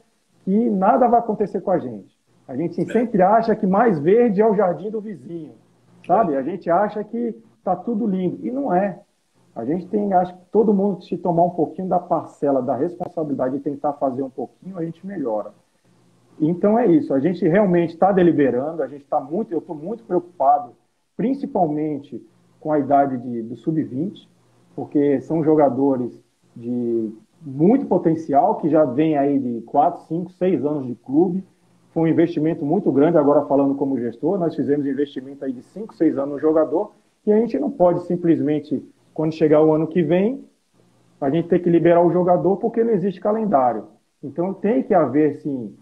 que 0.43 0.69
nada 0.69 1.07
vai 1.07 1.19
acontecer 1.19 1.61
com 1.61 1.71
a 1.71 1.79
gente. 1.79 2.15
A 2.47 2.55
gente 2.55 2.79
é. 2.79 2.85
sempre 2.85 3.21
acha 3.21 3.55
que 3.55 3.65
mais 3.65 3.99
verde 3.99 4.41
é 4.41 4.47
o 4.47 4.55
jardim 4.55 4.91
do 4.91 5.01
vizinho, 5.01 5.53
sabe? 6.05 6.35
A 6.35 6.43
gente 6.43 6.69
acha 6.69 7.03
que 7.03 7.35
está 7.57 7.75
tudo 7.75 8.05
lindo. 8.05 8.45
E 8.45 8.51
não 8.51 8.71
é. 8.71 8.99
A 9.55 9.65
gente 9.65 9.87
tem, 9.87 10.13
acho 10.13 10.35
que 10.35 10.45
todo 10.51 10.73
mundo, 10.73 11.03
se 11.03 11.17
tomar 11.17 11.43
um 11.43 11.49
pouquinho 11.49 11.87
da 11.87 11.97
parcela 11.97 12.61
da 12.61 12.75
responsabilidade 12.75 13.55
e 13.55 13.59
tentar 13.59 13.93
fazer 13.93 14.21
um 14.21 14.29
pouquinho, 14.29 14.77
a 14.77 14.85
gente 14.85 15.05
melhora. 15.05 15.51
Então 16.39 16.77
é 16.77 16.87
isso. 16.87 17.13
A 17.13 17.19
gente 17.19 17.47
realmente 17.47 17.93
está 17.93 18.11
deliberando, 18.11 18.83
a 18.83 18.87
gente 18.87 19.03
está 19.03 19.19
muito, 19.19 19.51
eu 19.51 19.59
estou 19.59 19.75
muito 19.75 20.03
preocupado, 20.03 20.71
principalmente 21.15 22.21
com 22.59 22.71
a 22.71 22.79
idade 22.79 23.17
de, 23.17 23.41
do 23.43 23.55
sub-20, 23.55 24.27
porque 24.75 25.21
são 25.21 25.43
jogadores 25.43 26.19
de 26.55 27.13
muito 27.41 27.85
potencial, 27.85 28.55
que 28.55 28.69
já 28.69 28.83
vem 28.83 29.17
aí 29.17 29.37
de 29.39 29.61
4, 29.61 30.07
5, 30.07 30.31
6 30.31 30.65
anos 30.65 30.87
de 30.87 30.95
clube. 30.95 31.43
Foi 31.93 32.03
um 32.03 32.07
investimento 32.07 32.65
muito 32.65 32.91
grande, 32.91 33.17
agora 33.17 33.45
falando 33.45 33.75
como 33.75 33.99
gestor, 33.99 34.37
nós 34.37 34.55
fizemos 34.55 34.85
investimento 34.85 35.45
aí 35.45 35.53
de 35.53 35.61
5, 35.61 35.93
6 35.95 36.17
anos 36.17 36.33
no 36.33 36.39
jogador, 36.39 36.91
e 37.25 37.31
a 37.31 37.39
gente 37.39 37.57
não 37.57 37.71
pode 37.71 38.05
simplesmente, 38.05 38.83
quando 39.13 39.33
chegar 39.33 39.63
o 39.63 39.71
ano 39.71 39.87
que 39.87 40.01
vem, 40.01 40.43
a 41.21 41.29
gente 41.29 41.47
ter 41.47 41.59
que 41.59 41.69
liberar 41.69 42.01
o 42.05 42.11
jogador 42.11 42.57
porque 42.57 42.83
não 42.83 42.91
existe 42.91 43.21
calendário. 43.21 43.85
Então 44.21 44.53
tem 44.53 44.83
que 44.83 44.93
haver, 44.93 45.35
sim, 45.35 45.73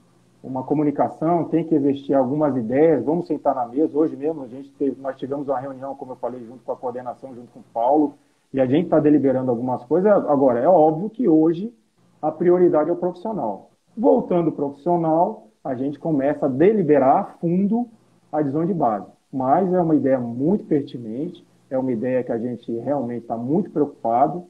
uma 0.43 0.61
comunicação, 0.63 1.45
tem 1.45 1.63
que 1.63 1.73
existir 1.73 2.13
algumas 2.13 2.55
ideias, 2.57 3.05
vamos 3.05 3.27
sentar 3.27 3.55
na 3.55 3.65
mesa. 3.65 3.97
Hoje 3.97 4.15
mesmo 4.17 4.43
a 4.43 4.47
gente 4.47 4.69
teve, 4.71 5.01
nós 5.01 5.15
tivemos 5.15 5.47
uma 5.47 5.57
reunião, 5.57 5.95
como 5.95 6.11
eu 6.11 6.15
falei, 6.17 6.43
junto 6.45 6.61
com 6.65 6.71
a 6.73 6.75
coordenação, 6.75 7.33
junto 7.33 7.47
com 7.53 7.61
o 7.61 7.65
Paulo, 7.73 8.15
e 8.53 8.59
a 8.59 8.65
gente 8.65 8.85
está 8.85 8.99
deliberando 8.99 9.49
algumas 9.49 9.83
coisas. 9.85 10.11
Agora, 10.11 10.59
é 10.59 10.67
óbvio 10.67 11.09
que 11.09 11.29
hoje 11.29 11.73
a 12.21 12.29
prioridade 12.29 12.89
é 12.89 12.93
o 12.93 12.97
profissional. 12.97 13.71
Voltando 13.97 14.47
ao 14.47 14.55
profissional, 14.55 15.47
a 15.63 15.75
gente 15.75 15.97
começa 15.97 16.45
a 16.45 16.49
deliberar 16.49 17.17
a 17.17 17.23
fundo 17.39 17.87
a 18.29 18.41
divisão 18.41 18.65
de 18.65 18.73
base. 18.73 19.07
Mas 19.31 19.73
é 19.73 19.81
uma 19.81 19.95
ideia 19.95 20.19
muito 20.19 20.65
pertinente, 20.65 21.45
é 21.69 21.77
uma 21.77 21.91
ideia 21.91 22.21
que 22.21 22.31
a 22.31 22.37
gente 22.37 22.71
realmente 22.79 23.21
está 23.21 23.37
muito 23.37 23.71
preocupado. 23.71 24.45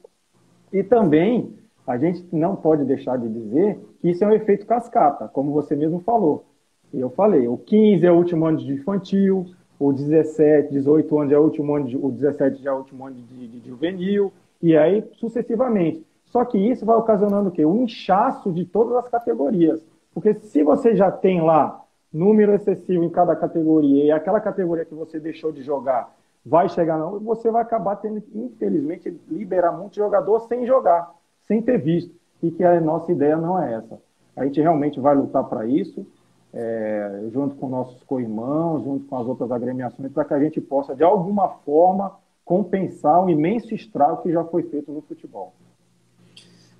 E 0.72 0.82
também 0.82 1.54
a 1.86 1.98
gente 1.98 2.26
não 2.32 2.56
pode 2.56 2.84
deixar 2.84 3.18
de 3.18 3.28
dizer 3.28 3.78
que 4.00 4.10
isso 4.10 4.24
é 4.24 4.26
um 4.26 4.32
efeito 4.32 4.66
cascata, 4.66 5.28
como 5.28 5.52
você 5.52 5.76
mesmo 5.76 6.00
falou. 6.00 6.44
E 6.92 7.00
eu 7.00 7.10
falei, 7.10 7.46
o 7.48 7.58
15 7.58 8.06
é 8.06 8.10
o 8.12 8.16
último 8.16 8.46
ano 8.46 8.58
de 8.58 8.72
infantil, 8.72 9.46
o 9.78 9.92
17, 9.92 10.72
18 10.72 11.18
anos 11.18 11.32
é 11.32 11.38
o 11.38 11.42
último 11.42 11.74
ano, 11.74 11.86
de, 11.86 11.96
o 11.96 12.10
17 12.10 12.62
já 12.62 12.70
é 12.70 12.74
o 12.74 12.78
último 12.78 13.06
ano 13.06 13.16
de, 13.16 13.22
de, 13.22 13.60
de, 13.60 13.68
juvenil, 13.68 14.32
e 14.62 14.76
aí 14.76 15.04
sucessivamente. 15.14 16.06
Só 16.26 16.44
que 16.44 16.58
isso 16.58 16.86
vai 16.86 16.96
ocasionando 16.96 17.48
o 17.48 17.52
quê? 17.52 17.64
Um 17.64 17.82
inchaço 17.82 18.52
de 18.52 18.64
todas 18.64 18.96
as 18.96 19.08
categorias. 19.08 19.84
Porque 20.12 20.34
se 20.34 20.62
você 20.62 20.94
já 20.96 21.10
tem 21.10 21.40
lá 21.42 21.84
número 22.12 22.54
excessivo 22.54 23.02
em 23.02 23.10
cada 23.10 23.34
categoria 23.34 24.04
e 24.04 24.10
aquela 24.12 24.40
categoria 24.40 24.84
que 24.84 24.94
você 24.94 25.18
deixou 25.18 25.50
de 25.50 25.62
jogar 25.62 26.14
vai 26.46 26.68
chegar 26.68 26.98
não, 26.98 27.18
você 27.18 27.50
vai 27.50 27.62
acabar 27.62 27.96
tendo, 27.96 28.22
infelizmente, 28.34 29.10
liberar 29.28 29.72
muito 29.72 29.96
jogador 29.96 30.40
sem 30.40 30.66
jogar, 30.66 31.12
sem 31.46 31.62
ter 31.62 31.78
visto. 31.78 32.14
E 32.42 32.50
que 32.50 32.62
a 32.62 32.80
nossa 32.80 33.10
ideia 33.10 33.36
não 33.36 33.62
é 33.62 33.74
essa. 33.74 33.98
A 34.36 34.44
gente 34.44 34.60
realmente 34.60 35.00
vai 35.00 35.14
lutar 35.14 35.44
para 35.44 35.66
isso 35.66 36.06
é, 36.54 37.28
junto 37.32 37.56
com 37.56 37.68
nossos 37.68 38.00
co-irmãos, 38.04 38.84
junto 38.84 39.06
com 39.06 39.18
as 39.18 39.26
outras 39.26 39.50
agremiações, 39.50 40.12
para 40.12 40.24
que 40.24 40.34
a 40.34 40.40
gente 40.40 40.60
possa, 40.60 40.94
de 40.94 41.02
alguma 41.02 41.48
forma, 41.48 42.16
compensar 42.44 43.24
o 43.24 43.28
imenso 43.28 43.74
estrago 43.74 44.22
que 44.22 44.30
já 44.30 44.44
foi 44.44 44.62
feito 44.62 44.92
no 44.92 45.02
futebol. 45.02 45.52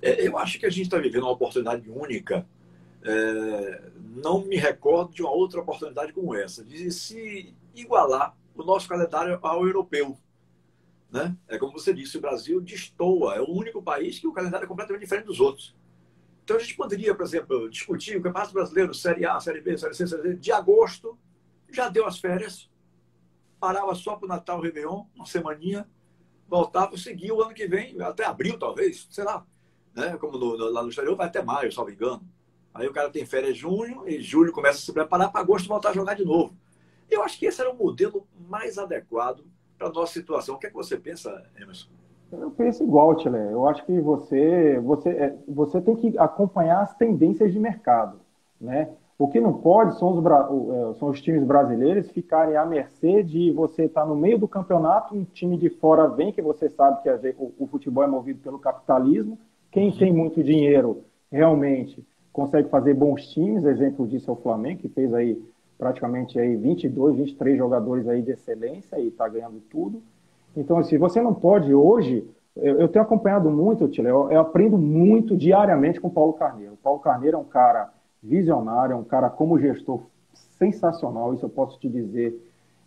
É, 0.01 0.25
eu 0.25 0.37
acho 0.37 0.57
que 0.59 0.65
a 0.65 0.69
gente 0.69 0.83
está 0.83 0.97
vivendo 0.97 1.23
uma 1.23 1.33
oportunidade 1.33 1.89
única. 1.89 2.45
É, 3.03 3.81
não 4.15 4.45
me 4.45 4.55
recordo 4.55 5.13
de 5.13 5.21
uma 5.21 5.31
outra 5.31 5.59
oportunidade 5.59 6.13
como 6.13 6.33
essa, 6.33 6.63
de 6.63 6.89
se 6.89 7.53
igualar 7.75 8.33
o 8.55 8.63
nosso 8.63 8.87
calendário 8.87 9.37
ao 9.41 9.65
europeu. 9.65 10.17
Né? 11.15 11.33
É 11.47 11.57
como 11.57 11.71
você 11.71 11.93
disse, 11.93 12.17
o 12.17 12.21
Brasil 12.21 12.59
destoa, 12.59 13.35
é 13.35 13.39
o 13.39 13.49
único 13.49 13.81
país 13.81 14.19
que 14.19 14.27
o 14.27 14.33
calendário 14.33 14.65
é 14.65 14.67
completamente 14.67 15.03
diferente 15.03 15.27
dos 15.27 15.39
outros. 15.39 15.73
Então 16.43 16.57
a 16.57 16.59
gente 16.59 16.75
poderia, 16.75 17.15
por 17.15 17.25
exemplo, 17.25 17.69
discutir 17.69 18.17
o 18.17 18.21
Campeonato 18.21 18.51
Brasileiro, 18.51 18.93
Série 18.93 19.25
A, 19.25 19.39
Série 19.39 19.61
B, 19.61 19.77
Série 19.77 19.93
C, 19.93 20.05
Série 20.05 20.21
D, 20.23 20.35
de 20.35 20.51
agosto, 20.51 21.17
já 21.71 21.87
deu 21.87 22.05
as 22.05 22.19
férias, 22.19 22.69
parava 23.61 23.95
só 23.95 24.17
para 24.17 24.25
o 24.25 24.27
Natal, 24.27 24.59
Réveillon, 24.59 25.05
uma 25.15 25.25
semaninha, 25.25 25.87
voltava, 26.49 26.97
seguia 26.97 27.33
o 27.33 27.41
ano 27.41 27.53
que 27.53 27.65
vem, 27.65 27.95
até 28.01 28.25
abril 28.25 28.59
talvez, 28.59 29.07
sei 29.09 29.23
lá. 29.23 29.47
Né? 29.95 30.17
Como 30.17 30.37
no, 30.37 30.57
no, 30.57 30.69
lá 30.69 30.83
no 30.83 30.89
exterior 30.89 31.15
vai 31.15 31.27
até 31.27 31.41
maio, 31.41 31.71
salvo 31.71 31.91
engano. 31.91 32.27
Aí 32.73 32.89
o 32.89 32.91
cara 32.91 33.09
tem 33.09 33.25
férias 33.25 33.51
em 33.51 33.55
junho, 33.55 34.03
e 34.05 34.19
julho 34.19 34.51
começa 34.51 34.79
a 34.79 34.81
se 34.81 34.91
preparar 34.91 35.31
para 35.31 35.39
agosto 35.39 35.69
voltar 35.69 35.91
a 35.91 35.93
jogar 35.93 36.15
de 36.15 36.25
novo. 36.25 36.57
Eu 37.09 37.23
acho 37.23 37.39
que 37.39 37.45
esse 37.45 37.61
era 37.61 37.71
o 37.71 37.77
modelo 37.77 38.27
mais 38.49 38.77
adequado 38.77 39.45
para 39.77 39.87
a 39.87 39.91
nossa 39.91 40.13
situação. 40.13 40.55
O 40.55 40.57
que, 40.57 40.67
é 40.67 40.69
que 40.69 40.75
você 40.75 40.97
pensa, 40.97 41.43
Emerson? 41.59 41.87
Eu 42.31 42.51
penso 42.51 42.83
igual, 42.83 43.15
Tchele. 43.15 43.37
Eu 43.51 43.67
acho 43.67 43.85
que 43.85 43.99
você, 44.01 44.79
você, 44.79 45.09
é, 45.09 45.35
você 45.47 45.81
tem 45.81 45.95
que 45.95 46.17
acompanhar 46.17 46.81
as 46.81 46.95
tendências 46.95 47.51
de 47.51 47.59
mercado. 47.59 48.19
Né? 48.59 48.89
O 49.17 49.27
que 49.27 49.39
não 49.39 49.53
pode 49.53 49.97
são 49.97 50.09
os, 50.09 50.25
é, 50.25 50.93
são 50.95 51.09
os 51.09 51.21
times 51.21 51.43
brasileiros 51.43 52.09
ficarem 52.11 52.57
à 52.57 52.65
mercê 52.65 53.23
de 53.23 53.51
você 53.51 53.85
estar 53.85 54.01
tá 54.01 54.07
no 54.07 54.15
meio 54.15 54.37
do 54.37 54.47
campeonato, 54.47 55.15
um 55.15 55.23
time 55.23 55.57
de 55.57 55.69
fora 55.69 56.07
vem, 56.07 56.33
que 56.33 56.41
você 56.41 56.69
sabe 56.69 57.01
que 57.01 57.09
o, 57.37 57.53
o 57.59 57.67
futebol 57.67 58.03
é 58.03 58.07
movido 58.07 58.39
pelo 58.39 58.59
capitalismo. 58.59 59.37
Quem 59.71 59.91
tem 59.91 60.11
muito 60.11 60.43
dinheiro 60.43 61.03
realmente 61.31 62.05
consegue 62.33 62.69
fazer 62.69 62.93
bons 62.93 63.27
times. 63.29 63.63
Exemplo 63.63 64.05
disso 64.05 64.29
é 64.29 64.33
o 64.33 64.37
Flamengo, 64.37 64.81
que 64.81 64.89
fez 64.89 65.13
aí 65.13 65.41
praticamente 65.77 66.39
aí 66.39 66.55
22, 66.55 67.17
23 67.17 67.57
jogadores 67.57 68.07
aí 68.07 68.21
de 68.21 68.31
excelência 68.31 68.99
e 68.99 69.07
está 69.07 69.27
ganhando 69.27 69.61
tudo. 69.69 70.01
Então, 70.55 70.77
assim, 70.77 70.97
você 70.97 71.21
não 71.21 71.33
pode 71.33 71.73
hoje. 71.73 72.25
Eu, 72.55 72.79
eu 72.79 72.87
tenho 72.87 73.03
acompanhado 73.03 73.49
muito, 73.51 73.87
Tile, 73.89 74.07
eu, 74.07 74.31
eu, 74.31 74.39
aprendo 74.39 74.77
muito 74.77 75.35
diariamente 75.35 75.99
com 75.99 76.07
o 76.07 76.11
Paulo 76.11 76.33
Carneiro. 76.33 76.73
O 76.73 76.77
Paulo 76.77 76.99
Carneiro 76.99 77.35
é 77.35 77.39
um 77.39 77.45
cara 77.45 77.89
visionário, 78.23 78.93
é 78.93 78.95
um 78.95 79.03
cara 79.03 79.29
como 79.29 79.59
gestor 79.59 80.01
sensacional, 80.57 81.33
isso 81.33 81.45
eu 81.45 81.49
posso 81.49 81.77
te 81.77 81.89
dizer 81.89 82.41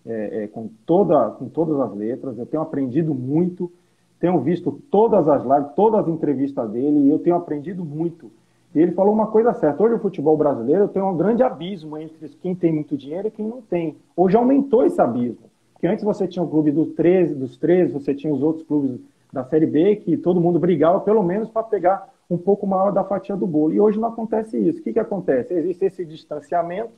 é, 0.07 0.44
é, 0.44 0.46
com, 0.46 0.70
toda, 0.87 1.31
com 1.33 1.48
todas 1.48 1.79
as 1.81 1.94
letras. 1.94 2.38
Eu 2.38 2.46
tenho 2.46 2.62
aprendido 2.62 3.14
muito, 3.14 3.70
tenho 4.18 4.40
visto 4.40 4.72
todas 4.90 5.29
as 5.29 5.42
lives, 5.42 5.74
todas 5.77 6.01
as 6.01 6.09
entrevistas 6.09 6.70
dele, 6.70 7.01
e 7.01 7.11
eu 7.11 7.18
tenho 7.18 7.37
aprendido 7.37 7.85
muito. 7.85 8.31
E 8.74 8.81
ele 8.81 8.92
falou 8.92 9.12
uma 9.12 9.26
coisa 9.28 9.52
certa: 9.54 9.83
hoje 9.83 9.94
o 9.94 9.98
futebol 9.98 10.37
brasileiro 10.37 10.88
tem 10.88 11.02
um 11.02 11.16
grande 11.16 11.42
abismo 11.42 11.96
entre 11.96 12.28
quem 12.40 12.54
tem 12.54 12.72
muito 12.72 12.96
dinheiro 12.96 13.28
e 13.28 13.31
quem 13.31 13.46
não 13.46 13.62
tem. 13.62 13.96
Hoje 14.16 14.37
aumentou 14.37 14.85
esse 14.85 15.00
abismo. 15.00 15.48
Porque 15.72 15.87
antes 15.87 16.04
você 16.04 16.26
tinha 16.26 16.42
o 16.42 16.48
clube 16.48 16.72
do 16.72 16.87
13, 16.87 17.35
dos 17.35 17.57
13, 17.57 17.92
você 17.92 18.14
tinha 18.14 18.33
os 18.33 18.42
outros 18.42 18.66
clubes 18.66 19.00
da 19.33 19.44
Série 19.44 19.66
B, 19.66 19.96
que 19.96 20.16
todo 20.16 20.40
mundo 20.40 20.59
brigava 20.59 21.00
pelo 21.00 21.22
menos 21.22 21.48
para 21.50 21.62
pegar 21.62 22.09
um 22.28 22.37
pouco 22.37 22.66
maior 22.66 22.90
da 22.90 23.04
fatia 23.04 23.37
do 23.37 23.46
bolo. 23.46 23.72
E 23.72 23.81
hoje 23.81 23.98
não 23.98 24.09
acontece 24.09 24.59
isso. 24.59 24.81
O 24.81 24.83
que, 24.83 24.92
que 24.92 24.98
acontece? 24.98 25.54
Existe 25.54 25.85
esse 25.85 26.04
distanciamento, 26.04 26.92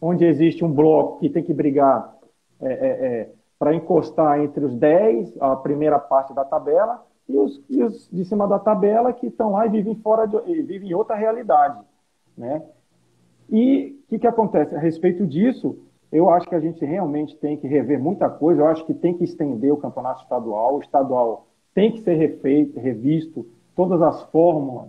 onde 0.00 0.24
existe 0.24 0.64
um 0.64 0.70
bloco 0.70 1.20
que 1.20 1.30
tem 1.30 1.42
que 1.42 1.54
brigar 1.54 2.14
é, 2.60 2.72
é, 2.72 3.06
é, 3.06 3.30
para 3.58 3.74
encostar 3.74 4.40
entre 4.40 4.64
os 4.64 4.74
10, 4.76 5.36
a 5.40 5.56
primeira 5.56 5.98
parte 5.98 6.34
da 6.34 6.44
tabela, 6.44 7.04
e 7.32 7.36
os, 7.38 7.60
e 7.68 7.82
os 7.82 8.08
de 8.10 8.24
cima 8.24 8.46
da 8.46 8.58
tabela 8.58 9.12
que 9.12 9.26
estão 9.26 9.52
lá 9.52 9.66
e 9.66 9.70
vivem 9.70 9.94
fora 9.96 10.26
de, 10.26 10.62
vivem 10.62 10.90
em 10.90 10.94
outra 10.94 11.16
realidade. 11.16 11.80
Né? 12.36 12.62
E 13.50 13.98
o 14.04 14.08
que, 14.08 14.18
que 14.18 14.26
acontece? 14.26 14.74
A 14.74 14.78
respeito 14.78 15.26
disso, 15.26 15.78
eu 16.10 16.28
acho 16.30 16.48
que 16.48 16.54
a 16.54 16.60
gente 16.60 16.84
realmente 16.84 17.36
tem 17.36 17.56
que 17.56 17.66
rever 17.66 17.98
muita 17.98 18.28
coisa. 18.28 18.62
Eu 18.62 18.66
acho 18.66 18.84
que 18.84 18.94
tem 18.94 19.14
que 19.14 19.24
estender 19.24 19.72
o 19.72 19.78
campeonato 19.78 20.22
estadual. 20.22 20.76
O 20.76 20.80
estadual 20.80 21.46
tem 21.74 21.92
que 21.92 22.00
ser 22.00 22.14
refeito, 22.14 22.78
revisto, 22.78 23.46
todas 23.74 24.02
as 24.02 24.22
fórmulas 24.24 24.88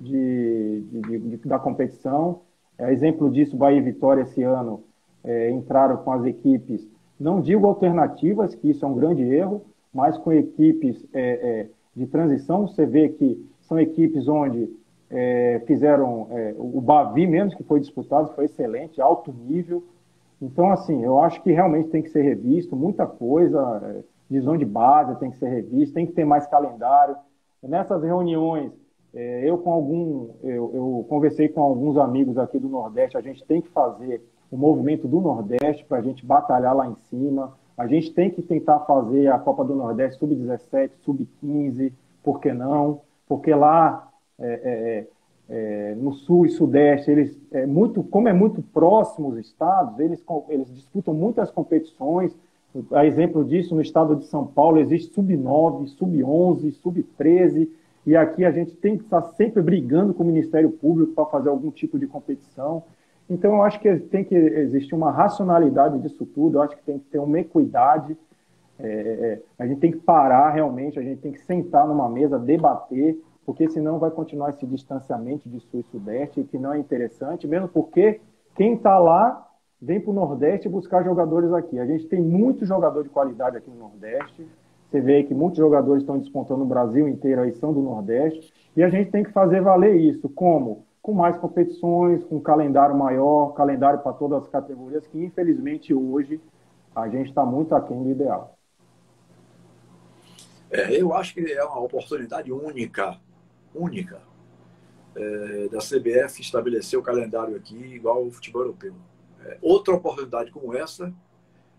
de, 0.00 0.82
de, 0.90 1.18
de, 1.18 1.36
da 1.48 1.58
competição. 1.58 2.40
É, 2.78 2.92
exemplo 2.92 3.30
disso, 3.30 3.56
Bahia 3.56 3.78
e 3.78 3.82
Vitória 3.82 4.22
esse 4.22 4.42
ano 4.42 4.84
é, 5.24 5.50
entraram 5.50 5.98
com 5.98 6.12
as 6.12 6.24
equipes, 6.24 6.88
não 7.18 7.40
digo 7.40 7.66
alternativas, 7.66 8.54
que 8.54 8.70
isso 8.70 8.84
é 8.84 8.88
um 8.88 8.94
grande 8.94 9.22
erro, 9.22 9.62
mas 9.92 10.16
com 10.18 10.32
equipes 10.32 11.06
é, 11.12 11.60
é 11.60 11.68
de 11.96 12.06
transição. 12.06 12.66
Você 12.66 12.86
vê 12.86 13.08
que 13.08 13.44
são 13.60 13.78
equipes 13.78 14.28
onde 14.28 14.70
é, 15.10 15.62
fizeram 15.66 16.28
é, 16.30 16.54
o 16.56 16.80
Bavi 16.80 17.26
mesmo, 17.26 17.56
que 17.56 17.64
foi 17.64 17.80
disputado, 17.80 18.34
foi 18.34 18.46
excelente, 18.46 19.00
alto 19.00 19.32
nível 19.32 19.82
então, 20.40 20.70
assim, 20.70 21.04
eu 21.04 21.20
acho 21.20 21.42
que 21.42 21.52
realmente 21.52 21.88
tem 21.88 22.02
que 22.02 22.10
ser 22.10 22.22
revisto, 22.22 22.76
muita 22.76 23.06
coisa, 23.06 23.80
é, 23.84 24.04
visão 24.30 24.56
de 24.56 24.64
base 24.64 25.18
tem 25.18 25.30
que 25.30 25.38
ser 25.38 25.48
revista, 25.48 25.94
tem 25.94 26.06
que 26.06 26.12
ter 26.12 26.24
mais 26.24 26.46
calendário. 26.46 27.16
Nessas 27.62 28.02
reuniões, 28.02 28.72
é, 29.12 29.48
eu 29.48 29.58
com 29.58 29.72
algum, 29.72 30.30
eu, 30.42 30.70
eu 30.72 31.06
conversei 31.08 31.48
com 31.48 31.60
alguns 31.60 31.96
amigos 31.96 32.38
aqui 32.38 32.58
do 32.58 32.68
Nordeste, 32.68 33.16
a 33.16 33.20
gente 33.20 33.44
tem 33.44 33.60
que 33.60 33.68
fazer 33.70 34.22
o 34.50 34.56
movimento 34.56 35.08
do 35.08 35.20
Nordeste 35.20 35.84
para 35.84 35.98
a 35.98 36.02
gente 36.02 36.24
batalhar 36.24 36.74
lá 36.74 36.86
em 36.86 36.94
cima. 36.94 37.58
A 37.78 37.86
gente 37.86 38.12
tem 38.12 38.28
que 38.28 38.42
tentar 38.42 38.80
fazer 38.80 39.28
a 39.28 39.38
Copa 39.38 39.64
do 39.64 39.76
Nordeste 39.76 40.18
sub-17, 40.18 40.90
sub-15, 41.04 41.92
por 42.24 42.40
que 42.40 42.52
não? 42.52 43.02
Porque 43.28 43.54
lá 43.54 44.10
é, 44.36 45.06
é, 45.48 45.54
é, 45.54 45.94
no 45.94 46.12
sul 46.12 46.44
e 46.44 46.48
sudeste, 46.48 47.08
eles 47.08 47.40
é 47.52 47.64
muito, 47.66 48.02
como 48.02 48.28
é 48.28 48.32
muito 48.32 48.60
próximo 48.60 49.28
os 49.28 49.38
estados, 49.38 49.96
eles, 50.00 50.20
eles 50.48 50.74
disputam 50.74 51.14
muitas 51.14 51.52
competições. 51.52 52.36
A 52.90 53.06
exemplo 53.06 53.44
disso, 53.44 53.76
no 53.76 53.80
estado 53.80 54.16
de 54.16 54.24
São 54.24 54.44
Paulo 54.44 54.78
existe 54.78 55.14
sub-9, 55.14 55.86
sub-11, 55.86 56.72
sub-13, 56.72 57.68
e 58.04 58.16
aqui 58.16 58.44
a 58.44 58.50
gente 58.50 58.74
tem 58.74 58.96
que 58.96 59.04
estar 59.04 59.22
sempre 59.36 59.62
brigando 59.62 60.12
com 60.12 60.24
o 60.24 60.26
Ministério 60.26 60.70
Público 60.70 61.12
para 61.12 61.26
fazer 61.26 61.48
algum 61.48 61.70
tipo 61.70 61.96
de 61.96 62.08
competição. 62.08 62.82
Então, 63.28 63.56
eu 63.56 63.62
acho 63.62 63.78
que 63.80 63.94
tem 63.96 64.24
que 64.24 64.34
existir 64.34 64.94
uma 64.94 65.10
racionalidade 65.10 65.98
disso 65.98 66.24
tudo, 66.26 66.58
eu 66.58 66.62
acho 66.62 66.76
que 66.76 66.82
tem 66.82 66.98
que 66.98 67.06
ter 67.06 67.18
uma 67.18 67.38
equidade. 67.38 68.16
É, 68.78 69.40
a 69.58 69.66
gente 69.66 69.80
tem 69.80 69.90
que 69.90 69.98
parar 69.98 70.50
realmente, 70.50 70.98
a 70.98 71.02
gente 71.02 71.20
tem 71.20 71.32
que 71.32 71.40
sentar 71.40 71.86
numa 71.86 72.08
mesa, 72.08 72.38
debater 72.38 73.18
porque 73.48 73.66
senão 73.70 73.98
vai 73.98 74.10
continuar 74.10 74.50
esse 74.50 74.66
distanciamento 74.66 75.48
de 75.48 75.58
sul 75.58 75.80
e 75.80 75.82
sudeste, 75.84 76.44
que 76.44 76.58
não 76.58 76.74
é 76.74 76.78
interessante, 76.78 77.48
mesmo 77.48 77.66
porque 77.66 78.20
quem 78.54 78.74
está 78.74 78.98
lá 78.98 79.42
vem 79.80 79.98
para 79.98 80.10
o 80.10 80.14
Nordeste 80.14 80.68
buscar 80.68 81.02
jogadores 81.02 81.50
aqui. 81.54 81.78
A 81.78 81.86
gente 81.86 82.06
tem 82.08 82.20
muito 82.20 82.66
jogador 82.66 83.02
de 83.02 83.08
qualidade 83.08 83.56
aqui 83.56 83.70
no 83.70 83.78
Nordeste. 83.78 84.46
Você 84.90 85.00
vê 85.00 85.22
que 85.22 85.32
muitos 85.32 85.56
jogadores 85.56 86.02
estão 86.02 86.18
despontando 86.18 86.60
no 86.60 86.66
Brasil 86.66 87.08
inteiro, 87.08 87.40
aí 87.40 87.52
são 87.52 87.72
do 87.72 87.80
Nordeste. 87.80 88.52
E 88.76 88.82
a 88.82 88.90
gente 88.90 89.10
tem 89.10 89.24
que 89.24 89.32
fazer 89.32 89.62
valer 89.62 89.96
isso. 89.96 90.28
Como? 90.28 90.84
Com 91.08 91.14
mais 91.14 91.38
competições, 91.38 92.22
com 92.24 92.36
um 92.36 92.40
calendário 92.40 92.94
maior, 92.94 93.54
calendário 93.54 93.98
para 94.00 94.12
todas 94.12 94.42
as 94.42 94.48
categorias, 94.50 95.06
que 95.06 95.24
infelizmente 95.24 95.94
hoje 95.94 96.38
a 96.94 97.08
gente 97.08 97.30
está 97.30 97.46
muito 97.46 97.74
aquém 97.74 98.02
do 98.02 98.10
ideal. 98.10 98.58
É, 100.70 101.00
eu 101.00 101.14
acho 101.14 101.32
que 101.32 101.50
é 101.50 101.64
uma 101.64 101.80
oportunidade 101.80 102.52
única 102.52 103.18
única 103.74 104.20
é, 105.16 105.68
da 105.70 105.78
CBF 105.78 106.42
estabelecer 106.42 106.98
o 106.98 107.02
calendário 107.02 107.56
aqui 107.56 107.74
igual 107.74 108.24
ao 108.24 108.30
futebol 108.30 108.60
europeu. 108.60 108.94
É, 109.46 109.56
outra 109.62 109.94
oportunidade 109.94 110.50
como 110.50 110.76
essa, 110.76 111.10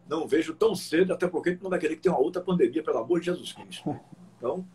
não 0.07 0.27
vejo 0.27 0.55
tão 0.55 0.73
cedo, 0.73 1.13
até 1.13 1.27
porque 1.27 1.55
não 1.61 1.69
vai 1.69 1.77
querer 1.77 1.97
que 1.97 2.01
tenha 2.01 2.15
uma 2.15 2.23
outra 2.23 2.41
pandemia, 2.41 2.81
pelo 2.81 2.97
amor 2.97 3.19
de 3.19 3.27
Jesus 3.27 3.53
Cristo. 3.53 3.95
Então, 4.39 4.65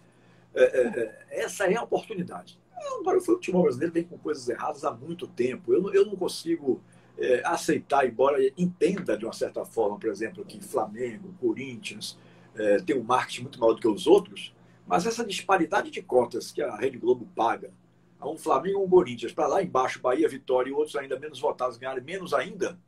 é, 0.55 0.63
é, 0.63 1.27
é 1.31 1.43
essa 1.43 1.65
é 1.65 1.75
a 1.75 1.83
oportunidade. 1.83 2.63
Agora, 3.01 3.19
o 3.19 3.21
futebol 3.21 3.63
brasileiro 3.63 3.93
vem 3.93 4.05
com 4.05 4.19
coisas 4.19 4.49
erradas 4.49 4.85
há 4.85 4.93
muito 4.93 5.27
tempo. 5.27 5.73
Eu, 5.73 5.93
eu 5.93 6.07
não 6.07 6.17
consigo 6.17 6.81
é, 7.19 7.43
aceitar, 7.45 8.07
embora 8.07 8.39
entenda 8.57 9.17
de 9.17 9.25
uma 9.25 9.33
certa 9.33 9.65
forma, 9.65 9.99
por 9.99 10.09
exemplo, 10.09 10.45
que 10.45 10.61
Flamengo, 10.61 11.35
Corinthians 11.41 12.19
é, 12.55 12.79
tem 12.79 12.97
um 12.97 13.03
marketing 13.03 13.43
muito 13.43 13.61
maior 13.61 13.75
do 13.75 13.81
que 13.81 13.89
os 13.89 14.07
outros, 14.07 14.55
mas 14.87 15.07
essa 15.07 15.25
disparidade 15.25 15.91
de 15.91 16.03
cotas 16.03 16.53
que 16.53 16.63
a 16.63 16.77
Rede 16.77 16.99
Globo 16.99 17.27
paga 17.35 17.73
a 18.19 18.29
um 18.29 18.37
Flamengo 18.37 18.81
e 18.81 18.83
um 18.83 18.89
Corinthians, 18.89 19.33
para 19.33 19.47
lá 19.47 19.63
embaixo, 19.63 20.01
Bahia, 20.01 20.29
Vitória 20.29 20.71
e 20.71 20.73
outros 20.73 20.97
ainda 20.97 21.19
menos 21.19 21.41
votados 21.41 21.77
ganharem 21.77 22.03
menos 22.03 22.33
ainda, 22.33 22.79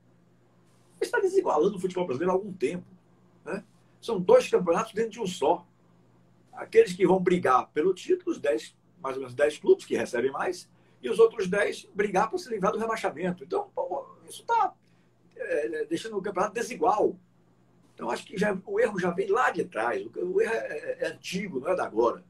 está 1.01 1.21
desigualando 1.21 1.77
o 1.77 1.81
futebol 1.81 2.07
brasileiro 2.07 2.33
há 2.33 2.35
algum 2.35 2.53
tempo. 2.53 2.87
Né? 3.45 3.63
São 4.01 4.21
dois 4.21 4.49
campeonatos 4.49 4.93
dentro 4.93 5.11
de 5.11 5.21
um 5.21 5.27
só. 5.27 5.67
Aqueles 6.53 6.95
que 6.95 7.07
vão 7.07 7.21
brigar 7.21 7.69
pelo 7.69 7.93
título, 7.93 8.33
os 8.33 8.39
10, 8.39 8.75
mais 9.03 9.17
ou 9.17 9.23
menos 9.23 9.35
10 9.35 9.59
clubes 9.59 9.85
que 9.85 9.97
recebem 9.97 10.31
mais, 10.31 10.69
e 11.03 11.11
os 11.11 11.19
outros 11.19 11.47
10 11.47 11.89
brigar 11.95 12.29
para 12.29 12.39
se 12.39 12.49
livrar 12.49 12.73
do 12.73 12.79
rebaixamento. 12.79 13.45
Então, 13.45 13.71
pô, 13.75 14.07
isso 14.29 14.43
está 14.43 14.75
é, 15.37 15.85
deixando 15.85 16.17
o 16.17 16.23
campeonato 16.23 16.55
desigual. 16.55 17.17
Então, 17.95 18.11
acho 18.11 18.27
que 18.27 18.37
já, 18.37 18.57
o 18.67 18.81
erro 18.81 18.99
já 18.99 19.11
vem 19.11 19.29
lá 19.29 19.51
de 19.51 19.65
trás. 19.65 20.05
O, 20.17 20.41
erro 20.41 20.53
é, 20.53 20.57
é, 20.57 20.99
é 21.01 21.09
antigo, 21.09 21.61
não 21.61 21.69
é 21.69 21.77
da 21.77 21.85
agora. 21.85 22.25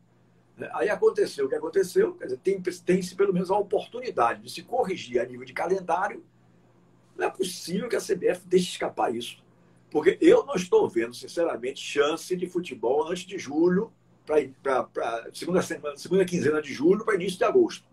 Né? 0.56 0.68
Aí 0.74 0.88
aconteceu 0.88 1.46
o 1.46 1.48
que 1.48 1.54
aconteceu, 1.54 2.14
quer 2.14 2.26
dizer, 2.26 2.38
tem, 2.38 2.60
tem-se 2.60 3.14
pelo 3.14 3.32
menos 3.32 3.50
a 3.50 3.56
oportunidade 3.56 4.42
de 4.42 4.50
se 4.50 4.62
corrigir 4.62 5.20
a 5.20 5.24
nível 5.24 5.44
de 5.44 5.52
calendário. 5.52 6.24
Não 7.16 7.26
é 7.26 7.30
possível 7.30 7.88
que 7.88 7.96
a 7.96 8.00
CBF 8.00 8.46
deixe 8.46 8.70
escapar 8.70 9.14
isso. 9.14 9.44
Porque 9.90 10.18
eu 10.20 10.44
não 10.44 10.54
estou 10.54 10.88
vendo, 10.88 11.14
sinceramente, 11.14 11.80
chance 11.80 12.36
de 12.36 12.46
futebol 12.46 13.08
antes 13.08 13.24
de 13.24 13.38
julho, 13.38 13.92
para 14.26 15.30
segunda, 15.32 15.62
semana, 15.62 15.96
segunda 15.96 16.24
quinzena 16.24 16.60
de 16.60 16.72
julho 16.72 17.04
para 17.04 17.14
início 17.14 17.38
de 17.38 17.44
agosto. 17.44 17.86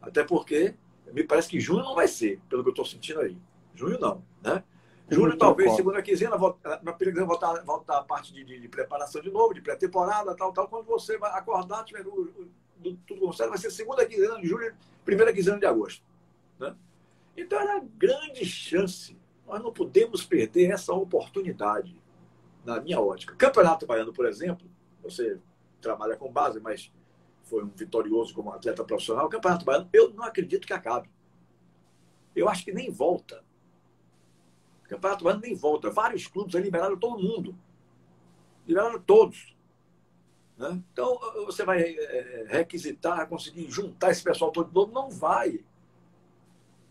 Até 0.00 0.24
porque 0.24 0.74
me 1.12 1.22
parece 1.22 1.48
que 1.48 1.60
junho 1.60 1.84
não 1.84 1.94
vai 1.94 2.08
ser, 2.08 2.40
pelo 2.48 2.62
que 2.62 2.68
eu 2.70 2.72
estou 2.72 2.84
sentindo 2.84 3.20
aí. 3.20 3.36
Junho 3.74 3.98
não, 3.98 4.24
né? 4.42 4.64
Julho, 5.08 5.36
talvez, 5.36 5.72
segunda 5.76 6.02
quinzena, 6.02 6.36
na 6.82 6.92
primeira 6.92 7.24
voltar, 7.24 7.62
voltar 7.62 7.98
a 7.98 8.02
parte 8.02 8.32
de, 8.32 8.42
de, 8.42 8.58
de, 8.58 8.68
preparação 8.68 9.22
de 9.22 9.30
novo, 9.30 9.54
de 9.54 9.60
pré-temporada, 9.60 10.34
tal, 10.34 10.52
tal. 10.52 10.66
Quando 10.66 10.86
você 10.86 11.16
vai 11.16 11.30
acordar, 11.30 11.84
tiver 11.84 12.02
tudo 12.02 13.20
como 13.20 13.32
vai 13.32 13.58
ser 13.58 13.70
segunda 13.70 14.04
quinzena 14.04 14.40
de 14.40 14.48
julho, 14.48 14.74
primeira 15.04 15.32
quinzena 15.32 15.60
de 15.60 15.66
agosto. 15.66 16.02
Né? 16.58 16.74
Então, 17.36 17.60
era 17.60 17.80
grande 17.96 18.44
chance. 18.44 19.16
Nós 19.46 19.62
não 19.62 19.72
podemos 19.72 20.24
perder 20.24 20.72
essa 20.72 20.92
oportunidade, 20.92 21.94
na 22.64 22.80
minha 22.80 23.00
ótica. 23.00 23.32
Campeonato 23.36 23.86
Baiano, 23.86 24.12
por 24.12 24.26
exemplo, 24.26 24.68
você 25.00 25.38
trabalha 25.80 26.16
com 26.16 26.30
base, 26.30 26.60
mas 26.60 26.92
foi 27.42 27.64
um 27.64 27.68
vitorioso 27.68 28.34
como 28.34 28.52
atleta 28.52 28.84
profissional. 28.84 29.26
O 29.26 29.30
Campeonato 29.30 29.64
Baiano, 29.64 29.88
eu 29.92 30.12
não 30.12 30.24
acredito 30.24 30.66
que 30.66 30.72
acabe. 30.72 31.08
Eu 32.34 32.48
acho 32.48 32.64
que 32.64 32.72
nem 32.72 32.90
volta. 32.90 33.42
O 34.84 34.88
Campeonato 34.88 35.24
Baiano 35.24 35.42
nem 35.42 35.54
volta. 35.54 35.90
Vários 35.90 36.26
clubes 36.26 36.54
liberaram 36.54 36.98
todo 36.98 37.22
mundo. 37.22 37.56
Liberaram 38.66 39.00
todos. 39.00 39.56
Né? 40.58 40.82
Então, 40.92 41.18
você 41.44 41.64
vai 41.64 41.82
é, 41.82 42.46
requisitar, 42.48 43.28
conseguir 43.28 43.70
juntar 43.70 44.10
esse 44.10 44.22
pessoal 44.22 44.50
todo 44.50 44.68
de 44.68 44.74
novo? 44.74 44.92
Não 44.92 45.10
vai. 45.10 45.64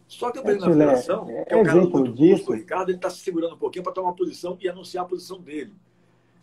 Só 0.07 0.31
que 0.31 0.39
o 0.39 0.43
presidente 0.43 0.67
da 0.67 0.73
federação, 0.73 1.29
é, 1.29 1.45
que 1.45 1.53
é 1.53 1.57
um 1.57 1.63
cara 1.63 1.81
muito 1.81 2.13
disso. 2.13 2.51
o 2.51 2.55
Ricardo, 2.55 2.89
ele 2.89 2.97
está 2.97 3.09
se 3.09 3.17
segurando 3.17 3.55
um 3.55 3.57
pouquinho 3.57 3.83
para 3.83 3.93
tomar 3.93 4.13
posição 4.13 4.57
e 4.61 4.69
anunciar 4.69 5.03
a 5.03 5.07
posição 5.07 5.41
dele. 5.41 5.73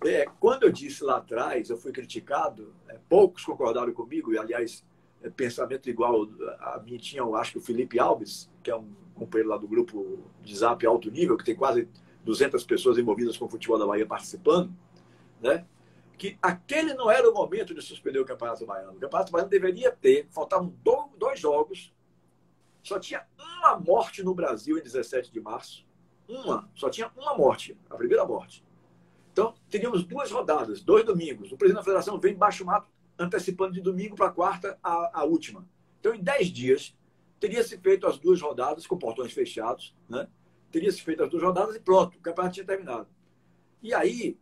É, 0.04 0.26
quando 0.40 0.64
eu 0.64 0.72
disse 0.72 1.04
lá 1.04 1.18
atrás, 1.18 1.70
eu 1.70 1.76
fui 1.76 1.92
criticado, 1.92 2.74
é, 2.88 2.98
poucos 3.08 3.44
concordaram 3.44 3.92
comigo, 3.92 4.32
e 4.32 4.38
aliás, 4.38 4.84
é, 5.22 5.30
pensamento 5.30 5.88
igual 5.88 6.28
a 6.60 6.80
mim 6.84 6.96
tinha, 6.96 7.24
acho 7.24 7.52
que 7.52 7.58
o 7.58 7.62
Felipe 7.62 7.98
Alves, 7.98 8.50
que 8.62 8.70
é 8.70 8.76
um 8.76 8.92
companheiro 9.14 9.50
lá 9.50 9.56
do 9.56 9.68
grupo 9.68 10.18
de 10.42 10.56
Zap 10.56 10.84
Alto 10.86 11.10
Nível, 11.10 11.36
que 11.36 11.44
tem 11.44 11.54
quase 11.54 11.88
200 12.24 12.64
pessoas 12.64 12.98
envolvidas 12.98 13.36
com 13.36 13.44
o 13.44 13.48
futebol 13.48 13.78
da 13.78 13.86
Bahia 13.86 14.06
participando, 14.06 14.72
né? 15.40 15.66
que 16.22 16.38
aquele 16.40 16.94
não 16.94 17.10
era 17.10 17.28
o 17.28 17.34
momento 17.34 17.74
de 17.74 17.82
suspender 17.82 18.20
o 18.20 18.24
Campeonato 18.24 18.64
Baiano. 18.64 18.92
O 18.92 19.00
Campeonato 19.00 19.32
Baiano 19.32 19.50
deveria 19.50 19.90
ter, 19.90 20.28
faltavam 20.30 20.72
dois 21.18 21.40
jogos, 21.40 21.92
só 22.82 22.98
tinha 22.98 23.26
uma 23.36 23.76
morte 23.78 24.22
no 24.22 24.34
Brasil 24.34 24.78
em 24.78 24.82
17 24.82 25.32
de 25.32 25.40
março. 25.40 25.84
Uma, 26.28 26.70
só 26.74 26.88
tinha 26.88 27.10
uma 27.16 27.36
morte, 27.36 27.76
a 27.90 27.96
primeira 27.96 28.24
morte. 28.24 28.64
Então, 29.32 29.54
teríamos 29.70 30.04
duas 30.04 30.30
rodadas, 30.30 30.82
dois 30.82 31.04
domingos. 31.04 31.50
O 31.50 31.56
presidente 31.56 31.80
da 31.80 31.84
federação 31.84 32.20
vem 32.20 32.34
baixo 32.34 32.64
mato, 32.64 32.88
antecipando 33.18 33.72
de 33.72 33.80
domingo 33.80 34.14
para 34.14 34.30
quarta 34.30 34.78
a, 34.82 35.20
a 35.20 35.24
última. 35.24 35.66
Então, 36.00 36.14
em 36.14 36.22
dez 36.22 36.48
dias, 36.48 36.94
teria-se 37.40 37.78
feito 37.78 38.06
as 38.06 38.18
duas 38.18 38.40
rodadas 38.40 38.86
com 38.86 38.96
portões 38.98 39.32
fechados, 39.32 39.94
né? 40.08 40.28
Teria-se 40.70 41.02
feito 41.02 41.22
as 41.22 41.30
duas 41.30 41.42
rodadas 41.42 41.76
e 41.76 41.80
pronto, 41.80 42.16
o 42.16 42.20
campeonato 42.20 42.54
tinha 42.54 42.66
terminado. 42.66 43.08
E 43.82 43.92
aí, 43.92 44.38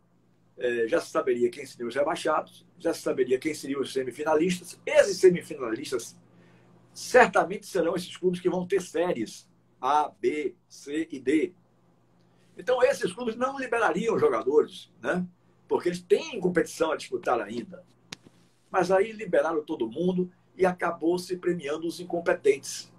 é, 0.57 0.87
já 0.87 0.99
se 1.01 1.09
saberia 1.09 1.49
quem 1.49 1.65
seriam 1.65 1.87
os 1.87 1.95
rebaixados, 1.95 2.65
já 2.77 2.93
se 2.93 3.01
saberia 3.01 3.39
quem 3.39 3.53
seriam 3.53 3.81
os 3.81 3.91
semifinalistas. 3.91 4.79
Esses 4.85 5.17
semifinalistas 5.17 6.17
certamente 6.93 7.65
serão 7.65 7.95
esses 7.95 8.15
clubes 8.15 8.39
que 8.39 8.49
vão 8.49 8.67
ter 8.67 8.81
séries 8.81 9.47
A, 9.79 10.09
B, 10.09 10.55
C 10.67 11.07
e 11.11 11.19
D. 11.19 11.53
Então, 12.61 12.83
esses 12.83 13.11
clubes 13.11 13.35
não 13.35 13.57
liberariam 13.57 14.19
jogadores, 14.19 14.91
né? 15.01 15.25
porque 15.67 15.89
eles 15.89 15.99
têm 15.99 16.39
competição 16.39 16.91
a 16.91 16.95
disputar 16.95 17.41
ainda. 17.41 17.83
Mas 18.69 18.91
aí 18.91 19.11
liberaram 19.11 19.63
todo 19.63 19.89
mundo 19.89 20.31
e 20.55 20.63
acabou 20.63 21.17
se 21.17 21.37
premiando 21.37 21.87
os 21.87 21.99
incompetentes. 21.99 22.93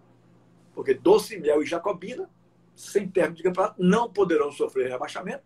Porque 0.75 0.95
Doce, 0.95 1.39
Mel 1.39 1.63
e 1.63 1.67
Jacobina, 1.67 2.29
sem 2.75 3.09
término 3.09 3.37
de 3.37 3.45
campeonato, 3.45 3.81
não 3.81 4.13
poderão 4.13 4.51
sofrer 4.51 4.91
rebaixamento. 4.91 5.45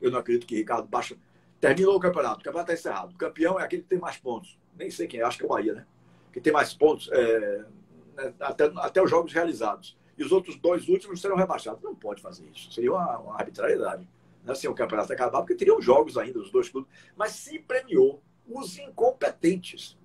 Eu 0.00 0.12
não 0.12 0.20
acredito 0.20 0.46
que 0.46 0.54
Ricardo 0.54 0.86
Baixa 0.86 1.16
terminou 1.60 1.96
o 1.96 2.00
campeonato. 2.00 2.40
O 2.40 2.44
campeonato 2.44 2.70
está 2.70 2.90
encerrado. 2.90 3.12
O 3.12 3.18
campeão 3.18 3.58
é 3.58 3.64
aquele 3.64 3.82
que 3.82 3.88
tem 3.88 3.98
mais 3.98 4.18
pontos. 4.18 4.56
Nem 4.76 4.88
sei 4.88 5.08
quem 5.08 5.18
é, 5.18 5.24
acho 5.24 5.36
que 5.36 5.42
é 5.42 5.46
o 5.46 5.48
Bahia, 5.48 5.74
né? 5.74 5.86
Que 6.32 6.40
tem 6.40 6.52
mais 6.52 6.72
pontos 6.72 7.10
é, 7.10 7.64
né, 8.14 8.34
até, 8.38 8.70
até 8.76 9.02
os 9.02 9.10
jogos 9.10 9.32
realizados 9.32 9.97
e 10.18 10.24
os 10.24 10.32
outros 10.32 10.56
dois 10.56 10.88
últimos 10.88 11.20
serão 11.20 11.36
rebaixados. 11.36 11.82
Não 11.82 11.94
pode 11.94 12.20
fazer 12.20 12.44
isso. 12.52 12.72
Seria 12.72 12.92
uma, 12.92 13.18
uma 13.18 13.34
arbitrariedade. 13.36 14.06
Não 14.42 14.52
é 14.52 14.56
assim 14.56 14.66
o 14.66 14.74
campeonato 14.74 15.12
acabar, 15.12 15.40
porque 15.40 15.54
teriam 15.54 15.80
jogos 15.80 16.18
ainda, 16.18 16.40
os 16.40 16.50
dois 16.50 16.68
clubes. 16.68 16.90
Mas 17.16 17.32
se 17.32 17.58
premiou 17.60 18.20
os 18.46 18.78
incompetentes. 18.78 19.96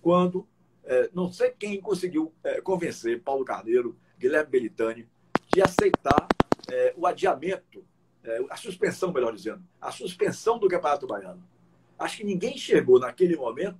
Quando, 0.00 0.46
é, 0.84 1.10
não 1.12 1.32
sei 1.32 1.50
quem 1.50 1.80
conseguiu 1.80 2.32
é, 2.44 2.60
convencer 2.60 3.20
Paulo 3.20 3.44
Carneiro, 3.44 3.96
Guilherme 4.18 4.50
Belitani, 4.50 5.08
de 5.52 5.60
aceitar 5.60 6.28
é, 6.70 6.94
o 6.96 7.06
adiamento, 7.06 7.84
é, 8.22 8.44
a 8.50 8.56
suspensão, 8.56 9.12
melhor 9.12 9.34
dizendo, 9.34 9.62
a 9.80 9.90
suspensão 9.90 10.58
do 10.58 10.68
Campeonato 10.68 11.06
Baiano. 11.06 11.42
Acho 11.98 12.18
que 12.18 12.24
ninguém 12.24 12.54
enxergou 12.54 13.00
naquele 13.00 13.36
momento 13.36 13.78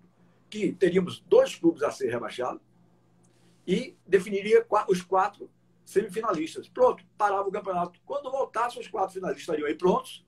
que 0.50 0.72
teríamos 0.72 1.20
dois 1.20 1.54
clubes 1.54 1.82
a 1.82 1.90
ser 1.92 2.10
rebaixados 2.10 2.60
e 3.66 3.94
definiria 4.06 4.66
os 4.88 5.02
quatro 5.02 5.48
semifinalistas. 5.88 6.68
Pronto, 6.68 7.02
parava 7.16 7.48
o 7.48 7.52
campeonato. 7.52 7.98
Quando 8.04 8.30
voltasse, 8.30 8.78
os 8.78 8.86
quatro 8.88 9.14
finalistas 9.14 9.42
estariam 9.42 9.66
aí 9.66 9.74
prontos 9.74 10.24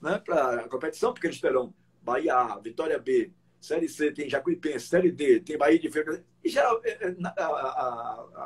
né, 0.00 0.18
para 0.18 0.60
a 0.60 0.68
competição, 0.68 1.14
porque 1.14 1.26
eles 1.26 1.40
terão 1.40 1.72
Bahia 2.02 2.34
A, 2.34 2.58
Vitória 2.58 2.98
B, 2.98 3.32
Série 3.58 3.88
C 3.88 4.12
tem 4.12 4.28
Jacuipense, 4.28 4.86
Série 4.86 5.10
D 5.10 5.40
tem 5.40 5.56
Bahia 5.56 5.78
de 5.78 5.90
Feira. 5.90 6.22
E 6.44 6.50
já, 6.50 6.62
é, 6.84 7.08
é, 7.08 7.16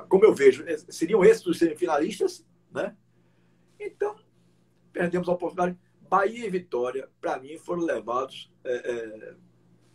como 0.09 0.25
eu 0.25 0.33
vejo, 0.33 0.65
é, 0.69 0.77
seriam 0.79 1.25
esses 1.25 1.45
os 1.45 1.59
semifinalistas, 1.59 2.47
né? 2.71 2.97
Então, 3.81 4.15
perdemos 4.93 5.29
a 5.29 5.33
oportunidade. 5.33 5.77
Bahia 6.09 6.47
e 6.47 6.51
Vitória, 6.51 7.11
para 7.21 7.41
mim, 7.41 7.59
foram 7.59 7.83
levados 7.83 8.49
é, 8.65 8.93
é, 8.93 9.35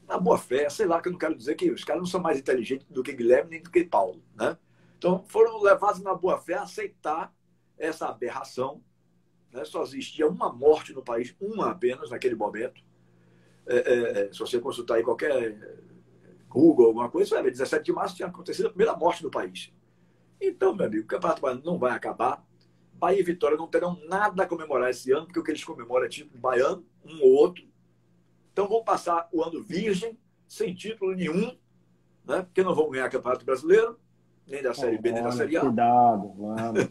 na 0.05 0.17
boa 0.17 0.37
fé. 0.37 0.69
Sei 0.69 0.85
lá, 0.85 1.01
que 1.01 1.07
eu 1.07 1.13
não 1.13 1.19
quero 1.19 1.35
dizer 1.35 1.55
que 1.55 1.71
os 1.71 1.85
caras 1.85 2.01
não 2.01 2.07
são 2.07 2.21
mais 2.21 2.37
inteligentes 2.37 2.85
do 2.89 3.01
que 3.01 3.13
Guilherme 3.13 3.51
nem 3.51 3.63
do 3.63 3.71
que 3.71 3.85
Paulo, 3.85 4.21
né? 4.35 4.57
Então, 5.03 5.21
foram 5.27 5.61
levados 5.61 5.99
na 5.99 6.15
boa 6.15 6.37
fé 6.37 6.53
a 6.53 6.63
aceitar 6.63 7.35
essa 7.77 8.07
aberração. 8.07 8.81
Né? 9.51 9.65
Só 9.65 9.83
existia 9.83 10.25
uma 10.25 10.49
morte 10.49 10.93
no 10.93 11.03
país, 11.03 11.35
uma 11.41 11.71
apenas 11.71 12.09
naquele 12.09 12.35
momento. 12.35 12.81
É, 13.67 13.75
é, 13.75 14.21
é 14.21 14.31
se 14.31 14.39
você 14.39 14.61
consultar 14.61 14.95
aí 14.95 15.03
qualquer 15.03 15.59
Google, 16.47 16.85
alguma 16.85 17.09
coisa, 17.09 17.27
você 17.27 17.35
vai 17.35 17.43
ver, 17.43 17.51
17 17.51 17.83
de 17.83 17.91
março 17.91 18.15
tinha 18.15 18.29
acontecido 18.29 18.67
a 18.67 18.69
primeira 18.69 18.95
morte 18.95 19.21
no 19.21 19.29
país. 19.29 19.73
Então, 20.39 20.73
meu 20.73 20.85
amigo, 20.85 21.03
o 21.03 21.07
Campeonato 21.07 21.41
Baiano 21.41 21.61
não 21.65 21.77
vai 21.77 21.91
acabar. 21.91 22.41
Bahia 22.93 23.19
e 23.19 23.23
Vitória 23.23 23.57
não 23.57 23.67
terão 23.67 23.99
nada 24.07 24.43
a 24.43 24.47
comemorar 24.47 24.89
esse 24.89 25.11
ano, 25.11 25.25
porque 25.25 25.39
o 25.39 25.43
que 25.43 25.51
eles 25.51 25.65
comemoram 25.65 26.05
é 26.05 26.09
título 26.09 26.39
baiano, 26.39 26.85
um 27.03 27.21
ou 27.21 27.33
outro. 27.33 27.67
Então 28.53 28.69
vão 28.69 28.81
passar 28.85 29.27
o 29.33 29.43
ano 29.43 29.61
virgem, 29.61 30.17
sem 30.47 30.73
título 30.73 31.13
nenhum, 31.13 31.57
né? 32.23 32.43
porque 32.43 32.63
não 32.63 32.73
vão 32.73 32.89
ganhar 32.89 33.09
Campeonato 33.09 33.43
Brasileiro, 33.43 33.99
nem 34.47 34.61
da 34.61 34.73
Série 34.73 34.97
B, 34.97 35.11
nem 35.11 35.23
da 35.23 35.31
Série 35.31 35.57
A. 35.57 35.61
Cuidado, 35.61 36.33
vamos. 36.33 36.89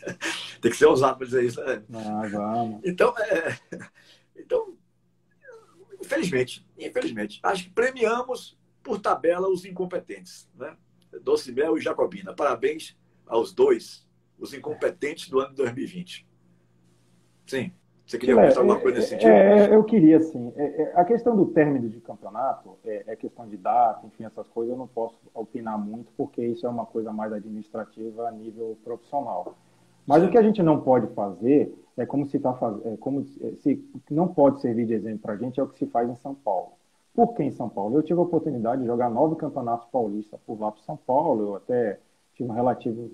Tem 0.60 0.70
que 0.70 0.76
ser 0.76 0.86
ousado 0.86 1.18
para 1.18 1.26
dizer 1.26 1.44
isso, 1.44 1.62
né? 1.64 1.82
Ah, 1.92 2.28
vamos. 2.30 2.80
Então, 2.84 3.14
é... 3.18 3.58
então, 4.36 4.74
infelizmente, 6.00 6.66
infelizmente, 6.78 7.40
acho 7.42 7.64
que 7.64 7.70
premiamos 7.70 8.58
por 8.82 9.00
tabela 9.00 9.48
os 9.48 9.64
incompetentes, 9.64 10.48
né? 10.54 10.76
Docimel 11.22 11.76
e 11.76 11.80
Jacobina. 11.80 12.34
Parabéns 12.34 12.96
aos 13.26 13.52
dois, 13.52 14.06
os 14.38 14.54
incompetentes 14.54 15.28
do 15.28 15.40
ano 15.40 15.54
2020. 15.54 16.26
Sim. 17.46 17.72
Você 18.10 18.18
queria 18.18 18.34
é, 18.40 18.56
alguma 18.56 18.80
coisa 18.80 18.98
nesse 18.98 19.10
sentido? 19.10 19.28
É, 19.28 19.72
eu 19.72 19.84
queria, 19.84 20.18
sim. 20.18 20.52
É, 20.56 20.82
é, 20.82 20.92
a 20.96 21.04
questão 21.04 21.36
do 21.36 21.46
término 21.46 21.88
de 21.88 22.00
campeonato, 22.00 22.76
é, 22.84 23.04
é, 23.06 23.14
questão 23.14 23.46
de 23.46 23.56
data, 23.56 24.04
enfim, 24.04 24.24
essas 24.24 24.48
coisas 24.48 24.72
eu 24.72 24.76
não 24.76 24.88
posso 24.88 25.16
opinar 25.32 25.78
muito, 25.78 26.10
porque 26.16 26.44
isso 26.44 26.66
é 26.66 26.68
uma 26.68 26.84
coisa 26.84 27.12
mais 27.12 27.32
administrativa 27.32 28.26
a 28.26 28.32
nível 28.32 28.76
profissional. 28.82 29.54
Mas 30.04 30.22
sim. 30.22 30.28
o 30.28 30.30
que 30.32 30.38
a 30.38 30.42
gente 30.42 30.60
não 30.60 30.80
pode 30.80 31.06
fazer 31.14 31.72
é 31.96 32.04
como 32.04 32.26
se 32.26 32.36
está 32.36 32.52
fazendo, 32.52 32.88
é 32.88 32.96
como 32.96 33.24
se 33.24 33.80
não 34.10 34.26
pode 34.26 34.60
servir 34.60 34.86
de 34.86 34.94
exemplo 34.94 35.20
para 35.20 35.34
a 35.34 35.36
gente 35.36 35.60
é 35.60 35.62
o 35.62 35.68
que 35.68 35.78
se 35.78 35.86
faz 35.86 36.10
em 36.10 36.16
São 36.16 36.34
Paulo. 36.34 36.72
Por 37.14 37.32
que 37.34 37.44
em 37.44 37.52
São 37.52 37.68
Paulo? 37.68 37.96
Eu 37.96 38.02
tive 38.02 38.18
a 38.18 38.24
oportunidade 38.24 38.80
de 38.80 38.88
jogar 38.88 39.08
nove 39.08 39.36
campeonatos 39.36 39.86
paulistas 39.86 40.40
por 40.44 40.60
lá 40.60 40.72
para 40.72 40.82
São 40.82 40.96
Paulo, 40.96 41.50
eu 41.50 41.54
até 41.54 42.00
tive 42.34 42.50
um 42.50 42.54
relativo 42.54 43.08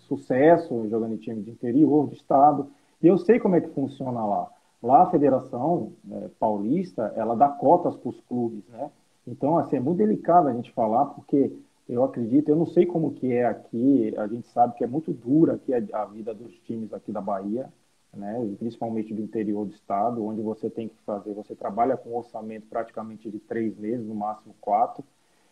sucesso 0.00 0.86
jogando 0.90 1.14
em 1.14 1.18
time 1.18 1.40
de 1.40 1.52
interior, 1.52 2.06
de 2.06 2.16
estado. 2.16 2.68
E 3.02 3.06
eu 3.06 3.18
sei 3.18 3.38
como 3.38 3.56
é 3.56 3.60
que 3.60 3.68
funciona 3.68 4.24
lá. 4.24 4.50
Lá 4.82 5.02
a 5.02 5.10
Federação 5.10 5.92
é, 6.10 6.28
Paulista, 6.38 7.12
ela 7.16 7.34
dá 7.34 7.48
cotas 7.48 7.96
para 7.96 8.08
os 8.08 8.20
clubes, 8.22 8.66
né? 8.68 8.90
Então, 9.26 9.58
assim, 9.58 9.76
é 9.76 9.80
muito 9.80 9.98
delicado 9.98 10.48
a 10.48 10.52
gente 10.52 10.72
falar, 10.72 11.06
porque 11.06 11.52
eu 11.88 12.04
acredito, 12.04 12.48
eu 12.48 12.56
não 12.56 12.66
sei 12.66 12.86
como 12.86 13.12
que 13.12 13.32
é 13.32 13.44
aqui, 13.44 14.14
a 14.16 14.26
gente 14.26 14.46
sabe 14.48 14.76
que 14.76 14.84
é 14.84 14.86
muito 14.86 15.12
dura 15.12 15.54
aqui 15.54 15.74
a, 15.74 16.02
a 16.02 16.04
vida 16.04 16.32
dos 16.32 16.52
times 16.60 16.92
aqui 16.92 17.10
da 17.10 17.20
Bahia, 17.20 17.68
né? 18.14 18.54
principalmente 18.58 19.12
do 19.12 19.22
interior 19.22 19.66
do 19.66 19.72
estado, 19.72 20.24
onde 20.24 20.40
você 20.40 20.70
tem 20.70 20.88
que 20.88 20.96
fazer, 21.04 21.34
você 21.34 21.54
trabalha 21.54 21.96
com 21.96 22.10
um 22.10 22.16
orçamento 22.16 22.66
praticamente 22.68 23.30
de 23.30 23.38
três 23.40 23.76
meses, 23.76 24.06
no 24.06 24.14
máximo 24.14 24.54
quatro, 24.60 25.04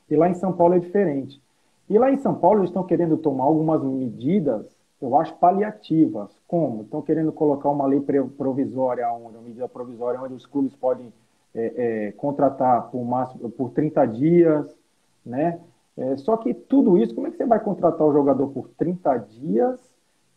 e 0.08 0.16
lá 0.16 0.28
em 0.28 0.34
São 0.34 0.52
Paulo 0.52 0.74
é 0.74 0.78
diferente. 0.78 1.40
E 1.88 1.98
lá 1.98 2.10
em 2.10 2.18
São 2.18 2.34
Paulo 2.34 2.60
eles 2.60 2.70
estão 2.70 2.84
querendo 2.84 3.16
tomar 3.16 3.44
algumas 3.44 3.82
medidas 3.82 4.74
eu 5.04 5.16
acho, 5.16 5.34
paliativas. 5.36 6.30
Como? 6.54 6.82
Estão 6.82 7.02
querendo 7.02 7.32
colocar 7.32 7.68
uma 7.68 7.84
lei 7.84 8.00
provisória, 8.38 9.12
onde, 9.12 9.36
uma 9.36 9.42
medida 9.42 9.68
provisória, 9.68 10.22
onde 10.22 10.34
os 10.34 10.46
clubes 10.46 10.72
podem 10.76 11.12
é, 11.52 11.72
é, 12.06 12.12
contratar 12.12 12.92
por, 12.92 13.04
máximo, 13.04 13.50
por 13.50 13.70
30 13.70 14.06
dias, 14.06 14.64
né? 15.26 15.58
É, 15.96 16.16
só 16.16 16.36
que 16.36 16.54
tudo 16.54 16.96
isso, 16.96 17.12
como 17.12 17.26
é 17.26 17.32
que 17.32 17.38
você 17.38 17.44
vai 17.44 17.58
contratar 17.58 18.06
o 18.06 18.12
jogador 18.12 18.46
por 18.52 18.68
30 18.78 19.16
dias 19.16 19.80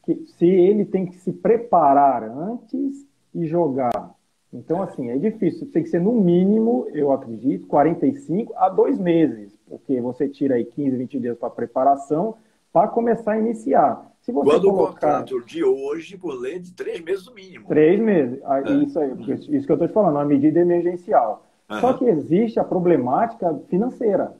que, 0.01 0.25
se 0.25 0.47
ele 0.47 0.85
tem 0.85 1.05
que 1.05 1.17
se 1.17 1.31
preparar 1.31 2.23
antes 2.23 3.05
e 3.31 3.45
jogar? 3.45 4.15
Então, 4.51 4.81
assim, 4.81 5.11
é 5.11 5.17
difícil. 5.19 5.69
Tem 5.71 5.83
que 5.83 5.89
ser 5.89 6.01
no 6.01 6.13
mínimo, 6.13 6.87
eu 6.93 7.11
acredito, 7.11 7.67
45 7.67 8.55
a 8.55 8.69
dois 8.69 8.97
meses, 8.97 9.55
porque 9.69 10.01
você 10.01 10.27
tira 10.27 10.55
aí 10.55 10.65
15, 10.65 10.97
20 10.97 11.19
dias 11.19 11.37
para 11.37 11.51
preparação 11.51 12.37
para 12.73 12.87
começar 12.87 13.33
a 13.33 13.39
iniciar. 13.39 14.03
Se 14.27 14.33
você 14.33 14.49
Quando 14.49 14.69
colocar... 14.69 14.81
o 14.83 15.19
contrato 15.21 15.45
de 15.45 15.63
hoje, 15.63 16.17
por 16.17 16.37
lei, 16.37 16.59
de 16.59 16.73
três 16.73 16.99
meses 16.99 17.25
no 17.27 17.33
mínimo. 17.33 17.65
Três 17.65 17.97
meses. 17.97 18.41
Ah, 18.43 18.59
é. 18.59 18.73
Isso 18.83 18.99
aí, 18.99 19.11
isso 19.31 19.65
que 19.65 19.71
eu 19.71 19.75
estou 19.75 19.87
te 19.87 19.93
falando, 19.93 20.15
uma 20.15 20.25
medida 20.25 20.59
emergencial. 20.59 21.45
Uhum. 21.71 21.79
Só 21.79 21.93
que 21.93 22.03
existe 22.03 22.59
a 22.59 22.63
problemática 22.65 23.57
financeira. 23.69 24.35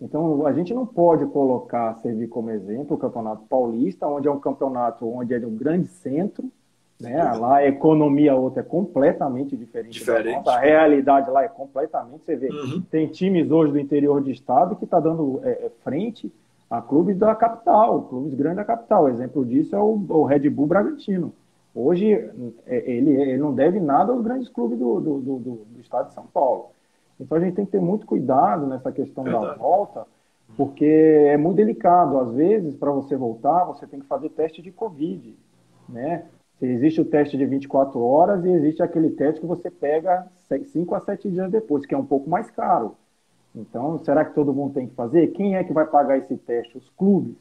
Então, 0.00 0.46
a 0.46 0.52
gente 0.52 0.72
não 0.72 0.86
pode 0.86 1.26
colocar, 1.26 1.96
servir 1.96 2.28
como 2.28 2.50
exemplo 2.50 2.94
o 2.94 3.00
Campeonato 3.00 3.42
Paulista, 3.48 4.06
onde 4.06 4.28
é 4.28 4.30
um 4.30 4.38
campeonato 4.38 5.04
onde 5.12 5.34
é 5.34 5.40
de 5.40 5.46
um 5.46 5.56
grande 5.56 5.88
centro, 5.88 6.48
né? 7.00 7.20
Lá 7.32 7.56
a 7.56 7.66
economia 7.66 8.36
outra 8.36 8.60
é 8.60 8.64
completamente 8.64 9.56
diferente. 9.56 9.98
diferente. 9.98 10.48
A 10.48 10.60
realidade 10.60 11.28
lá 11.30 11.42
é 11.42 11.48
completamente. 11.48 12.22
Você 12.24 12.36
vê, 12.36 12.48
uhum. 12.48 12.80
tem 12.88 13.08
times 13.08 13.50
hoje 13.50 13.72
do 13.72 13.80
interior 13.80 14.22
de 14.22 14.30
estado 14.30 14.76
que 14.76 14.84
está 14.84 15.00
dando 15.00 15.40
é, 15.42 15.50
é, 15.50 15.70
frente 15.82 16.32
a 16.70 16.82
clubes 16.82 17.16
da 17.16 17.34
capital, 17.34 18.02
clubes 18.02 18.34
grandes 18.34 18.58
da 18.58 18.64
capital. 18.64 19.08
Exemplo 19.08 19.44
disso 19.44 19.74
é 19.74 19.78
o, 19.78 20.04
o 20.08 20.24
Red 20.24 20.48
Bull 20.50 20.66
Bragantino. 20.66 21.32
Hoje 21.74 22.12
é, 22.66 22.90
ele, 22.90 23.10
ele, 23.10 23.36
não 23.36 23.54
deve 23.54 23.78
nada 23.78 24.12
aos 24.12 24.22
grandes 24.22 24.48
clubes 24.48 24.78
do, 24.78 25.00
do, 25.00 25.18
do, 25.20 25.38
do, 25.38 25.80
estado 25.80 26.08
de 26.08 26.14
São 26.14 26.26
Paulo. 26.26 26.70
Então 27.20 27.36
a 27.36 27.40
gente 27.40 27.54
tem 27.54 27.66
que 27.66 27.72
ter 27.72 27.80
muito 27.80 28.06
cuidado 28.06 28.66
nessa 28.66 28.90
questão 28.90 29.24
Verdade. 29.24 29.46
da 29.46 29.54
volta, 29.54 30.06
porque 30.56 30.84
é 30.84 31.36
muito 31.36 31.56
delicado. 31.56 32.18
Às 32.18 32.32
vezes, 32.32 32.74
para 32.76 32.90
você 32.90 33.14
voltar, 33.14 33.64
você 33.64 33.86
tem 33.86 34.00
que 34.00 34.06
fazer 34.06 34.30
teste 34.30 34.62
de 34.62 34.72
Covid. 34.72 35.36
Né? 35.88 36.24
Existe 36.60 37.00
o 37.00 37.04
teste 37.04 37.36
de 37.36 37.44
24 37.44 38.02
horas 38.02 38.44
e 38.44 38.48
existe 38.48 38.82
aquele 38.82 39.10
teste 39.10 39.40
que 39.40 39.46
você 39.46 39.70
pega 39.70 40.26
5 40.48 40.94
a 40.94 41.00
7 41.00 41.30
dias 41.30 41.50
depois, 41.50 41.84
que 41.84 41.94
é 41.94 41.98
um 41.98 42.06
pouco 42.06 42.28
mais 42.28 42.50
caro. 42.50 42.96
Então, 43.56 43.98
será 43.98 44.24
que 44.24 44.34
todo 44.34 44.52
mundo 44.52 44.74
tem 44.74 44.86
que 44.86 44.94
fazer? 44.94 45.28
Quem 45.28 45.56
é 45.56 45.64
que 45.64 45.72
vai 45.72 45.86
pagar 45.86 46.18
esse 46.18 46.36
teste? 46.36 46.76
Os 46.76 46.88
clubes. 46.90 47.36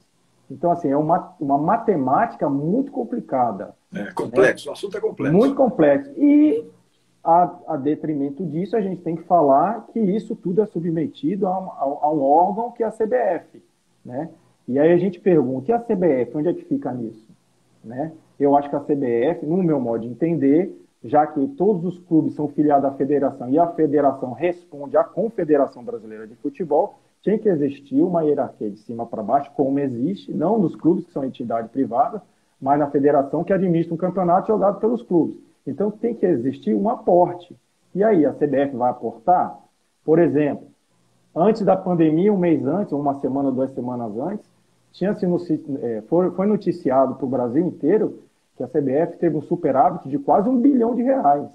Então, 0.49 0.71
assim, 0.71 0.89
é 0.89 0.97
uma, 0.97 1.35
uma 1.39 1.57
matemática 1.57 2.49
muito 2.49 2.91
complicada. 2.91 3.75
É 3.93 4.11
complexo, 4.13 4.67
né? 4.67 4.69
o 4.69 4.73
assunto 4.73 4.97
é 4.97 5.01
complexo. 5.01 5.35
Muito 5.35 5.55
complexo. 5.55 6.11
E, 6.17 6.65
a, 7.25 7.55
a, 7.67 7.75
detrimento 7.75 8.45
disso, 8.45 8.77
a 8.77 8.81
gente 8.81 9.01
tem 9.01 9.15
que 9.15 9.23
falar 9.23 9.87
que 9.91 9.99
isso 9.99 10.35
tudo 10.35 10.61
é 10.61 10.65
submetido 10.67 11.47
a, 11.47 11.51
a, 11.51 11.83
a 11.83 12.11
um 12.11 12.21
órgão 12.21 12.71
que 12.71 12.83
é 12.83 12.85
a 12.85 12.91
CBF. 12.91 13.61
Né? 14.05 14.29
E 14.67 14.79
aí 14.79 14.93
a 14.93 14.97
gente 14.97 15.19
pergunta, 15.19 15.71
e 15.71 15.73
a 15.73 15.79
CBF, 15.79 16.37
onde 16.37 16.49
é 16.49 16.53
que 16.53 16.63
fica 16.63 16.93
nisso? 16.93 17.27
Né? 17.83 18.13
Eu 18.39 18.55
acho 18.55 18.69
que 18.69 18.75
a 18.75 18.79
CBF, 18.79 19.45
no 19.45 19.57
meu 19.63 19.79
modo 19.79 20.01
de 20.01 20.07
entender, 20.07 20.71
já 21.05 21.27
que 21.27 21.47
todos 21.49 21.85
os 21.85 21.99
clubes 21.99 22.33
são 22.33 22.47
filiados 22.47 22.85
à 22.85 22.91
federação 22.91 23.47
e 23.49 23.59
a 23.59 23.67
federação 23.67 24.33
responde 24.33 24.97
à 24.97 25.03
Confederação 25.03 25.83
Brasileira 25.83 26.25
de 26.25 26.35
Futebol, 26.35 26.95
tinha 27.21 27.37
que 27.37 27.47
existir 27.47 28.01
uma 28.01 28.23
hierarquia 28.23 28.71
de 28.71 28.79
cima 28.79 29.05
para 29.05 29.21
baixo, 29.21 29.51
como 29.55 29.77
existe, 29.79 30.33
não 30.33 30.57
nos 30.57 30.75
clubes, 30.75 31.05
que 31.05 31.13
são 31.13 31.23
entidades 31.23 31.69
privadas, 31.69 32.21
mas 32.59 32.79
na 32.79 32.89
federação 32.89 33.43
que 33.43 33.53
administra 33.53 33.93
um 33.93 33.97
campeonato 33.97 34.47
jogado 34.47 34.79
pelos 34.79 35.03
clubes. 35.03 35.37
Então 35.65 35.91
tem 35.91 36.15
que 36.15 36.25
existir 36.25 36.73
um 36.73 36.89
aporte. 36.89 37.55
E 37.93 38.03
aí, 38.03 38.25
a 38.25 38.33
CBF 38.33 38.75
vai 38.75 38.89
aportar? 38.89 39.59
Por 40.03 40.17
exemplo, 40.17 40.67
antes 41.35 41.61
da 41.61 41.75
pandemia, 41.75 42.33
um 42.33 42.37
mês 42.37 42.65
antes, 42.65 42.93
uma 42.93 43.19
semana, 43.19 43.51
duas 43.51 43.71
semanas 43.71 44.11
antes, 44.17 44.45
tinha 44.91 45.13
se 45.13 45.25
é, 45.81 46.01
foi 46.07 46.47
noticiado 46.47 47.15
para 47.15 47.25
o 47.25 47.29
Brasil 47.29 47.65
inteiro 47.65 48.24
que 48.55 48.63
a 48.63 48.67
CBF 48.67 49.17
teve 49.17 49.35
um 49.35 49.41
superávit 49.41 50.07
de 50.07 50.17
quase 50.17 50.49
um 50.49 50.57
bilhão 50.57 50.95
de 50.95 51.01
reais. 51.01 51.49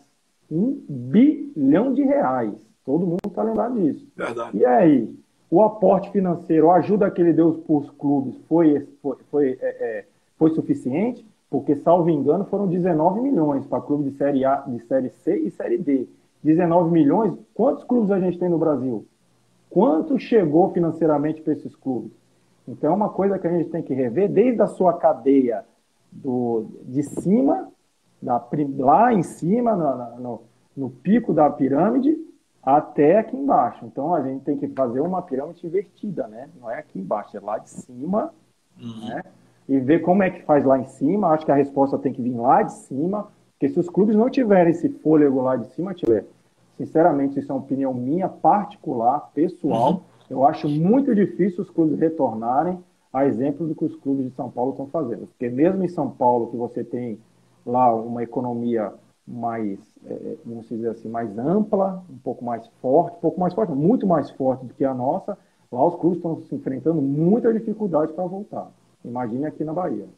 Um 0.50 0.82
bilhão 0.88 1.92
de 1.92 2.02
reais. 2.02 2.54
Todo 2.84 3.06
mundo 3.06 3.20
está 3.26 3.42
lembrado 3.42 3.80
disso. 3.80 4.06
Verdade. 4.16 4.56
E 4.56 4.64
aí, 4.64 5.14
o 5.50 5.62
aporte 5.62 6.10
financeiro, 6.10 6.70
a 6.70 6.76
ajuda 6.76 7.10
que 7.10 7.20
ele 7.20 7.32
deu 7.32 7.52
para 7.54 7.74
os 7.74 7.90
clubes 7.90 8.36
foi, 8.48 8.86
foi, 9.02 9.16
foi, 9.30 9.58
é, 9.60 9.68
é, 9.68 10.04
foi 10.38 10.50
suficiente? 10.50 11.26
Porque, 11.48 11.74
salvo 11.76 12.10
engano, 12.10 12.44
foram 12.44 12.68
19 12.68 13.20
milhões 13.20 13.66
para 13.66 13.80
clubes 13.80 14.12
de 14.12 14.18
série 14.18 14.44
A, 14.44 14.56
de 14.56 14.78
série 14.86 15.10
C 15.10 15.36
e 15.36 15.50
série 15.50 15.78
D. 15.78 16.08
19 16.42 16.90
milhões, 16.90 17.34
quantos 17.52 17.84
clubes 17.84 18.10
a 18.10 18.18
gente 18.18 18.38
tem 18.38 18.48
no 18.48 18.58
Brasil? 18.58 19.04
Quanto 19.68 20.18
chegou 20.18 20.72
financeiramente 20.72 21.42
para 21.42 21.52
esses 21.52 21.74
clubes? 21.74 22.12
Então, 22.66 22.92
é 22.92 22.94
uma 22.94 23.08
coisa 23.08 23.38
que 23.38 23.46
a 23.46 23.50
gente 23.50 23.70
tem 23.70 23.82
que 23.82 23.92
rever 23.92 24.30
desde 24.30 24.62
a 24.62 24.66
sua 24.66 24.94
cadeia 24.94 25.64
do, 26.10 26.66
de 26.84 27.02
cima, 27.02 27.68
da, 28.20 28.44
lá 28.78 29.12
em 29.12 29.22
cima, 29.22 29.74
no, 29.74 30.20
no, 30.20 30.42
no 30.76 30.90
pico 30.90 31.32
da 31.32 31.48
pirâmide, 31.48 32.16
até 32.62 33.18
aqui 33.18 33.36
embaixo. 33.36 33.84
Então 33.84 34.14
a 34.14 34.22
gente 34.22 34.44
tem 34.44 34.56
que 34.56 34.68
fazer 34.68 35.00
uma 35.00 35.22
pirâmide 35.22 35.66
invertida, 35.66 36.26
né? 36.26 36.48
Não 36.60 36.70
é 36.70 36.78
aqui 36.78 36.98
embaixo, 36.98 37.36
é 37.36 37.40
lá 37.40 37.58
de 37.58 37.70
cima, 37.70 38.32
uhum. 38.80 39.08
né? 39.08 39.22
E 39.68 39.78
ver 39.78 40.00
como 40.00 40.22
é 40.22 40.30
que 40.30 40.42
faz 40.42 40.64
lá 40.64 40.78
em 40.78 40.86
cima. 40.86 41.28
Acho 41.28 41.44
que 41.44 41.52
a 41.52 41.56
resposta 41.56 41.98
tem 41.98 42.12
que 42.12 42.22
vir 42.22 42.34
lá 42.34 42.62
de 42.62 42.72
cima, 42.72 43.28
porque 43.52 43.68
se 43.68 43.78
os 43.78 43.88
clubes 43.88 44.16
não 44.16 44.28
tiverem 44.28 44.72
esse 44.72 44.88
fôlego 44.88 45.40
lá 45.40 45.56
de 45.56 45.66
cima, 45.68 45.94
tiver, 45.94 46.24
sinceramente, 46.76 47.38
isso 47.38 47.50
é 47.50 47.54
uma 47.54 47.62
opinião 47.62 47.94
minha 47.94 48.28
particular, 48.28 49.30
pessoal. 49.32 49.92
Uhum. 49.92 50.00
Eu 50.28 50.46
acho 50.46 50.68
muito 50.68 51.14
difícil 51.14 51.62
os 51.62 51.70
clubes 51.70 51.98
retornarem 51.98 52.78
a 53.12 53.26
exemplo 53.26 53.66
do 53.66 53.74
que 53.74 53.84
os 53.84 53.96
clubes 53.96 54.26
de 54.26 54.34
São 54.34 54.50
Paulo 54.50 54.72
estão 54.72 54.86
fazendo. 54.86 55.26
Porque 55.26 55.48
mesmo 55.48 55.82
em 55.84 55.88
São 55.88 56.10
Paulo, 56.10 56.50
que 56.50 56.56
você 56.56 56.84
tem 56.84 57.18
lá 57.66 57.94
uma 57.94 58.22
economia 58.22 58.92
mais, 59.26 59.78
é, 60.04 60.36
vamos 60.44 60.68
dizer 60.68 60.90
assim, 60.90 61.08
mais 61.08 61.36
ampla, 61.38 62.04
um 62.08 62.18
pouco 62.18 62.44
mais 62.44 62.66
forte, 62.80 63.16
um 63.16 63.20
pouco 63.20 63.40
mais 63.40 63.54
forte, 63.54 63.72
muito 63.72 64.06
mais 64.06 64.30
forte 64.30 64.64
do 64.64 64.74
que 64.74 64.84
a 64.84 64.94
nossa, 64.94 65.36
lá 65.70 65.86
os 65.86 65.96
clubes 65.96 66.18
estão 66.18 66.40
se 66.42 66.54
enfrentando 66.54 67.00
muita 67.00 67.52
dificuldade 67.52 68.12
para 68.12 68.24
voltar. 68.26 68.70
Imagine 69.04 69.46
aqui 69.46 69.64
na 69.64 69.72
Bahia. 69.72 70.08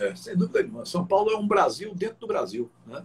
É, 0.00 0.14
sem 0.14 0.36
dúvida 0.36 0.62
nenhuma. 0.62 0.86
São 0.86 1.06
Paulo 1.06 1.30
é 1.30 1.36
um 1.36 1.46
Brasil 1.46 1.94
dentro 1.94 2.16
do 2.20 2.26
Brasil. 2.26 2.70
Né? 2.86 3.04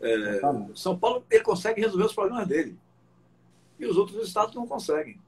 É, 0.00 0.40
São 0.74 0.96
Paulo 0.96 1.24
ele 1.30 1.42
consegue 1.42 1.80
resolver 1.80 2.04
os 2.04 2.14
problemas 2.14 2.46
dele. 2.46 2.78
E 3.78 3.86
os 3.86 3.96
outros 3.96 4.24
estados 4.26 4.54
não 4.54 4.66
conseguem. 4.66 5.18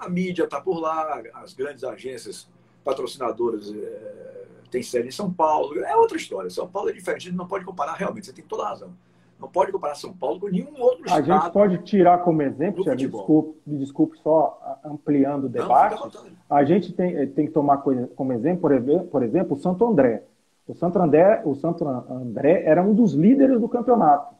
A 0.00 0.08
mídia 0.08 0.44
está 0.44 0.60
por 0.60 0.80
lá, 0.80 1.22
as 1.34 1.52
grandes 1.52 1.84
agências 1.84 2.48
patrocinadoras 2.82 3.72
é, 3.72 4.44
têm 4.70 4.82
sede 4.82 5.08
em 5.08 5.12
São 5.12 5.30
Paulo. 5.30 5.78
É 5.84 5.94
outra 5.94 6.16
história. 6.16 6.48
São 6.48 6.66
Paulo 6.66 6.88
é 6.88 6.92
diferente, 6.92 7.28
a 7.28 7.30
gente 7.30 7.38
não 7.38 7.46
pode 7.46 7.64
comparar 7.64 7.92
realmente, 7.92 8.26
você 8.26 8.32
tem 8.32 8.44
toda 8.44 8.64
a 8.64 8.68
razão. 8.70 8.90
Não 9.38 9.48
pode 9.48 9.72
comparar 9.72 9.94
São 9.94 10.12
Paulo 10.12 10.40
com 10.40 10.48
nenhum 10.48 10.78
outro 10.78 11.04
a 11.04 11.18
estado. 11.18 11.32
A 11.32 11.38
gente 11.38 11.52
pode 11.52 11.78
tirar 11.78 12.18
como 12.18 12.42
exemplo, 12.42 12.84
me 12.84 12.96
desculpe, 12.96 13.58
me 13.66 13.78
desculpe 13.78 14.18
só 14.18 14.78
ampliando 14.84 15.44
o 15.44 15.48
debate. 15.48 16.18
A 16.48 16.64
gente 16.64 16.92
tem, 16.92 17.16
eh, 17.16 17.26
tem 17.26 17.46
que 17.46 17.52
tomar 17.52 17.78
como 17.78 18.32
exemplo, 18.32 18.68
por 19.10 19.22
exemplo, 19.22 19.56
o 19.56 19.60
Santo 19.60 19.86
André. 19.86 20.24
O 20.68 20.74
Santo 20.74 20.98
André, 20.98 21.42
o 21.44 21.54
Santo 21.54 21.86
André 21.88 22.62
era 22.64 22.82
um 22.82 22.94
dos 22.94 23.14
líderes 23.14 23.60
do 23.60 23.68
campeonato. 23.68 24.34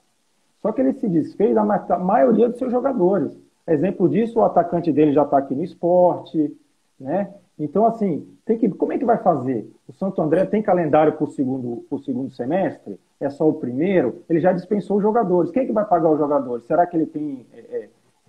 Só 0.61 0.71
que 0.71 0.81
ele 0.81 0.93
se 0.93 1.09
desfez 1.09 1.55
da 1.55 1.99
maioria 1.99 2.49
dos 2.49 2.59
seus 2.59 2.71
jogadores. 2.71 3.37
Exemplo 3.71 4.09
disso, 4.09 4.41
o 4.41 4.45
atacante 4.45 4.93
dele 4.93 5.13
já 5.13 5.23
está 5.23 5.39
aqui 5.39 5.55
no 5.55 5.63
esporte, 5.63 6.57
né? 6.99 7.33
Então, 7.57 7.87
assim, 7.87 8.27
tem 8.45 8.59
que, 8.59 8.69
como 8.69 8.93
é 8.93 8.99
que 8.99 9.05
vai 9.05 9.19
fazer? 9.19 9.71
O 9.87 9.93
Santo 9.93 10.21
André 10.21 10.45
tem 10.45 10.61
calendário 10.61 11.13
para 11.13 11.25
o 11.25 11.31
segundo, 11.31 11.85
segundo 12.03 12.31
semestre? 12.31 12.99
É 13.21 13.31
só 13.31 13.49
o 13.49 13.55
primeiro? 13.55 14.25
Ele 14.29 14.41
já 14.41 14.53
dispensou 14.53 14.97
os 14.97 15.03
jogadores. 15.03 15.53
Quem 15.53 15.63
é 15.63 15.67
que 15.67 15.73
vai 15.73 15.85
pagar 15.85 16.11
os 16.11 16.19
jogadores? 16.19 16.65
Será 16.65 16.85
que 16.85 16.97
ele 16.97 17.07
tem 17.07 17.47
é, 17.53 17.59
é 17.59 17.89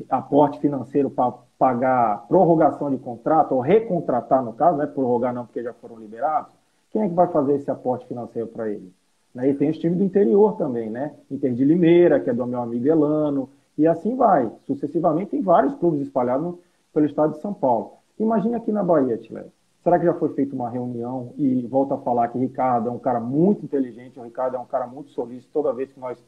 aporte 0.10 0.60
financeiro 0.60 1.10
para 1.10 1.34
pagar 1.58 2.28
prorrogação 2.28 2.92
de 2.92 2.98
contrato, 2.98 3.54
ou 3.54 3.62
recontratar, 3.62 4.44
no 4.44 4.54
caso, 4.54 4.78
né? 4.78 4.86
Prorrogar 4.86 5.34
não, 5.34 5.46
porque 5.46 5.64
já 5.64 5.74
foram 5.74 5.98
liberados. 5.98 6.54
Quem 6.92 7.02
é 7.02 7.10
que 7.10 7.16
vai 7.16 7.28
fazer 7.28 7.56
esse 7.56 7.72
aporte 7.72 8.06
financeiro 8.06 8.48
para 8.48 8.70
ele? 8.70 8.92
Né? 9.34 9.50
E 9.50 9.54
tem 9.54 9.70
os 9.70 9.78
times 9.78 9.98
do 9.98 10.04
interior 10.04 10.58
também, 10.58 10.90
né? 10.90 11.14
Inter 11.32 11.54
de 11.54 11.64
Limeira, 11.64 12.20
que 12.20 12.30
é 12.30 12.34
do 12.34 12.46
meu 12.46 12.62
amigo 12.62 12.88
Elano, 12.88 13.50
e 13.78 13.88
assim 13.88 14.16
vai. 14.16 14.52
Sucessivamente, 14.66 15.32
tem 15.32 15.42
vários 15.42 15.76
clubes 15.76 16.02
espalhados 16.02 16.56
pelo 16.94 17.06
estado 17.06 17.34
de 17.34 17.42
São 17.42 17.54
Paulo. 17.54 17.94
Imagine 18.20 18.56
aqui 18.56 18.72
na 18.72 18.84
Bahia, 18.84 19.18
Tilé. 19.18 19.46
Será 19.84 19.98
que 19.98 20.06
já 20.06 20.14
foi 20.14 20.30
feita 20.34 20.54
uma 20.56 20.70
reunião 20.70 21.34
e 21.38 21.66
volta 21.66 21.96
a 21.96 21.98
falar 21.98 22.28
que 22.28 22.38
Ricardo 22.38 22.90
é 22.90 22.92
um 22.92 23.00
cara 23.00 23.20
muito 23.20 23.66
inteligente, 23.66 24.20
o 24.20 24.24
Ricardo 24.24 24.56
é 24.56 24.60
um 24.60 24.66
cara 24.66 24.86
muito 24.86 25.10
solícito. 25.10 25.52
Toda 25.52 25.74
vez 25.74 25.92
que 25.92 26.00
nós 26.00 26.24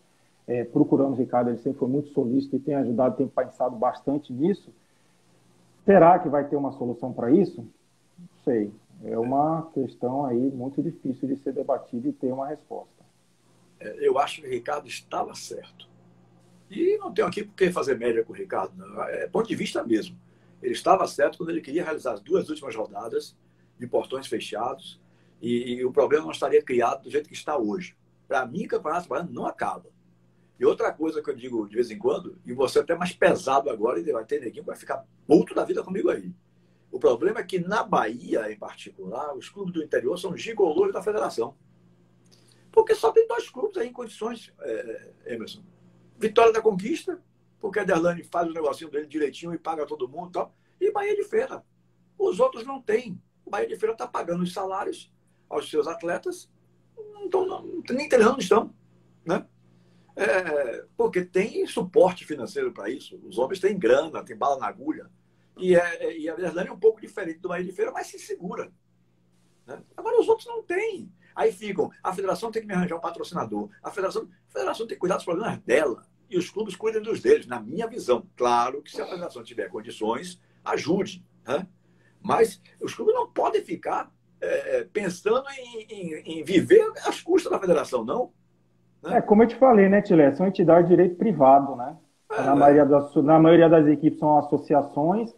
é, 0.47 0.63
procuramos 0.63 1.19
Ricardo, 1.19 1.49
ele 1.49 1.57
sempre 1.57 1.77
foi 1.79 1.87
muito 1.87 2.09
solícito 2.09 2.55
e 2.55 2.59
tem 2.59 2.73
ajudado, 2.75 3.15
tem 3.15 3.27
pensado 3.27 3.75
bastante 3.75 4.33
nisso. 4.33 4.73
Será 5.85 6.17
que 6.17 6.29
vai 6.29 6.47
ter 6.47 6.55
uma 6.55 6.71
solução 6.71 7.13
para 7.13 7.29
isso? 7.29 7.61
Não 8.17 8.27
sei. 8.43 8.71
É 9.03 9.19
uma 9.19 9.69
questão 9.73 10.25
aí 10.25 10.49
muito 10.51 10.81
difícil 10.81 11.27
de 11.27 11.35
ser 11.35 11.53
debatida 11.53 12.07
e 12.07 12.13
ter 12.13 12.31
uma 12.31 12.47
resposta. 12.47 13.03
É, 13.79 14.07
eu 14.07 14.17
acho 14.17 14.41
que 14.41 14.47
o 14.47 14.49
Ricardo 14.49 14.87
estava 14.87 15.35
certo. 15.35 15.92
E 16.73 16.97
não 16.97 17.13
tenho 17.13 17.27
aqui 17.27 17.43
por 17.43 17.53
que 17.55 17.71
fazer 17.71 17.97
média 17.97 18.23
com 18.23 18.33
o 18.33 18.35
Ricardo. 18.35 18.75
Não. 18.75 19.03
É 19.03 19.27
ponto 19.27 19.47
de 19.47 19.55
vista 19.55 19.83
mesmo. 19.83 20.19
Ele 20.61 20.73
estava 20.73 21.05
certo 21.05 21.37
quando 21.37 21.51
ele 21.51 21.61
queria 21.61 21.83
realizar 21.83 22.13
as 22.13 22.19
duas 22.19 22.49
últimas 22.49 22.75
rodadas 22.75 23.37
de 23.79 23.85
portões 23.85 24.25
fechados 24.25 24.99
e, 25.39 25.73
e 25.73 25.85
o 25.85 25.91
problema 25.91 26.23
não 26.23 26.31
estaria 26.31 26.63
criado 26.63 27.03
do 27.03 27.11
jeito 27.11 27.27
que 27.27 27.35
está 27.35 27.57
hoje. 27.57 27.95
Para 28.27 28.45
mim, 28.45 28.65
o 28.65 28.67
Campeonato 28.67 29.07
Baiano 29.07 29.31
não 29.31 29.45
acaba. 29.45 29.91
E 30.59 30.65
outra 30.65 30.91
coisa 30.91 31.21
que 31.21 31.29
eu 31.29 31.35
digo 31.35 31.67
de 31.67 31.75
vez 31.75 31.91
em 31.91 31.97
quando, 31.97 32.39
e 32.45 32.53
você 32.53 32.79
é 32.79 32.81
até 32.81 32.95
mais 32.95 33.11
pesado 33.11 33.69
agora, 33.69 33.99
e 33.99 34.11
vai 34.11 34.25
ter 34.25 34.39
neguinho 34.39 34.63
vai 34.63 34.75
ficar 34.75 35.05
puto 35.27 35.53
da 35.53 35.65
vida 35.65 35.83
comigo 35.83 36.09
aí. 36.09 36.33
O 36.91 36.99
problema 36.99 37.39
é 37.39 37.43
que 37.43 37.59
na 37.59 37.83
Bahia, 37.83 38.51
em 38.51 38.57
particular, 38.57 39.35
os 39.35 39.49
clubes 39.49 39.73
do 39.73 39.83
interior 39.83 40.17
são 40.17 40.37
gigolores 40.37 40.93
da 40.93 41.03
federação. 41.03 41.55
Porque 42.71 42.95
só 42.95 43.11
tem 43.11 43.27
dois 43.27 43.49
clubes 43.49 43.77
aí 43.77 43.89
em 43.89 43.93
condições, 43.93 44.53
é, 44.61 45.11
Emerson. 45.25 45.63
Vitória 46.23 46.53
da 46.53 46.61
Conquista, 46.61 47.21
porque 47.59 47.79
a 47.79 47.83
Derlane 47.83 48.23
faz 48.23 48.49
o 48.49 48.53
negocinho 48.53 48.89
dele 48.89 49.07
direitinho 49.07 49.53
e 49.53 49.57
paga 49.57 49.85
todo 49.85 50.07
mundo 50.07 50.29
e 50.29 50.31
tal. 50.31 50.55
Bahia 50.93 51.15
de 51.15 51.23
Feira. 51.23 51.63
Os 52.17 52.39
outros 52.39 52.65
não 52.65 52.81
têm. 52.81 53.21
O 53.45 53.49
Bahia 53.49 53.67
de 53.67 53.75
Feira 53.75 53.93
está 53.93 54.07
pagando 54.07 54.43
os 54.43 54.53
salários 54.53 55.11
aos 55.49 55.69
seus 55.69 55.87
atletas, 55.87 56.49
não 57.31 57.45
não, 57.45 57.83
nem 57.89 58.07
treinando 58.07 58.39
estão. 58.39 58.73
Né? 59.25 59.45
É, 60.15 60.85
porque 60.95 61.25
tem 61.25 61.65
suporte 61.67 62.25
financeiro 62.25 62.71
para 62.71 62.89
isso. 62.89 63.19
Os 63.23 63.37
homens 63.37 63.59
têm 63.59 63.77
grana, 63.77 64.23
tem 64.23 64.37
bala 64.37 64.57
na 64.57 64.67
agulha. 64.67 65.09
E, 65.57 65.75
é, 65.75 66.17
e 66.17 66.29
a 66.29 66.35
verdade 66.35 66.69
é 66.69 66.71
um 66.71 66.79
pouco 66.79 67.01
diferente 67.01 67.39
do 67.39 67.49
Bahia 67.49 67.65
de 67.65 67.71
Feira, 67.71 67.91
mas 67.91 68.07
se 68.07 68.17
segura. 68.19 68.71
Né? 69.65 69.83
Agora 69.97 70.19
os 70.19 70.27
outros 70.27 70.47
não 70.47 70.63
têm. 70.63 71.11
Aí 71.35 71.51
ficam, 71.51 71.91
a 72.03 72.13
federação 72.13 72.51
tem 72.51 72.61
que 72.61 72.67
me 72.67 72.73
arranjar 72.73 72.95
um 72.95 73.01
patrocinador. 73.01 73.69
A 73.81 73.89
federação, 73.89 74.29
a 74.49 74.51
federação 74.51 74.87
tem 74.87 74.95
que 74.95 74.99
cuidar 74.99 75.15
dos 75.15 75.25
problemas 75.25 75.59
dela. 75.59 76.05
E 76.29 76.37
os 76.37 76.49
clubes 76.49 76.75
cuidam 76.75 77.01
dos 77.01 77.21
deles, 77.21 77.45
na 77.45 77.59
minha 77.59 77.87
visão. 77.87 78.25
Claro 78.35 78.81
que 78.81 78.91
se 78.91 79.01
a 79.01 79.05
federação 79.05 79.43
tiver 79.43 79.69
condições, 79.69 80.41
ajude. 80.63 81.23
Né? 81.47 81.67
Mas 82.21 82.61
os 82.81 82.93
clubes 82.93 83.13
não 83.13 83.29
podem 83.29 83.63
ficar 83.63 84.11
é, 84.41 84.83
pensando 84.91 85.43
em, 85.57 85.83
em, 85.89 86.39
em, 86.39 86.43
viver 86.43 86.91
às 87.05 87.21
custas 87.21 87.51
da 87.51 87.59
federação, 87.59 88.03
não. 88.03 88.31
Né? 89.01 89.17
É, 89.17 89.21
como 89.21 89.43
eu 89.43 89.47
te 89.47 89.55
falei, 89.55 89.87
né, 89.87 90.01
Tilé? 90.01 90.33
São 90.33 90.47
entidades 90.47 90.89
de 90.89 90.95
direito 90.95 91.15
privado, 91.15 91.75
né? 91.75 91.97
É, 92.31 92.41
na, 92.41 92.55
maioria 92.55 92.85
das, 92.85 93.15
na 93.15 93.39
maioria 93.39 93.69
das 93.69 93.87
equipes 93.87 94.19
são 94.19 94.37
associações 94.37 95.33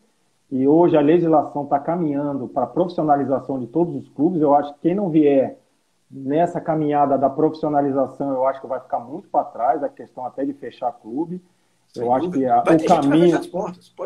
e 0.50 0.68
hoje 0.68 0.96
a 0.96 1.02
legislação 1.02 1.64
está 1.64 1.80
caminhando 1.80 2.48
para 2.48 2.64
a 2.64 2.68
profissionalização 2.68 3.60
de 3.60 3.68
todos 3.68 3.96
os 3.96 4.10
clubes. 4.10 4.42
Eu 4.42 4.56
acho 4.56 4.74
que 4.76 4.82
quem 4.82 4.96
não 4.96 5.10
vier 5.10 5.60
nessa 6.16 6.62
caminhada 6.62 7.18
da 7.18 7.30
profissionalização, 7.30 8.32
eu 8.32 8.48
acho 8.48 8.62
que 8.62 8.68
vai 8.68 8.80
ficar 8.80 9.00
muito 9.00 9.28
para 9.28 9.44
trás, 9.44 9.84
a 9.84 9.90
questão 9.90 10.26
até 10.26 10.46
de 10.46 10.54
fechar 10.54 10.92
clube. 10.94 11.44
Sem 11.90 12.04
eu 12.04 12.14
acho 12.14 12.32
que 12.32 12.46
a, 12.46 12.62
o 12.62 12.86
caminho, 12.88 13.40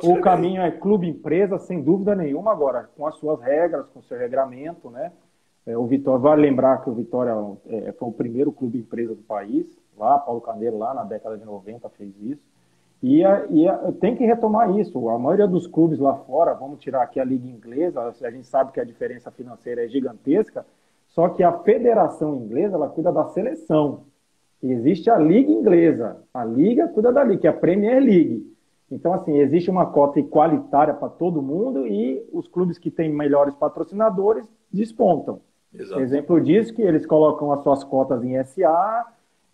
o 0.03 0.22
caminho 0.22 0.62
é 0.62 0.72
clube 0.72 1.07
empresa, 1.07 1.60
sem 1.60 1.82
dúvida 1.82 2.16
nenhuma, 2.16 2.51
agora, 2.51 2.89
com 2.97 3.05
as 3.05 3.16
suas 3.16 3.39
regras, 3.39 3.86
com 3.93 3.99
o 3.99 4.03
seu 4.03 4.18
regramento, 4.18 4.89
né? 4.89 5.12
É, 5.68 5.78
o 5.78 5.86
Vitória, 5.86 6.20
vale 6.20 6.41
lembrar 6.41 6.82
que 6.82 6.89
o 6.89 6.93
Vitória 6.93 7.34
é, 7.68 7.91
foi 7.91 8.10
o 8.10 8.14
primeiro 8.14 8.51
clube 8.51 8.80
empresa 8.80 9.14
do 9.14 9.22
país, 9.22 9.68
lá, 9.95 10.18
Paulo 10.18 10.41
Caneiro, 10.41 10.80
lá 10.80 10.93
na 10.95 11.03
década 11.03 11.38
de 11.38 11.45
90, 11.45 11.88
fez 11.89 12.14
isso. 12.22 12.41
E, 13.03 13.24
a, 13.24 13.45
e 13.49 13.68
a, 13.68 13.91
tem 13.93 14.16
que 14.16 14.26
retomar 14.26 14.76
isso. 14.78 15.10
A 15.10 15.20
maioria 15.20 15.47
dos 15.47 15.68
clubes 15.68 15.99
lá 15.99 16.16
fora, 16.16 16.55
vamos 16.55 16.80
tirar 16.80 17.03
aqui 17.03 17.20
a 17.20 17.24
Liga 17.24 17.47
Inglesa, 17.47 18.01
a 18.01 18.32
gente 18.32 18.47
sabe 18.47 18.72
que 18.72 18.80
a 18.80 18.84
diferença 18.84 19.30
financeira 19.30 19.86
é 19.86 19.88
gigantesca, 19.88 20.66
só 21.10 21.30
que 21.30 21.43
a 21.43 21.51
Federação 21.60 22.36
Inglesa, 22.36 22.76
ela 22.76 22.89
cuida 22.89 23.12
da 23.12 23.26
seleção. 23.30 24.05
existe 24.62 25.10
a 25.10 25.18
Liga 25.18 25.51
Inglesa. 25.51 26.18
A 26.34 26.43
Liga 26.45 26.88
cuida 26.88 27.12
da 27.12 27.24
Liga, 27.24 27.41
que 27.41 27.47
é 27.47 27.49
a 27.49 27.53
Premier 27.53 28.01
League. 28.01 28.45
Então, 28.91 29.14
assim, 29.14 29.38
existe 29.38 29.70
uma 29.70 29.86
cota 29.86 30.20
igualitária 30.20 30.93
para 30.93 31.10
todo 31.10 31.41
mundo 31.41 31.86
e 31.86 32.24
os 32.32 32.47
clubes 32.47 32.78
que 32.78 32.89
têm 32.89 33.10
melhores 33.10 33.53
patrocinadores 33.53 34.47
despontam. 34.72 35.41
Exato. 35.74 36.01
Exemplo 36.01 36.41
disso 36.41 36.74
que 36.74 36.82
eles 36.82 37.05
colocam 37.05 37.51
as 37.51 37.62
suas 37.62 37.84
cotas 37.84 38.24
em 38.24 38.43
SA 38.43 39.05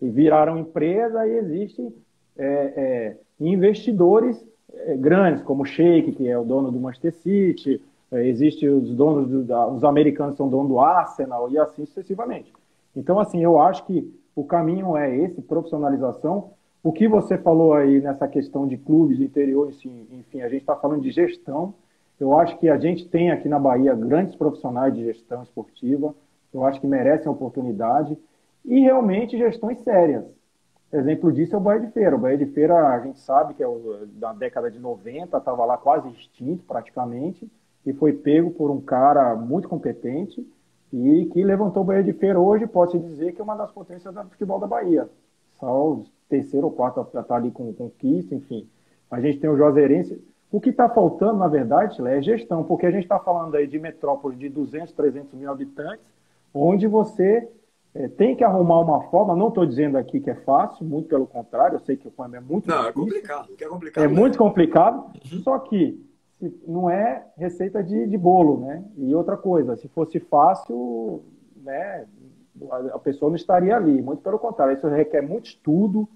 e 0.02 0.10
viraram 0.10 0.58
empresa 0.58 1.28
e 1.28 1.38
existem 1.38 1.94
é, 2.38 2.46
é, 2.48 3.18
investidores 3.40 4.46
é, 4.74 4.96
grandes, 4.96 5.44
como 5.44 5.64
o 5.64 5.66
Sheik, 5.66 6.14
que 6.14 6.28
é 6.28 6.38
o 6.38 6.46
dono 6.46 6.72
do 6.72 6.80
Manchester 6.80 7.14
City, 7.16 7.82
é, 8.12 8.28
existe 8.28 8.68
os 8.68 8.96
donos, 8.96 9.30
do, 9.30 9.44
da, 9.44 9.68
os 9.68 9.84
americanos 9.84 10.36
são 10.36 10.48
donos 10.48 10.70
do 10.70 10.80
Arsenal 10.80 11.50
e 11.50 11.58
assim 11.58 11.86
sucessivamente. 11.86 12.52
Então, 12.96 13.20
assim, 13.20 13.44
eu 13.44 13.60
acho 13.60 13.86
que 13.86 14.14
o 14.36 14.44
caminho 14.44 14.96
é 14.96 15.16
esse, 15.16 15.42
profissionalização. 15.42 16.52
O 16.84 16.92
que 16.92 17.08
você 17.08 17.38
falou 17.38 17.74
aí 17.74 18.00
nessa 18.00 18.28
questão 18.28 18.68
de 18.68 18.78
clubes 18.78 19.18
do 19.18 19.24
interior, 19.24 19.70
enfim, 20.12 20.42
a 20.42 20.50
gente 20.50 20.62
está 20.62 20.76
falando 20.76 21.02
de 21.02 21.12
gestão. 21.12 21.74
Eu 22.20 22.38
acho 22.38 22.58
que 22.60 22.70
a 22.70 22.78
gente 22.78 23.08
tem 23.08 23.32
aqui 23.32 23.50
na 23.50 23.60
Bahia 23.60 23.94
grandes 23.94 24.36
profissionais 24.36 24.94
de 24.94 25.04
gestão 25.04 25.44
esportiva, 25.44 26.16
eu 26.54 26.64
acho 26.64 26.80
que 26.80 26.88
merecem 26.88 27.30
oportunidade, 27.30 28.18
e 28.64 28.80
realmente 28.80 29.38
gestões 29.38 29.80
sérias. 29.80 30.26
Exemplo 30.94 31.32
disso 31.32 31.56
é 31.56 31.58
o 31.58 31.62
Bahia 31.62 31.82
de 31.82 31.92
Feira. 31.92 32.16
O 32.16 32.20
Bahia 32.20 32.38
de 32.38 32.46
Feira, 32.46 32.88
a 32.88 33.00
gente 33.02 33.20
sabe 33.20 33.54
que 33.54 33.62
é 33.62 33.68
o, 33.68 34.08
da 34.14 34.32
década 34.32 34.72
de 34.72 34.80
90, 34.80 35.38
estava 35.38 35.66
lá 35.66 35.78
quase 35.78 36.08
extinto 36.10 36.64
praticamente, 36.64 37.50
e 37.86 37.94
foi 37.94 38.14
pego 38.14 38.52
por 38.52 38.72
um 38.72 38.82
cara 38.82 39.36
muito 39.36 39.68
competente 39.70 40.46
e 40.92 41.26
que 41.26 41.44
levantou 41.44 41.84
o 41.84 41.86
Bahia 41.86 42.04
de 42.04 42.14
Feira 42.14 42.40
hoje, 42.40 42.66
pode-se 42.66 43.00
dizer 43.00 43.34
que 43.34 43.42
é 43.42 43.44
uma 43.44 43.56
das 43.56 43.72
potências 43.72 44.14
do 44.14 44.24
futebol 44.30 44.60
da 44.60 44.68
Bahia. 44.68 45.10
Só 45.60 45.92
o 45.92 46.06
terceiro 46.30 46.68
ou 46.68 46.72
quarto 46.72 47.02
está 47.02 47.36
ali 47.36 47.52
com 47.52 47.74
conquista, 47.74 48.34
enfim. 48.34 48.68
A 49.10 49.20
gente 49.20 49.40
tem 49.40 49.50
o 49.50 49.58
Juazeirense. 49.58 50.22
O 50.52 50.60
que 50.62 50.70
está 50.70 50.88
faltando, 50.88 51.40
na 51.40 51.48
verdade, 51.48 52.02
é 52.08 52.22
gestão, 52.22 52.64
porque 52.64 52.86
a 52.86 52.92
gente 52.92 53.04
está 53.04 53.20
falando 53.20 53.56
aí 53.56 53.68
de 53.68 53.78
metrópole 53.78 54.36
de 54.36 54.48
200, 54.48 54.94
300 54.94 55.34
mil 55.34 55.52
habitantes, 55.52 56.06
onde 56.54 56.88
você 56.88 57.48
é, 57.94 58.08
tem 58.08 58.36
que 58.36 58.44
arrumar 58.44 58.80
uma 58.80 59.02
forma, 59.10 59.36
não 59.36 59.50
estou 59.50 59.66
dizendo 59.66 59.98
aqui 59.98 60.20
que 60.20 60.30
é 60.30 60.36
fácil, 60.36 60.86
muito 60.86 61.10
pelo 61.10 61.28
contrário, 61.28 61.76
eu 61.76 61.80
sei 61.80 61.98
que 61.98 62.08
o 62.08 62.14
é 62.24 62.40
muito 62.40 62.68
Não, 62.68 62.86
é 62.86 62.92
difícil, 62.92 62.92
é 62.92 62.94
complicado, 62.94 63.50
é 63.60 63.66
complicado. 63.66 64.04
É 64.04 64.08
muito 64.08 64.38
complicado, 64.38 65.12
uhum. 65.32 65.40
só 65.40 65.60
que 65.60 66.06
não 66.68 66.90
é 66.90 67.26
receita 67.38 67.84
de, 67.84 68.08
de 68.08 68.18
bolo, 68.18 68.62
né? 68.62 68.84
E 68.98 69.14
outra 69.16 69.38
coisa, 69.38 69.76
se 69.76 69.88
fosse 69.88 70.20
fácil, 70.20 71.24
né, 71.58 72.06
a 72.94 73.00
pessoa 73.00 73.30
não 73.30 73.36
estaria 73.36 73.76
ali. 73.76 74.02
Muito 74.02 74.22
pelo 74.22 74.40
contrário, 74.40 74.76
isso 74.76 74.88
requer 74.88 75.22
muito 75.22 75.48
estudo, 75.48 76.08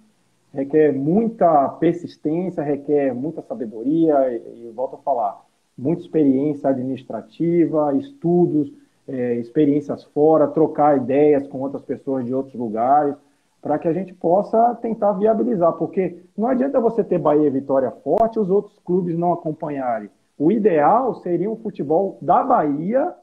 requer 0.54 0.94
muita 0.94 1.70
persistência, 1.70 2.64
requer 2.64 3.14
muita 3.14 3.42
sabedoria, 3.42 4.32
e, 4.32 4.68
e 4.68 4.72
volto 4.72 4.96
a 4.96 5.00
falar, 5.00 5.46
muita 5.78 6.02
experiência 6.02 6.70
administrativa, 6.70 7.96
estudos, 7.96 8.72
é, 9.08 9.36
experiências 9.36 10.04
fora, 10.04 10.48
trocar 10.48 10.98
ideias 10.98 11.48
com 11.48 11.60
outras 11.60 11.84
pessoas 11.84 12.26
de 12.26 12.34
outros 12.34 12.56
lugares 12.56 13.16
para 13.62 13.78
que 13.78 13.88
a 13.88 13.94
gente 13.94 14.14
possa 14.14 14.76
tentar 14.76 15.14
viabilizar, 15.14 15.74
porque 15.74 16.24
não 16.38 16.48
adianta 16.48 16.80
você 16.80 17.04
ter 17.04 17.20
Bahia 17.20 17.48
e 17.48 17.52
Vitória 17.52 17.92
forte 17.92 18.38
e 18.38 18.40
os 18.40 18.50
outros 18.50 18.78
clubes 18.80 19.18
não 19.18 19.34
acompanharem. 19.34 20.10
O 20.38 20.52
ideal 20.52 21.16
seria 21.16 21.52
um 21.52 21.58
futebol 21.58 22.18
da 22.22 22.44
Bahia 22.44 23.14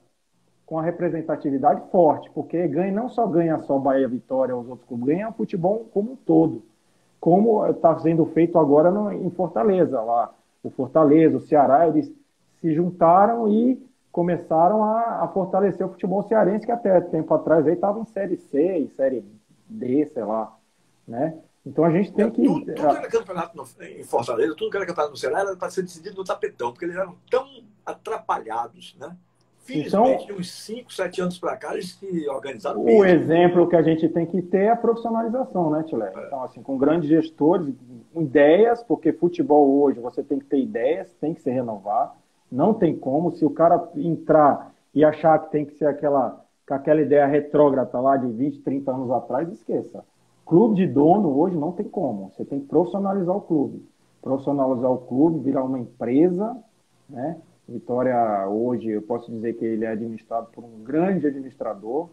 com 0.67 0.79
a 0.79 0.83
representatividade 0.83 1.81
forte, 1.91 2.31
porque 2.35 2.67
ganha 2.69 2.93
não 2.93 3.09
só 3.09 3.27
ganha 3.27 3.59
só 3.61 3.79
Bahia 3.79 4.09
Vitória, 4.09 4.57
os 4.57 4.69
outros 4.69 4.87
clubes, 4.87 5.07
ganha 5.07 5.29
o 5.29 5.33
futebol 5.33 5.87
como 5.93 6.13
um 6.13 6.17
todo, 6.17 6.63
como 7.21 7.65
está 7.67 7.99
sendo 8.01 8.27
feito 8.27 8.59
agora 8.59 8.91
no, 8.91 9.13
em 9.13 9.31
Fortaleza, 9.31 10.01
lá 10.03 10.35
o 10.63 10.71
Fortaleza, 10.71 11.37
o 11.37 11.41
Ceará, 11.41 11.87
eles 11.87 12.13
se 12.61 12.75
juntaram 12.75 13.49
e 13.49 13.81
começaram 14.11 14.83
a, 14.83 15.23
a 15.23 15.29
fortalecer 15.29 15.87
o 15.87 15.91
futebol 15.91 16.23
cearense, 16.25 16.67
que 16.67 16.73
até 16.73 17.01
tempo 17.01 17.33
atrás 17.33 17.67
estava 17.67 18.01
em 18.01 18.05
Série 18.07 18.37
C, 18.37 18.79
em 18.79 18.89
Série 18.89 19.25
D, 19.69 20.07
sei 20.07 20.25
lá, 20.25 20.57
né? 21.07 21.39
Então 21.65 21.85
a 21.85 21.91
gente 21.91 22.13
tem 22.13 22.31
que. 22.31 22.43
Tudo, 22.45 22.65
tudo 22.67 22.75
que 22.75 22.81
era 22.81 23.09
campeonato 23.09 23.57
no, 23.57 23.85
em 23.85 24.05
Fortaleza, 24.05 24.55
tudo 24.55 24.71
que 24.71 24.77
era 24.77 24.87
campeonato 24.87 25.13
no 25.13 25.19
Ceará 25.19 25.41
era 25.41 25.57
para 25.57 25.71
ser 25.71 25.83
decidido 25.83 26.17
no 26.17 26.25
tapetão, 26.25 26.71
porque 26.73 26.85
eles 26.85 26.97
eram 26.97 27.17
tão 27.29 27.45
atrapalhados, 27.85 28.97
né? 29.01 29.17
Felizmente, 29.67 30.23
então, 30.23 30.27
de 30.27 30.33
uns 30.41 30.49
5, 30.53 30.93
7 30.93 31.21
anos 31.23 31.39
para 31.41 31.57
cá, 31.57 31.75
eles 31.75 31.95
se 31.95 32.29
organizaram 32.29 32.81
O 32.81 32.85
mesmo. 32.85 33.05
exemplo 33.05 33.69
que 33.69 33.75
a 33.75 33.83
gente 33.83 34.09
tem 34.09 34.25
que 34.25 34.41
ter 34.41 34.67
é 34.67 34.71
a 34.71 34.77
profissionalização, 34.77 35.71
né, 35.71 35.83
Tilé? 35.83 36.13
É. 36.15 36.27
Então, 36.27 36.45
assim, 36.45 36.63
com 36.63 36.79
grandes 36.79 37.09
gestores, 37.09 37.75
ideias, 38.15 38.81
porque 38.85 39.13
futebol 39.13 39.81
hoje 39.81 39.99
você 39.99 40.23
tem 40.23 40.39
que 40.39 40.45
ter 40.45 40.61
ideias, 40.61 41.13
tem 41.21 41.35
que 41.35 41.43
se 41.43 41.51
renovar. 41.51 42.15
Não 42.51 42.73
tem 42.73 42.97
como. 42.97 43.33
Se 43.33 43.45
o 43.45 43.51
cara 43.51 43.91
entrar 43.97 44.73
e 44.95 45.05
achar 45.05 45.37
que 45.41 45.51
tem 45.51 45.65
que 45.65 45.75
ser 45.75 45.87
aquela 45.87 46.46
com 46.67 46.75
aquela 46.75 47.01
ideia 47.01 47.27
retrógrada 47.27 48.01
lá 48.01 48.17
de 48.17 48.27
20, 48.27 48.61
30 48.61 48.91
anos 48.91 49.11
atrás, 49.11 49.49
esqueça. 49.51 50.05
Clube 50.45 50.77
de 50.77 50.87
dono 50.87 51.37
hoje 51.39 51.57
não 51.57 51.73
tem 51.73 51.89
como. 51.89 52.31
Você 52.31 52.45
tem 52.45 52.61
que 52.61 52.67
profissionalizar 52.67 53.37
o 53.37 53.41
clube. 53.41 53.85
Profissionalizar 54.21 54.91
o 54.91 54.99
clube, 54.99 55.41
virar 55.41 55.65
uma 55.65 55.79
empresa, 55.79 56.57
né? 57.09 57.37
Vitória 57.69 58.49
hoje, 58.49 58.91
eu 58.91 59.03
posso 59.03 59.31
dizer 59.31 59.55
que 59.55 59.65
ele 59.65 59.85
é 59.85 59.89
administrado 59.89 60.49
por 60.53 60.63
um 60.63 60.85
grande 60.85 61.27
administrador. 61.27 62.09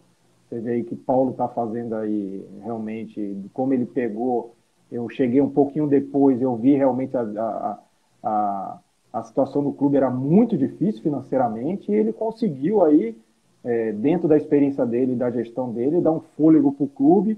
Você 0.49 0.59
vê 0.59 0.73
aí 0.73 0.83
que 0.83 0.95
Paulo 0.95 1.31
está 1.31 1.47
fazendo 1.47 1.95
aí 1.95 2.43
realmente, 2.63 3.37
como 3.53 3.73
ele 3.73 3.85
pegou. 3.85 4.55
Eu 4.91 5.07
cheguei 5.09 5.41
um 5.41 5.49
pouquinho 5.49 5.87
depois, 5.87 6.41
eu 6.41 6.55
vi 6.55 6.75
realmente 6.75 7.15
a, 7.15 7.21
a, 7.21 7.79
a, 8.23 8.79
a 9.13 9.23
situação 9.23 9.63
do 9.63 9.71
clube 9.71 9.97
era 9.97 10.09
muito 10.09 10.57
difícil 10.57 11.01
financeiramente 11.03 11.91
e 11.91 11.95
ele 11.95 12.11
conseguiu 12.11 12.83
aí 12.83 13.15
é, 13.63 13.91
dentro 13.91 14.27
da 14.27 14.37
experiência 14.37 14.85
dele, 14.85 15.15
da 15.15 15.31
gestão 15.31 15.71
dele, 15.71 16.01
dar 16.01 16.11
um 16.11 16.19
fôlego 16.19 16.71
para 16.71 16.83
o 16.83 16.89
clube. 16.89 17.37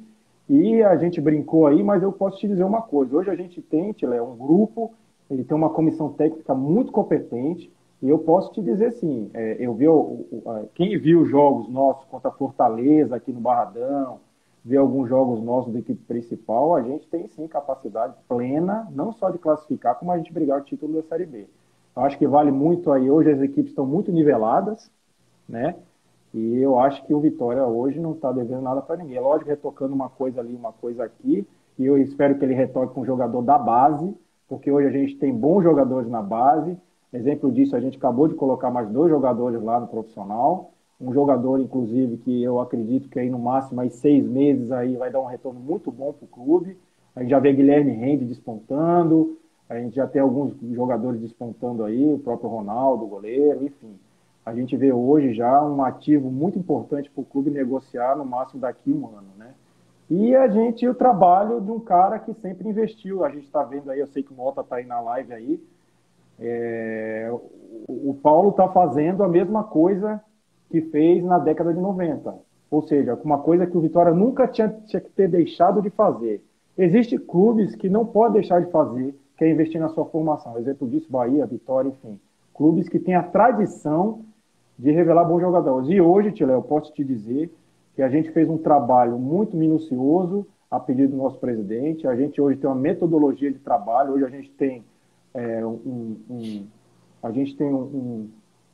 E 0.49 0.81
a 0.83 0.95
gente 0.95 1.19
brincou 1.19 1.67
aí, 1.67 1.83
mas 1.83 2.03
eu 2.03 2.11
posso 2.11 2.37
te 2.37 2.47
dizer 2.47 2.63
uma 2.63 2.81
coisa: 2.81 3.15
hoje 3.15 3.29
a 3.29 3.35
gente 3.35 3.61
tem, 3.61 3.95
é 4.01 4.21
um 4.21 4.35
grupo, 4.35 4.93
ele 5.29 5.43
tem 5.43 5.55
uma 5.55 5.69
comissão 5.69 6.09
técnica 6.09 6.53
muito 6.53 6.91
competente. 6.91 7.71
E 8.01 8.09
eu 8.09 8.19
posso 8.19 8.51
te 8.51 8.61
dizer 8.61 8.91
sim, 8.93 9.31
é, 9.33 9.55
eu 9.59 9.73
vi 9.73 9.87
o, 9.87 9.93
o, 9.93 10.69
quem 10.75 10.97
viu 10.99 11.21
os 11.21 11.29
jogos 11.29 11.69
nossos 11.69 12.05
contra 12.05 12.29
Fortaleza 12.29 13.15
aqui 13.15 13.31
no 13.31 13.39
Barradão, 13.39 14.19
viu 14.63 14.81
alguns 14.81 15.07
jogos 15.07 15.41
nossos 15.41 15.71
da 15.71 15.79
equipe 15.79 16.03
principal, 16.03 16.75
a 16.75 16.81
gente 16.81 17.07
tem 17.07 17.27
sim 17.29 17.47
capacidade 17.47 18.13
plena, 18.27 18.87
não 18.91 19.13
só 19.13 19.29
de 19.29 19.37
classificar, 19.37 19.95
como 19.95 20.11
a 20.11 20.17
gente 20.17 20.33
brigar 20.33 20.59
o 20.59 20.63
título 20.63 21.01
da 21.01 21.07
Série 21.07 21.25
B. 21.25 21.47
Eu 21.95 22.03
acho 22.03 22.17
que 22.17 22.27
vale 22.27 22.51
muito 22.51 22.91
aí. 22.91 23.09
Hoje 23.09 23.31
as 23.31 23.41
equipes 23.41 23.71
estão 23.71 23.85
muito 23.85 24.11
niveladas, 24.11 24.91
né? 25.47 25.75
E 26.35 26.57
eu 26.57 26.77
acho 26.77 27.01
que 27.05 27.13
o 27.13 27.19
Vitória 27.21 27.65
hoje 27.65 27.97
não 27.97 28.11
está 28.11 28.29
devendo 28.29 28.61
nada 28.61 28.81
para 28.81 28.97
ninguém. 28.97 29.17
Lógico, 29.21 29.49
retocando 29.49 29.95
uma 29.95 30.09
coisa 30.09 30.41
ali, 30.41 30.53
uma 30.53 30.73
coisa 30.73 31.05
aqui. 31.05 31.47
E 31.79 31.85
eu 31.85 31.97
espero 31.97 32.37
que 32.37 32.43
ele 32.43 32.53
retoque 32.53 32.93
com 32.93 33.01
um 33.01 33.05
jogador 33.05 33.41
da 33.41 33.57
base, 33.57 34.13
porque 34.45 34.69
hoje 34.69 34.87
a 34.87 34.91
gente 34.91 35.15
tem 35.15 35.33
bons 35.33 35.63
jogadores 35.63 36.09
na 36.09 36.21
base. 36.21 36.77
Exemplo 37.13 37.49
disso, 37.49 37.73
a 37.73 37.79
gente 37.79 37.97
acabou 37.97 38.27
de 38.27 38.33
colocar 38.33 38.69
mais 38.69 38.89
dois 38.89 39.09
jogadores 39.09 39.63
lá 39.63 39.79
no 39.79 39.87
profissional. 39.87 40.71
Um 40.99 41.13
jogador, 41.13 41.61
inclusive, 41.61 42.17
que 42.17 42.43
eu 42.43 42.59
acredito 42.59 43.07
que 43.07 43.17
aí 43.17 43.29
no 43.29 43.39
máximo 43.39 43.79
aí 43.79 43.89
seis 43.89 44.27
meses 44.27 44.73
aí 44.73 44.97
vai 44.97 45.09
dar 45.09 45.21
um 45.21 45.25
retorno 45.25 45.61
muito 45.61 45.89
bom 45.89 46.11
para 46.11 46.25
o 46.25 46.27
clube. 46.27 46.77
A 47.15 47.21
gente 47.21 47.29
já 47.29 47.39
vê 47.39 47.53
Guilherme 47.53 47.91
Rende 47.91 48.25
despontando, 48.25 49.37
a 49.69 49.79
gente 49.79 49.95
já 49.95 50.05
tem 50.05 50.21
alguns 50.21 50.53
jogadores 50.73 51.21
despontando 51.21 51.85
aí, 51.85 52.13
o 52.13 52.19
próprio 52.19 52.49
Ronaldo, 52.49 53.07
goleiro, 53.07 53.65
enfim. 53.65 53.95
A 54.45 54.53
gente 54.53 54.77
vê 54.77 54.91
hoje 54.91 55.33
já 55.33 55.63
um 55.63 55.83
ativo 55.83 56.29
muito 56.29 56.59
importante 56.59 57.09
para 57.09 57.21
o 57.21 57.25
clube 57.25 57.49
negociar 57.49 58.15
no 58.15 58.23
máximo 58.25 58.61
daqui 58.61 58.91
um 58.91 59.07
ano, 59.07 59.27
né? 59.37 59.53
E 60.09 60.35
a 60.35 60.47
gente, 60.47 60.87
o 60.87 60.93
trabalho 60.93 61.59
de 61.59 61.71
um 61.71 61.79
cara 61.79 62.19
que 62.19 62.33
sempre 62.35 62.69
investiu. 62.69 63.25
A 63.25 63.29
gente 63.29 63.45
está 63.45 63.63
vendo 63.63 63.89
aí, 63.89 63.99
eu 63.99 64.07
sei 64.07 64.21
que 64.21 64.31
o 64.31 64.35
Mota 64.35 64.61
está 64.61 64.75
aí 64.75 64.85
na 64.85 65.01
live 65.01 65.33
aí. 65.33 65.63
É, 66.39 67.31
o, 67.87 68.13
Paulo 68.21 68.49
está 68.49 68.67
fazendo 68.67 69.23
a 69.23 69.27
mesma 69.27 69.63
coisa 69.63 70.21
que 70.69 70.81
fez 70.81 71.23
na 71.23 71.39
década 71.39 71.73
de 71.73 71.79
90. 71.79 72.35
Ou 72.69 72.81
seja, 72.83 73.15
uma 73.23 73.39
coisa 73.39 73.65
que 73.65 73.75
o 73.75 73.81
Vitória 73.81 74.13
nunca 74.13 74.47
tinha, 74.47 74.69
tinha 74.85 75.01
que 75.01 75.09
ter 75.09 75.27
deixado 75.27 75.81
de 75.81 75.89
fazer 75.89 76.43
Existem 76.77 77.17
clubes 77.17 77.73
que 77.73 77.89
não 77.89 78.05
podem 78.05 78.41
deixar 78.41 78.61
de 78.61 78.69
fazer, 78.69 79.15
que 79.37 79.45
é 79.45 79.49
investir 79.49 79.79
na 79.79 79.89
sua 79.89 80.05
formação. 80.05 80.57
Exemplo 80.57 80.87
disso, 80.87 81.07
Bahia, 81.09 81.45
Vitória, 81.45 81.89
enfim. 81.89 82.19
Clubes 82.53 82.89
que 82.89 82.99
têm 82.99 83.15
a 83.15 83.23
tradição 83.23 84.25
de 84.77 84.91
revelar 84.91 85.25
bons 85.25 85.41
jogadores. 85.41 85.89
E 85.89 86.01
hoje, 86.01 86.31
Tile, 86.31 86.51
eu 86.51 86.61
posso 86.61 86.93
te 86.93 87.03
dizer 87.03 87.51
que 87.95 88.01
a 88.01 88.09
gente 88.09 88.31
fez 88.31 88.49
um 88.49 88.57
trabalho 88.57 89.17
muito 89.17 89.55
minucioso 89.55 90.45
a 90.69 90.79
pedido 90.79 91.11
do 91.11 91.17
nosso 91.17 91.37
presidente. 91.37 92.07
A 92.07 92.15
gente 92.15 92.41
hoje 92.41 92.57
tem 92.57 92.69
uma 92.69 92.75
metodologia 92.75 93.51
de 93.51 93.59
trabalho. 93.59 94.13
Hoje 94.13 94.25
a 94.25 94.29
gente 94.29 94.51
tem 94.51 94.83
é, 95.33 95.65
um, 95.65 96.17
um, 96.29 96.65
a 97.21 97.31
gente 97.31 97.55
tem 97.55 97.67
um, 97.67 98.29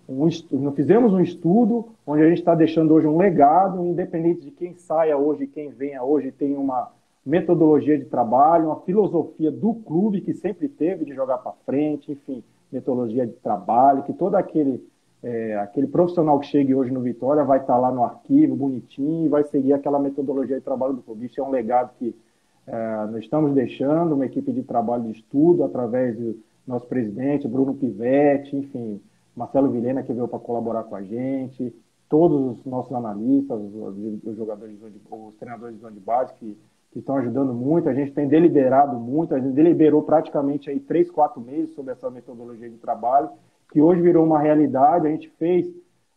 um, 0.08 0.28
um, 0.52 0.72
fizemos 0.72 1.14
um 1.14 1.20
estudo 1.20 1.90
onde 2.06 2.24
a 2.24 2.30
gente 2.30 2.40
está 2.40 2.54
deixando 2.54 2.94
hoje 2.94 3.08
um 3.08 3.18
legado, 3.18 3.86
independente 3.86 4.42
de 4.42 4.52
quem 4.52 4.74
saia 4.76 5.18
hoje, 5.18 5.48
quem 5.48 5.70
venha 5.70 6.04
hoje, 6.04 6.32
tem 6.32 6.56
uma 6.56 6.92
metodologia 7.26 7.98
de 7.98 8.06
trabalho, 8.06 8.66
uma 8.66 8.82
filosofia 8.82 9.52
do 9.52 9.74
clube 9.74 10.22
que 10.22 10.34
sempre 10.34 10.68
teve 10.68 11.06
de 11.06 11.14
jogar 11.14 11.38
para 11.38 11.54
frente, 11.66 12.12
enfim, 12.12 12.44
metodologia 12.72 13.26
de 13.26 13.34
trabalho, 13.34 14.04
que 14.04 14.14
todo 14.14 14.36
aquele, 14.36 14.84
é, 15.24 15.56
aquele 15.58 15.88
profissional 15.88 16.40
que 16.40 16.48
chegue 16.48 16.74
hoje 16.74 16.92
no 16.92 17.02
Vitória 17.02 17.44
vai 17.44 17.60
estar 17.60 17.74
tá 17.74 17.80
lá 17.80 17.92
no 17.92 18.04
arquivo, 18.04 18.56
bonitinho, 18.56 19.26
e 19.26 19.30
vai 19.30 19.44
seguir 19.44 19.74
aquela 19.74 20.00
metodologia 20.00 20.58
de 20.58 20.64
trabalho 20.64 20.94
do 20.94 21.02
clube. 21.02 21.26
Isso 21.26 21.40
é 21.40 21.44
um 21.44 21.52
legado 21.52 21.92
que 21.98 22.16
é, 22.68 23.06
nós 23.12 23.24
estamos 23.24 23.54
deixando, 23.54 24.16
uma 24.16 24.26
equipe 24.26 24.52
de 24.52 24.64
trabalho 24.64 25.04
de 25.04 25.12
estudo, 25.12 25.64
através 25.64 26.18
do 26.18 26.40
nosso 26.66 26.88
presidente, 26.88 27.48
Bruno 27.48 27.74
Pivetti, 27.74 28.56
enfim, 28.56 29.02
Marcelo 29.36 29.70
Vilhena, 29.70 30.04
que 30.04 30.14
veio 30.14 30.28
para 30.28 30.40
colaborar 30.40 30.84
com 30.84 30.96
a 30.96 31.04
gente, 31.04 31.74
todos 32.10 32.58
os 32.58 32.66
nossos 32.66 32.94
analistas, 32.94 33.60
os, 33.60 34.24
os 34.26 34.36
jogadores, 34.38 34.78
os 35.10 35.36
treinadores 35.36 35.80
de 35.80 36.00
base 36.00 36.34
que 36.36 36.58
que 36.92 37.00
estão 37.00 37.16
ajudando 37.18 37.54
muito. 37.54 37.90
A 37.90 37.94
gente 37.94 38.12
tem 38.12 38.28
deliberado 38.28 39.00
muito, 39.00 39.34
a 39.34 39.40
gente 39.40 39.54
deliberou 39.54 40.04
praticamente 40.04 40.70
aí 40.70 40.80
três, 40.80 41.10
quatro 41.10 41.42
meses 41.42 41.74
sobre 41.74 41.94
essa 41.94 42.10
metodologia 42.10 42.70
de 42.70 42.78
trabalho, 42.78 43.30
que 43.72 43.82
hoje 43.82 44.02
virou 44.02 44.26
uma 44.26 44.40
realidade. 44.40 45.08
A 45.08 45.10
gente 45.10 45.30
fez, 45.40 45.68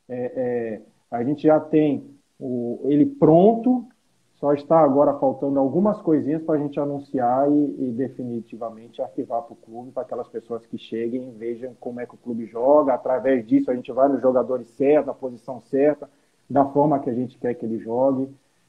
é, 0.08 0.32
é, 0.36 0.80
a 1.10 1.22
gente 1.24 1.44
já 1.44 1.58
tem 1.58 2.04
o, 2.38 2.80
ele 2.84 3.06
pronto, 3.06 3.86
só 4.34 4.52
está 4.52 4.80
agora 4.80 5.14
faltando 5.14 5.58
algumas 5.58 6.02
coisinhas 6.02 6.42
para 6.42 6.56
a 6.56 6.58
gente 6.58 6.78
anunciar 6.78 7.50
e, 7.50 7.88
e 7.88 7.92
definitivamente 7.92 9.00
arquivar 9.00 9.42
para 9.42 9.54
o 9.54 9.56
clube, 9.56 9.92
para 9.92 10.02
aquelas 10.02 10.28
pessoas 10.28 10.66
que 10.66 10.76
cheguem 10.76 11.30
e 11.30 11.32
vejam 11.32 11.74
como 11.80 12.00
é 12.00 12.06
que 12.06 12.14
o 12.14 12.18
clube 12.18 12.44
joga. 12.46 12.92
Através 12.92 13.46
disso, 13.46 13.70
a 13.70 13.74
gente 13.74 13.90
vai 13.92 14.08
nos 14.08 14.20
jogadores 14.20 14.66
certos, 14.68 15.06
na 15.06 15.14
posição 15.14 15.60
certa, 15.62 16.10
da 16.50 16.66
forma 16.66 16.98
que 16.98 17.08
a 17.08 17.14
gente 17.14 17.38
quer 17.38 17.54
que 17.54 17.64
ele 17.64 17.78
jogue. 17.78 18.28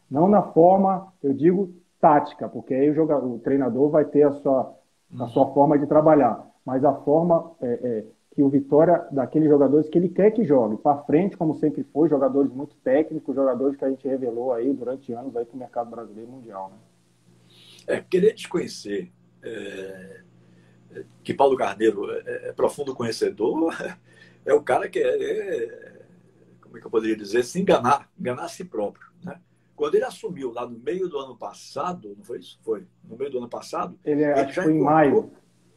Não 0.09 0.29
na 0.29 0.43
forma, 0.43 1.11
eu 1.21 1.33
digo, 1.33 1.73
tática, 1.99 2.47
porque 2.47 2.73
aí 2.73 2.89
o, 2.91 2.93
jogador, 2.93 3.27
o 3.27 3.39
treinador 3.39 3.89
vai 3.89 4.05
ter 4.05 4.23
a 4.23 4.31
sua, 4.31 4.73
a 5.19 5.27
sua 5.27 5.51
forma 5.53 5.77
de 5.77 5.88
trabalhar, 5.88 6.45
mas 6.63 6.86
a 6.86 6.93
forma 6.93 7.51
é, 7.59 7.67
é, 7.67 8.03
que 8.36 8.43
o 8.43 8.49
Vitória, 8.49 9.07
daqueles 9.11 9.47
jogadores 9.47 9.88
que 9.88 9.97
ele 9.97 10.09
quer 10.09 10.29
que 10.29 10.43
jogue, 10.43 10.75
para 10.75 11.01
frente, 11.03 11.38
como 11.38 11.55
sempre 11.55 11.86
foi, 11.93 12.09
jogadores 12.09 12.51
muito 12.51 12.75
técnicos, 12.83 13.33
jogadores 13.33 13.77
que 13.77 13.86
a 13.86 13.89
gente 13.89 14.05
revelou 14.05 14.51
aí 14.51 14.73
durante 14.73 15.13
anos 15.13 15.33
aí 15.38 15.45
para 15.45 15.55
o 15.55 15.59
mercado 15.59 15.89
brasileiro 15.89 16.29
mundial. 16.29 16.69
Né? 16.69 16.77
É, 17.88 18.01
querer 18.01 18.33
desconhecer 18.33 19.09
é, 19.41 20.19
que 21.23 21.33
Paulo 21.33 21.55
Carneiro 21.55 22.11
é, 22.11 22.49
é, 22.49 22.51
profundo 22.51 22.93
conhecedor, 22.93 23.73
é 24.45 24.53
o 24.53 24.61
cara 24.61 24.89
que 24.89 24.99
é, 24.99 25.05
é, 25.07 26.01
como 26.59 26.77
é 26.77 26.81
que 26.81 26.88
eu 26.88 26.91
poderia 26.91 27.15
dizer, 27.15 27.41
se 27.41 27.61
enganar, 27.61 28.09
enganar 28.19 28.43
a 28.43 28.49
si 28.49 28.65
próprio. 28.65 29.07
Né? 29.23 29.39
Quando 29.77 29.95
ele 29.95 30.03
assumiu 30.03 30.51
lá 30.51 30.67
no 30.67 30.77
meio 30.77 31.07
do 31.07 31.17
ano 31.17 31.38
passado, 31.38 32.13
não 32.17 32.25
foi 32.25 32.39
isso? 32.39 32.59
Foi. 32.63 32.86
No 33.01 33.15
meio 33.15 33.31
do 33.31 33.38
ano 33.38 33.47
passado. 33.47 33.97
Ele, 34.03 34.23
é, 34.23 34.41
ele 34.41 34.51
já 34.51 34.63
foi 34.63 34.73
em 34.73 34.81
maio. 34.81 35.31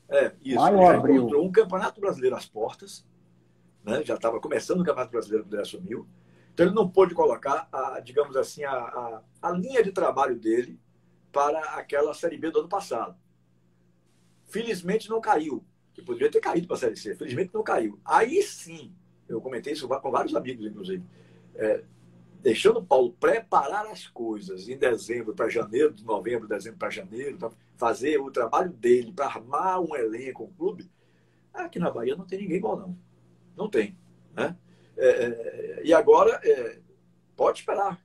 É, 0.09 0.32
isso. 0.42 0.56
Maio 0.56 0.78
já 0.78 0.94
abril. 0.96 1.16
encontrou 1.16 1.44
um 1.44 1.52
Campeonato 1.52 2.00
Brasileiro 2.00 2.36
às 2.36 2.46
portas. 2.46 3.06
Né? 3.84 4.02
Já 4.04 4.14
estava 4.14 4.40
começando 4.40 4.80
o 4.80 4.84
Campeonato 4.84 5.12
Brasileiro 5.12 5.44
quando 5.44 5.54
ele 5.54 5.62
assumiu. 5.62 6.06
Então 6.52 6.66
ele 6.66 6.74
não 6.74 6.88
pôde 6.88 7.14
colocar, 7.14 7.68
a, 7.70 8.00
digamos 8.00 8.36
assim, 8.36 8.64
a, 8.64 8.72
a, 8.72 9.22
a 9.42 9.50
linha 9.52 9.82
de 9.82 9.92
trabalho 9.92 10.36
dele 10.36 10.80
para 11.30 11.61
aquela 11.74 12.12
Série 12.14 12.38
B 12.38 12.50
do 12.50 12.61
ano 12.61 12.68
passado. 12.68 13.16
Felizmente 14.46 15.09
não 15.09 15.20
caiu. 15.20 15.64
Que 15.92 16.02
poderia 16.02 16.30
ter 16.30 16.40
caído 16.40 16.66
para 16.66 16.76
a 16.76 16.80
Série 16.80 16.96
C. 16.96 17.14
Felizmente 17.14 17.52
não 17.52 17.62
caiu. 17.62 18.00
Aí 18.04 18.42
sim, 18.42 18.92
eu 19.28 19.40
comentei 19.40 19.72
isso 19.72 19.86
com 19.86 20.11
vários 20.11 20.34
amigos, 20.34 20.66
inclusive. 20.66 21.04
É, 21.54 21.84
deixando 22.40 22.78
o 22.78 22.84
Paulo 22.84 23.12
preparar 23.20 23.86
as 23.86 24.06
coisas 24.06 24.68
em 24.68 24.76
dezembro 24.76 25.34
para 25.34 25.48
janeiro, 25.48 25.92
de 25.92 26.04
novembro, 26.04 26.48
dezembro 26.48 26.78
para 26.78 26.90
janeiro, 26.90 27.36
fazer 27.79 28.18
o 28.18 28.31
trabalho 28.31 28.70
dele 28.70 29.12
para 29.12 29.26
armar 29.26 29.81
um 29.81 29.97
elenco, 29.97 30.45
um 30.45 30.53
clube, 30.53 30.91
aqui 31.55 31.79
na 31.79 31.91
Bahia 31.91 32.16
não 32.16 32.26
tem 32.26 32.41
ninguém 32.41 32.59
igual, 32.59 32.76
não. 32.76 32.99
Não 33.57 33.70
tem. 33.70 33.97
Né? 34.35 34.55
É, 34.97 35.09
é 35.09 35.81
e 35.85 35.95
agora, 35.95 36.41
é, 36.45 36.81
pode 37.37 37.61
esperar 37.61 38.03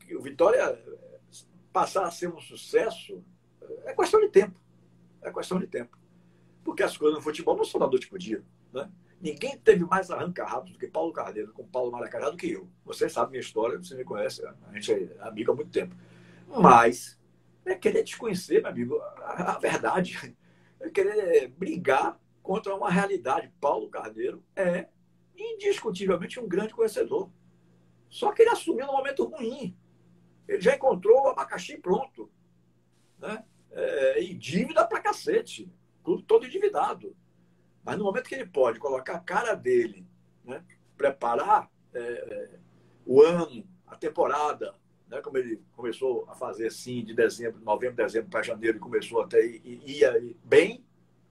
que 0.00 0.16
o 0.16 0.22
Vitória 0.22 0.82
passar 1.72 2.04
a 2.04 2.10
ser 2.10 2.28
um 2.28 2.40
sucesso 2.40 3.22
é 3.84 3.94
questão 3.94 4.20
de 4.20 4.28
tempo. 4.28 4.58
É 5.20 5.30
questão 5.30 5.58
de 5.58 5.66
tempo. 5.66 5.96
Porque 6.64 6.82
as 6.82 6.96
coisas 6.96 7.16
no 7.16 7.22
futebol 7.22 7.56
não 7.56 7.64
são 7.64 7.78
da 7.78 7.86
noite 7.86 8.08
para 8.08 8.18
dia. 8.18 8.42
Né? 8.72 8.90
Ninguém 9.20 9.58
teve 9.58 9.84
mais 9.84 10.10
arranca-rabos 10.10 10.72
do 10.72 10.78
que 10.78 10.86
Paulo 10.86 11.12
Carneiro 11.12 11.52
com 11.52 11.66
Paulo 11.66 11.92
Maracanã 11.92 12.30
do 12.30 12.36
que 12.36 12.50
eu. 12.50 12.68
Você 12.84 13.08
sabe 13.08 13.32
minha 13.32 13.40
história, 13.40 13.78
você 13.78 13.94
me 13.94 14.04
conhece, 14.04 14.44
a 14.44 14.72
gente 14.74 14.92
é 14.92 15.16
amigo 15.20 15.52
há 15.52 15.54
muito 15.54 15.70
tempo. 15.70 15.94
Mas 16.48 17.18
é 17.64 17.74
querer 17.74 18.02
desconhecer, 18.02 18.60
meu 18.60 18.70
amigo, 18.70 18.96
a, 19.18 19.54
a 19.54 19.58
verdade. 19.58 20.36
É 20.80 20.90
querer 20.90 21.48
brigar 21.48 22.18
contra 22.42 22.74
uma 22.74 22.90
realidade. 22.90 23.52
Paulo 23.60 23.88
Carneiro 23.88 24.42
é 24.56 24.88
indiscutivelmente 25.36 26.40
um 26.40 26.48
grande 26.48 26.74
conhecedor. 26.74 27.30
Só 28.08 28.32
que 28.32 28.42
ele 28.42 28.50
assumiu 28.50 28.86
no 28.86 28.92
momento 28.92 29.24
ruim. 29.24 29.76
Ele 30.46 30.60
já 30.60 30.74
encontrou 30.74 31.22
o 31.22 31.28
abacaxi 31.28 31.78
pronto. 31.78 32.30
Né? 33.18 33.44
É, 33.70 34.22
e 34.22 34.34
dívida 34.34 34.86
pra 34.86 35.00
cacete. 35.00 35.72
Clube 36.02 36.24
todo 36.24 36.46
endividado. 36.46 37.16
Mas 37.84 37.96
no 37.96 38.04
momento 38.04 38.28
que 38.28 38.34
ele 38.34 38.46
pode 38.46 38.78
colocar 38.78 39.14
a 39.14 39.20
cara 39.20 39.54
dele, 39.54 40.06
né, 40.44 40.64
preparar 40.96 41.70
é, 41.94 42.00
é, 42.00 42.58
o 43.06 43.22
ano, 43.22 43.66
a 43.86 43.96
temporada, 43.96 44.74
né, 45.12 45.20
como 45.20 45.36
ele 45.36 45.60
começou 45.76 46.24
a 46.26 46.34
fazer 46.34 46.68
assim 46.68 47.04
de 47.04 47.14
dezembro, 47.14 47.60
novembro, 47.62 47.96
dezembro 47.96 48.30
para 48.30 48.42
janeiro, 48.42 48.78
e 48.78 48.80
começou 48.80 49.20
até 49.20 49.44
e 49.44 49.80
ia 49.84 50.10
bem 50.42 50.82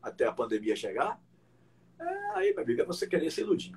até 0.02 0.26
a 0.26 0.32
pandemia 0.32 0.76
chegar, 0.76 1.20
é, 2.00 2.38
aí, 2.38 2.54
meu 2.54 2.64
amigo, 2.64 2.82
é 2.82 2.86
você 2.86 3.08
querer 3.08 3.32
se 3.32 3.42
iludir. 3.42 3.74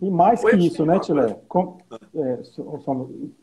E 0.00 0.10
mais 0.10 0.42
que 0.44 0.56
isso, 0.56 0.84
né, 0.84 0.98
Tilé? 0.98 1.38
É, 2.14 2.42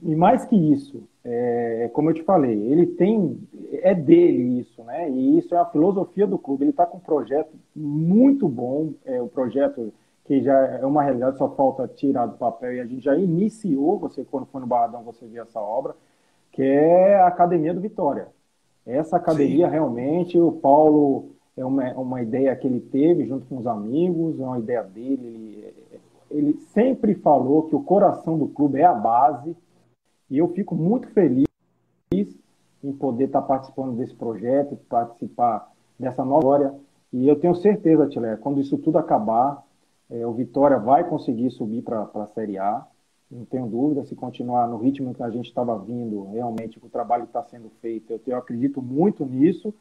e 0.03 0.15
mais 0.15 0.45
que 0.45 0.55
isso, 0.55 1.07
é, 1.23 1.89
como 1.93 2.09
eu 2.09 2.13
te 2.13 2.23
falei, 2.23 2.59
ele 2.71 2.85
tem, 2.85 3.39
é 3.71 3.95
dele 3.95 4.59
isso, 4.59 4.83
né? 4.83 5.09
E 5.09 5.39
isso 5.39 5.55
é 5.55 5.57
a 5.57 5.65
filosofia 5.65 6.27
do 6.27 6.37
clube. 6.37 6.63
Ele 6.63 6.71
está 6.71 6.85
com 6.85 6.97
um 6.97 7.01
projeto 7.01 7.53
muito 7.75 8.49
bom, 8.49 8.93
é 9.05 9.21
um 9.21 9.27
projeto 9.27 9.93
que 10.25 10.41
já 10.41 10.57
é 10.77 10.85
uma 10.85 11.03
realidade, 11.03 11.37
só 11.37 11.49
falta 11.49 11.87
tirar 11.87 12.25
do 12.25 12.37
papel 12.37 12.73
e 12.73 12.79
a 12.79 12.85
gente 12.85 13.03
já 13.03 13.15
iniciou. 13.15 13.99
Você 13.99 14.23
quando 14.23 14.45
foi 14.45 14.61
no 14.61 14.67
Barradão 14.67 15.03
você 15.03 15.25
viu 15.25 15.43
essa 15.43 15.59
obra, 15.59 15.95
que 16.51 16.61
é 16.61 17.15
a 17.15 17.27
Academia 17.27 17.73
do 17.73 17.81
Vitória. 17.81 18.27
Essa 18.85 19.17
academia 19.17 19.67
Sim. 19.67 19.71
realmente 19.71 20.39
o 20.39 20.51
Paulo 20.51 21.31
é 21.55 21.63
uma, 21.63 21.91
uma 21.93 22.21
ideia 22.21 22.55
que 22.55 22.67
ele 22.67 22.79
teve 22.79 23.25
junto 23.25 23.45
com 23.45 23.57
os 23.57 23.67
amigos, 23.67 24.39
é 24.39 24.43
uma 24.43 24.59
ideia 24.59 24.83
dele. 24.83 25.27
Ele, 25.27 25.73
ele 26.31 26.53
sempre 26.73 27.13
falou 27.15 27.63
que 27.63 27.75
o 27.75 27.83
coração 27.83 28.37
do 28.37 28.47
clube 28.47 28.79
é 28.79 28.85
a 28.85 28.93
base, 28.93 29.55
e 30.29 30.37
eu 30.37 30.47
fico 30.49 30.73
muito 30.73 31.07
feliz 31.09 31.45
em 32.13 32.91
poder 32.93 33.25
estar 33.25 33.41
participando 33.41 33.95
desse 33.97 34.15
projeto, 34.15 34.77
participar 34.89 35.71
dessa 35.99 36.23
nova 36.25 36.39
história. 36.39 36.73
E 37.13 37.27
eu 37.27 37.35
tenho 37.35 37.53
certeza, 37.53 38.07
Tilé, 38.07 38.37
quando 38.37 38.61
isso 38.61 38.77
tudo 38.77 38.97
acabar, 38.97 39.61
é, 40.11 40.27
o 40.27 40.33
Vitória 40.33 40.77
vai 40.77 41.07
conseguir 41.07 41.49
subir 41.51 41.81
para 41.81 42.09
a 42.13 42.27
Série 42.27 42.57
A. 42.57 42.85
Não 43.29 43.45
tenho 43.45 43.65
dúvida, 43.65 44.03
se 44.03 44.13
continuar 44.13 44.67
no 44.67 44.77
ritmo 44.77 45.13
que 45.13 45.23
a 45.23 45.29
gente 45.29 45.47
estava 45.47 45.77
vindo, 45.79 46.29
realmente 46.33 46.77
o 46.83 46.89
trabalho 46.89 47.23
está 47.23 47.41
sendo 47.43 47.71
feito, 47.81 48.11
eu, 48.11 48.19
eu 48.27 48.37
acredito 48.37 48.81
muito 48.81 49.25
nisso. 49.25 49.73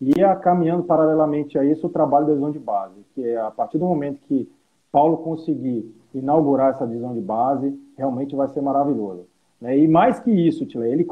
E 0.00 0.12
caminhando 0.42 0.84
paralelamente 0.84 1.58
a 1.58 1.64
isso, 1.64 1.86
o 1.86 1.90
trabalho 1.90 2.26
da 2.26 2.32
divisão 2.32 2.52
de 2.52 2.58
base, 2.58 3.04
que 3.14 3.26
é 3.26 3.40
a 3.40 3.50
partir 3.50 3.78
do 3.78 3.86
momento 3.86 4.20
que 4.28 4.48
Paulo 4.92 5.18
conseguir 5.18 5.92
inaugurar 6.14 6.70
essa 6.70 6.86
divisão 6.86 7.14
de 7.14 7.20
base, 7.20 7.76
realmente 7.96 8.36
vai 8.36 8.46
ser 8.48 8.60
maravilhoso. 8.60 9.26
Né? 9.60 9.78
E 9.78 9.88
mais 9.88 10.20
que 10.20 10.30
isso, 10.30 10.66
Tile, 10.66 10.88
ele 10.88 11.06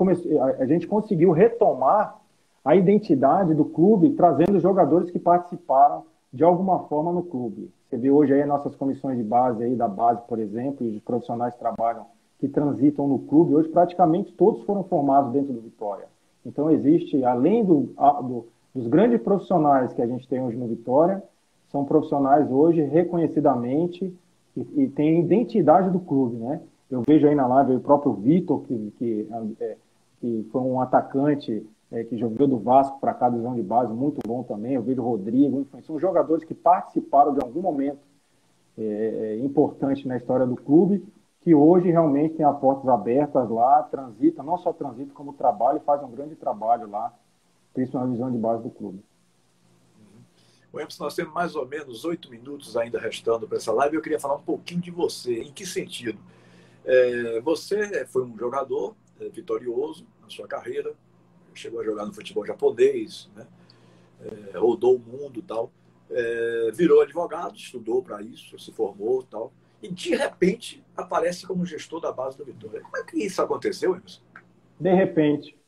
a 0.58 0.66
gente 0.66 0.86
conseguiu 0.86 1.32
retomar 1.32 2.16
a 2.64 2.76
identidade 2.76 3.54
do 3.54 3.64
clube, 3.64 4.10
trazendo 4.10 4.60
jogadores 4.60 5.10
que 5.10 5.18
participaram 5.18 6.04
de 6.32 6.44
alguma 6.44 6.80
forma 6.80 7.12
no 7.12 7.22
clube. 7.22 7.70
Você 7.88 7.96
vê 7.96 8.10
hoje 8.10 8.34
aí 8.34 8.44
nossas 8.44 8.74
comissões 8.74 9.16
de 9.16 9.22
base 9.22 9.62
aí 9.62 9.76
da 9.76 9.86
base, 9.86 10.20
por 10.26 10.38
exemplo, 10.38 10.86
e 10.86 10.96
os 10.96 11.02
profissionais 11.02 11.54
que 11.54 11.60
trabalham, 11.60 12.06
que 12.38 12.48
transitam 12.48 13.06
no 13.06 13.20
clube, 13.20 13.54
hoje 13.54 13.68
praticamente 13.68 14.32
todos 14.32 14.62
foram 14.64 14.82
formados 14.84 15.32
dentro 15.32 15.52
do 15.52 15.60
Vitória. 15.60 16.06
Então 16.44 16.70
existe, 16.70 17.24
além 17.24 17.64
do, 17.64 17.92
do, 18.22 18.46
dos 18.74 18.88
grandes 18.88 19.20
profissionais 19.22 19.92
que 19.92 20.02
a 20.02 20.06
gente 20.06 20.28
tem 20.28 20.42
hoje 20.42 20.56
no 20.56 20.66
Vitória, 20.66 21.22
são 21.70 21.84
profissionais 21.84 22.50
hoje 22.50 22.82
reconhecidamente 22.82 24.12
e, 24.56 24.82
e 24.82 24.88
têm 24.88 25.20
identidade 25.20 25.90
do 25.90 26.00
clube, 26.00 26.36
né? 26.36 26.60
Eu 26.90 27.02
vejo 27.06 27.26
aí 27.26 27.34
na 27.34 27.46
live 27.46 27.74
o 27.74 27.80
próprio 27.80 28.12
Vitor, 28.12 28.62
que, 28.62 28.92
que, 28.98 29.28
é, 29.60 29.76
que 30.20 30.46
foi 30.52 30.60
um 30.62 30.80
atacante 30.80 31.66
é, 31.90 32.04
que 32.04 32.16
jogou 32.16 32.46
do 32.46 32.58
Vasco 32.58 32.98
para 33.00 33.14
cá, 33.14 33.28
visão 33.28 33.54
de 33.54 33.62
base, 33.62 33.92
muito 33.92 34.20
bom 34.26 34.42
também. 34.42 34.74
Eu 34.74 34.82
vejo 34.82 35.02
o 35.02 35.04
Rodrigo, 35.04 35.60
enfim, 35.60 35.80
são 35.82 35.98
jogadores 35.98 36.44
que 36.44 36.54
participaram 36.54 37.34
de 37.34 37.40
algum 37.40 37.62
momento 37.62 38.00
é, 38.78 38.82
é 38.82 39.38
importante 39.38 40.06
na 40.06 40.16
história 40.16 40.46
do 40.46 40.56
clube, 40.56 41.02
que 41.40 41.54
hoje 41.54 41.90
realmente 41.90 42.34
tem 42.34 42.44
as 42.44 42.58
portas 42.58 42.88
abertas 42.88 43.48
lá, 43.48 43.82
transita, 43.84 44.42
não 44.42 44.58
só 44.58 44.72
transita, 44.72 45.14
como 45.14 45.32
trabalha 45.32 45.78
e 45.78 45.84
faz 45.84 46.02
um 46.02 46.10
grande 46.10 46.34
trabalho 46.34 46.90
lá, 46.90 47.14
principalmente 47.72 48.08
na 48.08 48.14
visão 48.14 48.32
de 48.32 48.38
base 48.38 48.62
do 48.62 48.70
clube. 48.70 49.02
O 50.72 50.80
Emerson, 50.80 51.04
nós 51.04 51.14
temos 51.14 51.32
mais 51.32 51.54
ou 51.54 51.66
menos 51.66 52.04
oito 52.04 52.28
minutos 52.30 52.76
ainda 52.76 52.98
restando 52.98 53.46
para 53.46 53.56
essa 53.56 53.72
live. 53.72 53.96
Eu 53.96 54.02
queria 54.02 54.20
falar 54.20 54.34
um 54.34 54.42
pouquinho 54.42 54.80
de 54.80 54.90
você. 54.90 55.40
Em 55.40 55.52
que 55.52 55.64
sentido? 55.64 56.18
É, 56.84 57.40
você 57.40 58.04
foi 58.06 58.24
um 58.24 58.36
jogador 58.36 58.94
é, 59.20 59.28
vitorioso 59.28 60.06
na 60.20 60.28
sua 60.28 60.46
carreira, 60.46 60.92
chegou 61.58 61.80
a 61.80 61.84
jogar 61.84 62.06
no 62.06 62.12
futebol 62.12 62.44
japonês, 62.46 63.30
né? 63.34 63.46
É, 64.20 64.58
rodou 64.58 64.96
o 64.96 64.98
mundo 64.98 65.42
tal. 65.42 65.70
É, 66.10 66.70
virou 66.72 67.02
advogado, 67.02 67.56
estudou 67.56 68.02
para 68.02 68.22
isso, 68.22 68.58
se 68.58 68.72
formou 68.72 69.22
tal. 69.22 69.52
E 69.82 69.88
de 69.88 70.14
repente 70.14 70.84
aparece 70.96 71.46
como 71.46 71.66
gestor 71.66 72.00
da 72.00 72.12
base 72.12 72.38
do 72.38 72.44
Vitória. 72.44 72.80
Como 72.80 72.96
é 72.96 73.04
que 73.04 73.18
isso 73.18 73.42
aconteceu, 73.42 73.94
Emerson? 73.94 74.22
De 74.78 74.94
repente. 74.94 75.58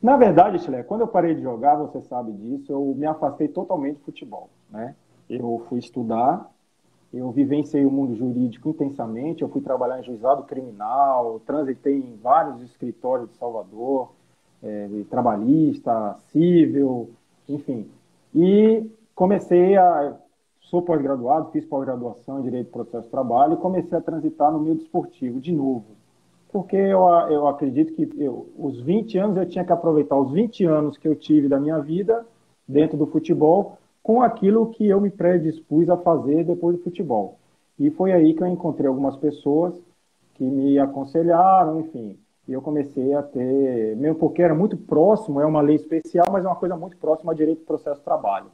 Na 0.00 0.16
verdade, 0.16 0.60
Chile, 0.60 0.84
quando 0.84 1.00
eu 1.02 1.08
parei 1.08 1.34
de 1.34 1.42
jogar, 1.42 1.74
você 1.74 2.00
sabe 2.02 2.32
disso, 2.32 2.72
eu 2.72 2.94
me 2.96 3.04
afastei 3.04 3.48
totalmente 3.48 3.98
do 3.98 4.04
futebol. 4.04 4.48
Né? 4.70 4.94
Eu 5.28 5.66
fui 5.68 5.80
estudar, 5.80 6.48
eu 7.12 7.30
vivenciei 7.30 7.86
o 7.86 7.90
mundo 7.90 8.14
jurídico 8.14 8.68
intensamente, 8.68 9.42
eu 9.42 9.48
fui 9.48 9.62
trabalhar 9.62 9.98
em 9.98 10.04
juizado 10.04 10.42
criminal, 10.42 11.40
transitei 11.46 11.96
em 11.96 12.16
vários 12.22 12.62
escritórios 12.62 13.30
de 13.30 13.36
Salvador, 13.36 14.10
é, 14.62 14.88
trabalhista, 15.08 16.16
civil, 16.30 17.10
enfim. 17.48 17.88
E 18.34 18.86
comecei 19.14 19.76
a. 19.76 20.16
Sou 20.60 20.82
pós-graduado, 20.82 21.50
fiz 21.50 21.64
pós-graduação 21.64 22.40
em 22.40 22.42
Direito 22.42 22.66
do 22.66 22.72
Processo 22.72 23.04
de 23.04 23.10
Trabalho 23.10 23.54
e 23.54 23.56
comecei 23.56 23.96
a 23.96 24.02
transitar 24.02 24.52
no 24.52 24.60
meio 24.60 24.74
desportivo 24.76 25.40
de 25.40 25.50
novo. 25.50 25.86
Porque 26.52 26.76
eu, 26.76 27.00
eu 27.30 27.48
acredito 27.48 27.94
que 27.94 28.06
eu, 28.18 28.50
os 28.54 28.78
20 28.78 29.16
anos 29.16 29.36
eu 29.38 29.48
tinha 29.48 29.64
que 29.64 29.72
aproveitar 29.72 30.18
os 30.18 30.30
20 30.30 30.66
anos 30.66 30.98
que 30.98 31.08
eu 31.08 31.16
tive 31.16 31.48
da 31.48 31.58
minha 31.58 31.78
vida 31.78 32.26
dentro 32.66 32.98
do 32.98 33.06
futebol 33.06 33.77
com 34.02 34.22
aquilo 34.22 34.70
que 34.70 34.86
eu 34.86 35.00
me 35.00 35.10
predispus 35.10 35.88
a 35.88 35.96
fazer 35.96 36.44
depois 36.44 36.76
do 36.76 36.82
futebol. 36.82 37.38
E 37.78 37.90
foi 37.90 38.12
aí 38.12 38.34
que 38.34 38.42
eu 38.42 38.46
encontrei 38.46 38.88
algumas 38.88 39.16
pessoas 39.16 39.74
que 40.34 40.44
me 40.44 40.78
aconselharam, 40.78 41.80
enfim. 41.80 42.18
E 42.46 42.52
eu 42.52 42.62
comecei 42.62 43.12
a 43.14 43.22
ter, 43.22 43.96
mesmo 43.96 44.18
porque 44.18 44.42
era 44.42 44.54
muito 44.54 44.76
próximo, 44.76 45.40
é 45.40 45.46
uma 45.46 45.60
lei 45.60 45.76
especial, 45.76 46.26
mas 46.32 46.44
é 46.44 46.48
uma 46.48 46.56
coisa 46.56 46.76
muito 46.76 46.96
próxima 46.96 47.30
ao 47.30 47.36
direito 47.36 47.60
do 47.60 47.66
processo 47.66 47.98
de 47.98 48.04
trabalho. 48.04 48.46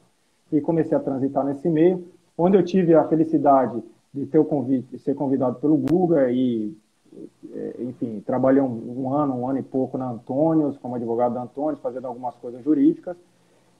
E 0.51 0.59
comecei 0.59 0.97
a 0.97 0.99
transitar 0.99 1.45
nesse 1.45 1.69
meio, 1.69 2.05
onde 2.37 2.57
eu 2.57 2.63
tive 2.63 2.93
a 2.93 3.07
felicidade 3.07 3.81
de 4.13 4.25
ter 4.25 4.37
o 4.37 4.45
convite, 4.45 4.99
ser 4.99 5.15
convidado 5.15 5.59
pelo 5.59 5.77
Guga 5.77 6.29
e, 6.29 6.75
é, 7.53 7.75
enfim, 7.79 8.21
trabalhei 8.25 8.61
um, 8.61 9.01
um 9.05 9.13
ano, 9.13 9.35
um 9.35 9.47
ano 9.47 9.59
e 9.59 9.63
pouco 9.63 9.97
na 9.97 10.09
Antônios, 10.09 10.77
como 10.77 10.95
advogado 10.95 11.33
da 11.33 11.43
Antônios, 11.43 11.81
fazendo 11.81 12.07
algumas 12.07 12.35
coisas 12.35 12.63
jurídicas. 12.63 13.15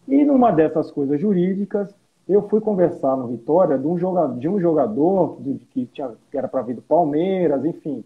E 0.07 0.23
numa 0.23 0.51
dessas 0.51 0.91
coisas 0.91 1.19
jurídicas, 1.19 1.95
eu 2.27 2.47
fui 2.47 2.59
conversar 2.59 3.15
no 3.15 3.27
Vitória 3.27 3.77
de 3.77 3.87
um 3.87 3.97
jogador, 3.97 4.37
de 4.37 4.49
um 4.49 4.59
jogador 4.59 5.37
que, 5.71 5.85
tinha, 5.87 6.11
que 6.29 6.37
era 6.37 6.47
para 6.47 6.61
vir 6.61 6.75
do 6.75 6.81
Palmeiras, 6.81 7.63
enfim, 7.65 8.03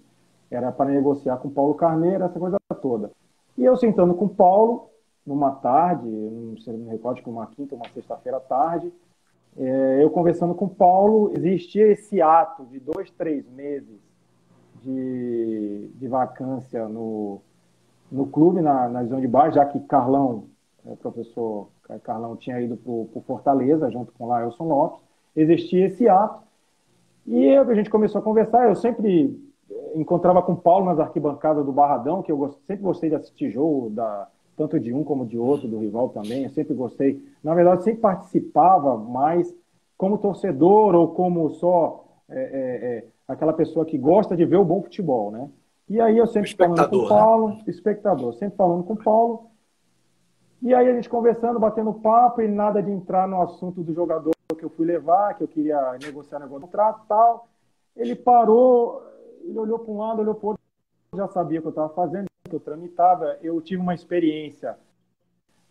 era 0.52 0.72
para 0.72 0.90
negociar 0.90 1.38
com 1.38 1.50
Paulo 1.50 1.74
Carneiro, 1.74 2.24
essa 2.24 2.40
coisa 2.40 2.58
toda. 2.82 3.12
E 3.58 3.64
eu 3.64 3.76
sentando 3.78 4.14
com 4.14 4.26
o 4.26 4.30
Paulo, 4.30 4.90
numa 5.26 5.52
tarde, 5.52 6.08
não 6.08 6.58
sei, 6.58 6.76
me 6.76 6.90
recordo 6.90 7.22
uma 7.28 7.48
quinta, 7.48 7.76
uma 7.76 7.88
sexta-feira 7.90 8.40
tarde, 8.40 8.92
é, 9.58 10.04
eu 10.04 10.10
conversando 10.10 10.54
com 10.54 10.66
o 10.66 10.70
Paulo, 10.70 11.32
existia 11.36 11.88
esse 11.88 12.22
ato 12.22 12.66
de 12.66 12.80
dois, 12.80 13.12
três 13.12 13.48
meses 13.50 14.00
de, 14.82 15.90
de 15.96 16.08
vacância 16.08 16.88
no, 16.88 17.42
no 18.12 18.26
clube, 18.28 18.62
na, 18.62 18.88
na 18.88 19.04
visão 19.04 19.20
de 19.20 19.28
baixo, 19.28 19.56
já 19.56 19.66
que 19.66 19.80
Carlão, 19.82 20.46
o 20.84 20.96
professor 20.96 21.68
Carlão 21.98 22.36
tinha 22.36 22.62
ido 22.62 22.78
para 22.78 22.92
o 22.92 23.24
Fortaleza, 23.26 23.90
junto 23.90 24.12
com 24.14 24.26
o 24.26 24.28
Laelson 24.28 24.66
Lopes, 24.66 25.02
existia 25.36 25.88
esse 25.88 26.08
ato, 26.08 26.44
e 27.26 27.56
a 27.56 27.74
gente 27.74 27.90
começou 27.90 28.20
a 28.20 28.24
conversar, 28.24 28.68
eu 28.68 28.76
sempre 28.76 29.40
eh, 29.70 29.92
encontrava 29.96 30.42
com 30.42 30.54
o 30.54 30.58
Paulo 30.58 30.86
nas 30.86 31.00
arquibancadas 31.00 31.66
do 31.66 31.72
Barradão, 31.72 32.22
que 32.22 32.32
eu 32.32 32.56
sempre 32.68 32.84
gostei 32.84 33.10
de 33.10 33.16
assistir 33.16 33.52
jogo, 33.52 33.90
da, 33.90 34.28
tanto 34.58 34.80
de 34.80 34.94
um 34.94 35.04
como 35.04 35.26
de 35.26 35.38
outro, 35.38 35.68
do 35.68 35.80
rival 35.80 36.10
também, 36.10 36.44
eu 36.44 36.50
sempre 36.50 36.74
gostei, 36.74 37.24
na 37.44 37.54
verdade, 37.54 37.84
sempre 37.84 38.02
participava 38.02 38.98
mais 38.98 39.54
como 39.98 40.18
torcedor 40.18 40.96
ou 40.96 41.10
como 41.10 41.50
só 41.52 42.06
é, 42.30 42.40
é, 42.42 43.06
aquela 43.28 43.54
pessoa 43.54 43.86
que 43.86 43.98
gosta 43.98 44.36
de 44.36 44.46
ver 44.46 44.58
o 44.58 44.66
bom 44.66 44.82
futebol, 44.82 45.32
né? 45.32 45.50
E 45.90 46.00
aí 46.00 46.18
eu 46.18 46.28
sempre 46.28 46.56
falando 46.56 46.90
com 46.90 46.96
o 46.96 47.02
né? 47.04 47.10
Paulo, 47.10 47.48
né? 47.50 47.64
espectador, 47.68 48.34
sempre 48.34 48.56
falando 48.56 48.84
com 48.84 48.94
o 48.94 49.04
Paulo, 49.04 49.49
e 50.62 50.74
aí 50.74 50.90
a 50.90 50.94
gente 50.94 51.10
conversando, 51.10 51.60
batendo 51.60 51.94
papo, 51.94 52.42
e 52.42 52.48
nada 52.48 52.84
de 52.84 52.92
entrar 52.92 53.28
no 53.28 53.42
assunto 53.42 53.82
do 53.82 53.94
jogador 53.94 54.32
que 54.58 54.66
eu 54.66 54.70
fui 54.70 54.86
levar, 54.86 55.36
que 55.36 55.44
eu 55.44 55.48
queria 55.48 55.98
negociar 56.04 56.40
negócio 56.40 56.60
do 56.60 56.66
contrato 56.66 57.06
tal. 57.08 57.48
Ele 57.96 58.16
parou, 58.16 59.02
ele 59.42 59.58
olhou 59.58 59.80
para 59.80 59.92
um 59.92 59.98
lado, 59.98 60.22
olhou 60.22 60.36
para 60.36 60.46
o 60.46 60.50
outro, 60.50 60.64
já 61.16 61.28
sabia 61.30 61.60
o 61.60 61.62
que 61.62 61.68
eu 61.68 61.72
estava 61.72 61.90
fazendo, 61.90 62.26
que 62.44 62.56
eu 62.56 62.60
tramitava. 62.60 63.38
Eu 63.42 63.62
tive 63.62 63.82
uma 63.82 63.96
experiência 63.96 64.78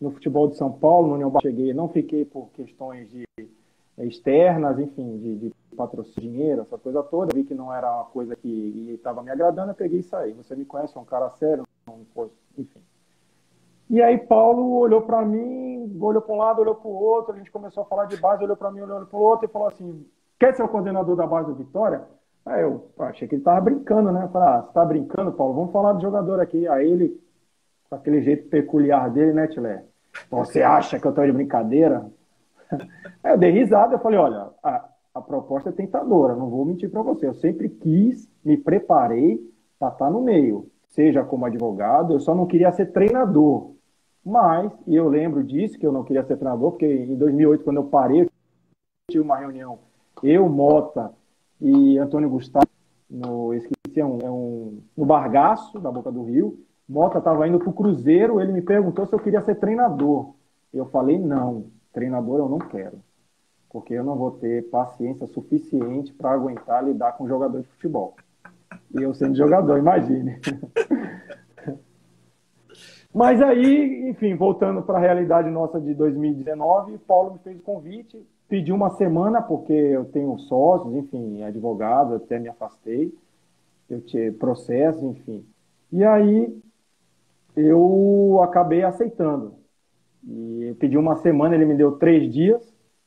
no 0.01 0.11
futebol 0.11 0.49
de 0.49 0.57
São 0.57 0.73
Paulo, 0.73 1.09
no 1.09 1.15
União 1.15 1.33
Cheguei, 1.43 1.75
não 1.75 1.89
fiquei 1.89 2.25
por 2.25 2.49
questões 2.51 3.11
de 3.11 3.25
eh, 3.39 4.07
externas, 4.07 4.79
enfim, 4.79 5.19
de, 5.19 5.37
de 5.37 5.53
patrocínio, 5.77 6.31
dinheiro, 6.31 6.63
essa 6.63 6.79
coisa 6.79 7.03
toda. 7.03 7.35
Vi 7.35 7.45
que 7.45 7.55
não 7.55 7.75
era 7.75 7.93
uma 7.93 8.05
coisa 8.07 8.35
que 8.37 8.93
estava 8.95 9.23
me 9.23 9.31
agradando, 9.31 9.73
eu 9.73 9.75
peguei 9.75 10.01
e 10.01 10.03
saí. 10.05 10.33
Você 10.33 10.57
me 10.57 10.65
conhece, 10.65 10.97
é 10.97 11.01
um 11.01 11.05
cara 11.05 11.29
sério, 11.31 11.65
enfim. 12.57 12.81
E 13.91 14.03
aí 14.03 14.19
Paulo 14.19 14.77
olhou 14.77 15.03
para 15.03 15.25
mim, 15.25 15.97
olhou 16.01 16.21
para 16.21 16.35
um 16.35 16.39
lado, 16.39 16.61
olhou 16.61 16.75
para 16.75 16.89
o 16.89 16.95
outro, 16.95 17.33
a 17.33 17.37
gente 17.37 17.51
começou 17.51 17.83
a 17.83 17.87
falar 17.87 18.05
de 18.05 18.17
base, 18.19 18.45
olhou 18.45 18.57
para 18.57 18.71
mim, 18.71 18.81
olhou 18.81 19.07
para 19.07 19.19
o 19.19 19.23
outro 19.23 19.47
e 19.47 19.53
falou 19.53 19.69
assim: 19.69 20.07
quer 20.39 20.55
ser 20.55 20.63
o 20.63 20.69
coordenador 20.69 21.17
da 21.17 21.27
base 21.27 21.49
do 21.49 21.55
Vitória? 21.55 22.03
Aí 22.45 22.63
eu 22.63 22.91
achei 22.99 23.29
que 23.29 23.35
ele 23.35 23.43
estava 23.43 23.61
brincando, 23.61 24.11
né? 24.11 24.29
Falei, 24.33 24.49
ah, 24.49 24.63
você 24.63 24.69
está 24.69 24.85
brincando, 24.85 25.33
Paulo? 25.33 25.55
Vamos 25.55 25.73
falar 25.73 25.93
do 25.93 26.01
jogador 26.01 26.41
aqui. 26.41 26.67
Aí 26.67 26.91
ele, 26.91 27.21
com 27.89 27.97
aquele 27.97 28.23
jeito 28.23 28.49
peculiar 28.49 29.11
dele, 29.11 29.33
né, 29.33 29.47
Tilé? 29.47 29.85
Você 30.31 30.63
acha 30.63 30.99
que 30.99 31.07
eu 31.07 31.11
estou 31.11 31.27
de 31.27 31.33
brincadeira? 31.33 32.11
Aí 33.23 33.33
eu 33.33 33.39
dei 33.39 33.51
risada, 33.51 33.95
eu 33.95 33.99
falei, 33.99 34.19
olha, 34.19 34.49
a, 34.63 34.89
a 35.15 35.21
proposta 35.21 35.69
é 35.69 35.73
tentadora, 35.73 36.35
não 36.35 36.49
vou 36.49 36.65
mentir 36.65 36.91
para 36.91 37.03
você. 37.03 37.27
Eu 37.27 37.35
sempre 37.35 37.69
quis, 37.69 38.31
me 38.45 38.57
preparei 38.57 39.39
para 39.79 39.89
estar 39.89 40.07
tá 40.07 40.11
no 40.11 40.21
meio, 40.21 40.71
seja 40.87 41.25
como 41.25 41.45
advogado, 41.45 42.15
eu 42.15 42.21
só 42.21 42.35
não 42.35 42.47
queria 42.47 42.73
ser 42.73 42.87
treinador. 42.93 43.78
Mas, 44.25 44.73
e 44.87 44.95
eu 44.95 45.09
lembro 45.09 45.43
disso, 45.43 45.79
que 45.79 45.87
eu 45.87 45.93
não 45.93 46.05
queria 46.05 46.25
ser 46.25 46.37
treinador, 46.37 46.73
porque 46.73 46.87
em 46.87 47.17
2008, 47.17 47.65
quando 47.65 47.79
eu 47.79 47.85
parei, 47.85 48.23
eu 48.23 48.29
tive 49.11 49.25
uma 49.25 49.37
reunião, 49.37 49.79
eu, 50.23 50.49
Mota 50.49 51.13
e 51.61 51.99
Antônio 51.99 52.29
Gustavo, 52.29 52.67
no, 53.09 53.55
esqueci, 53.55 54.01
é 54.01 54.05
um, 54.05 54.19
é 54.19 54.31
um, 54.31 54.81
no 54.97 55.07
Bargaço, 55.07 55.79
da 55.81 55.91
Boca 55.91 56.13
do 56.13 56.25
Rio. 56.25 56.59
Mota 56.89 57.19
estava 57.19 57.47
indo 57.47 57.59
para 57.59 57.69
o 57.69 57.73
Cruzeiro, 57.73 58.41
ele 58.41 58.53
me 58.53 58.63
perguntou 58.63 59.07
se 59.07 59.15
eu 59.15 59.19
queria 59.19 59.41
ser 59.43 59.57
treinador. 59.57 60.35
Eu 60.73 60.87
falei, 60.87 61.19
não, 61.19 61.67
treinador 61.93 62.39
eu 62.39 62.49
não 62.49 62.59
quero, 62.59 62.99
porque 63.71 63.95
eu 63.95 64.05
não 64.05 64.17
vou 64.17 64.33
ter 64.33 64.69
paciência 64.71 65.27
suficiente 65.27 66.13
para 66.13 66.33
aguentar 66.33 66.85
lidar 66.85 67.13
com 67.13 67.29
jogador 67.29 67.61
de 67.61 67.69
futebol. 67.69 68.15
E 68.95 69.03
eu 69.03 69.15
sendo 69.15 69.37
jogador, 69.37 69.79
imagine. 69.79 70.39
Mas 73.15 73.41
aí, 73.41 74.09
enfim, 74.11 74.35
voltando 74.37 74.83
para 74.83 74.99
a 74.99 75.01
realidade 75.01 75.51
nossa 75.51 75.81
de 75.81 75.95
2019, 75.95 76.99
Paulo 76.99 77.33
me 77.33 77.39
fez 77.39 77.59
o 77.59 77.63
convite, 77.63 78.25
pediu 78.49 78.75
uma 78.75 78.91
semana, 78.91 79.41
porque 79.41 79.73
eu 79.73 80.05
tenho 80.07 80.39
sócios, 80.41 80.95
enfim, 80.95 81.43
advogados, 81.43 82.15
até 82.15 82.39
me 82.39 82.49
afastei, 82.49 83.13
eu 83.89 84.01
tinha 84.03 84.33
processos, 84.33 85.03
enfim. 85.03 85.45
E 85.91 86.05
aí 86.05 86.55
eu 87.57 88.41
acabei 88.43 88.85
aceitando. 88.85 89.55
E 90.27 90.77
pedi 90.79 90.99
uma 90.99 91.17
semana, 91.17 91.55
ele 91.55 91.65
me 91.65 91.75
deu 91.75 91.93
três 91.93 92.33
dias. 92.33 92.63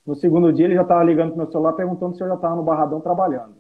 No 0.06 0.16
segundo 0.16 0.52
dia 0.52 0.66
ele 0.66 0.76
já 0.76 0.82
estava 0.82 1.04
ligando 1.04 1.30
para 1.34 1.44
meu 1.44 1.52
celular 1.52 1.74
perguntando 1.74 2.16
se 2.16 2.24
eu 2.24 2.28
já 2.28 2.36
estava 2.36 2.56
no 2.56 2.64
Barradão 2.64 3.00
trabalhando. 3.00 3.56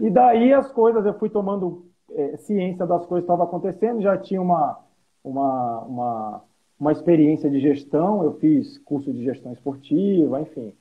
E 0.00 0.10
daí 0.10 0.52
as 0.52 0.72
coisas, 0.72 1.04
eu 1.04 1.14
fui 1.18 1.28
tomando 1.28 1.86
é, 2.10 2.36
ciência 2.38 2.86
das 2.86 3.04
coisas 3.06 3.26
que 3.26 3.32
estavam 3.32 3.44
acontecendo, 3.44 4.00
já 4.00 4.16
tinha 4.16 4.40
uma, 4.40 4.83
uma, 5.24 5.80
uma, 5.80 6.42
uma 6.78 6.92
experiência 6.92 7.48
de 7.48 7.58
gestão, 7.58 8.22
eu 8.22 8.34
fiz 8.34 8.78
curso 8.78 9.12
de 9.12 9.24
gestão 9.24 9.52
esportiva, 9.52 10.40
enfim, 10.40 10.72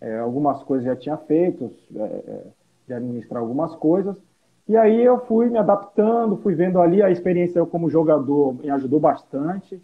é, 0.00 0.18
algumas 0.18 0.62
coisas 0.62 0.86
já 0.86 0.96
tinha 0.96 1.18
feito, 1.18 1.70
é, 1.94 2.02
é, 2.02 2.46
de 2.88 2.94
administrar 2.94 3.42
algumas 3.42 3.76
coisas, 3.76 4.16
e 4.66 4.76
aí 4.76 5.02
eu 5.02 5.18
fui 5.26 5.50
me 5.50 5.58
adaptando, 5.58 6.38
fui 6.38 6.54
vendo 6.54 6.80
ali 6.80 7.02
a 7.02 7.10
experiência 7.10 7.64
como 7.66 7.90
jogador 7.90 8.54
me 8.54 8.70
ajudou 8.70 8.98
bastante, 8.98 9.80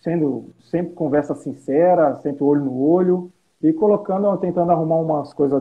sendo 0.00 0.46
sempre 0.70 0.94
conversa 0.94 1.34
sincera, 1.34 2.16
sempre 2.22 2.42
olho 2.44 2.64
no 2.64 2.80
olho, 2.80 3.32
e 3.60 3.72
colocando, 3.72 4.34
tentando 4.38 4.70
arrumar 4.70 4.96
umas 4.96 5.34
coisas 5.34 5.60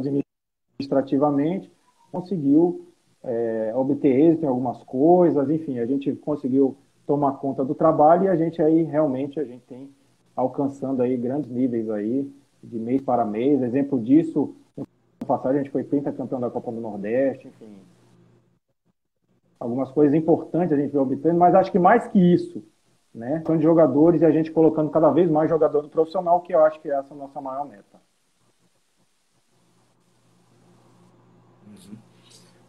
administrativamente, 0.80 1.72
conseguiu 2.12 2.88
é, 3.24 3.74
obter 3.76 4.16
êxito 4.16 4.46
em 4.46 4.48
algumas 4.48 4.82
coisas, 4.84 5.50
enfim, 5.50 5.80
a 5.80 5.86
gente 5.86 6.14
conseguiu 6.16 6.78
tomar 7.08 7.38
conta 7.38 7.64
do 7.64 7.74
trabalho 7.74 8.26
e 8.26 8.28
a 8.28 8.36
gente 8.36 8.62
aí 8.62 8.84
realmente 8.84 9.40
a 9.40 9.46
gente 9.46 9.64
tem 9.66 9.90
alcançando 10.36 11.02
aí 11.02 11.16
grandes 11.16 11.50
níveis 11.50 11.90
aí 11.90 12.30
de 12.62 12.78
mês 12.78 13.02
para 13.02 13.26
mês. 13.26 13.62
Exemplo 13.64 14.00
disso, 14.00 14.54
no 14.76 14.86
passado 15.26 15.56
a 15.56 15.58
gente 15.58 15.72
foi 15.72 15.84
pentacampeão 15.84 16.40
da 16.40 16.52
Copa 16.52 16.72
do 16.72 16.82
Nordeste, 16.82 17.48
enfim. 17.48 17.78
Algumas 19.60 19.90
coisas 19.90 20.14
importantes 20.14 20.72
a 20.72 20.80
gente 20.80 20.92
vai 20.92 21.02
obtendo, 21.02 21.40
mas 21.40 21.56
acho 21.56 21.72
que 21.72 21.80
mais 21.80 22.08
que 22.08 22.20
isso, 22.20 22.62
né? 23.16 23.42
São 23.48 23.58
de 23.58 23.64
jogadores 23.64 24.22
e 24.22 24.26
a 24.26 24.32
gente 24.32 24.52
colocando 24.52 24.92
cada 24.92 25.10
vez 25.10 25.32
mais 25.32 25.50
jogador 25.50 25.82
no 25.82 25.90
profissional, 25.90 26.42
que 26.42 26.54
eu 26.54 26.64
acho 26.64 26.80
que 26.82 26.92
essa 26.92 27.14
é 27.14 27.18
a 27.18 27.20
nossa 27.20 27.42
maior 27.42 27.66
meta. 27.66 28.00
Uhum. 31.66 31.98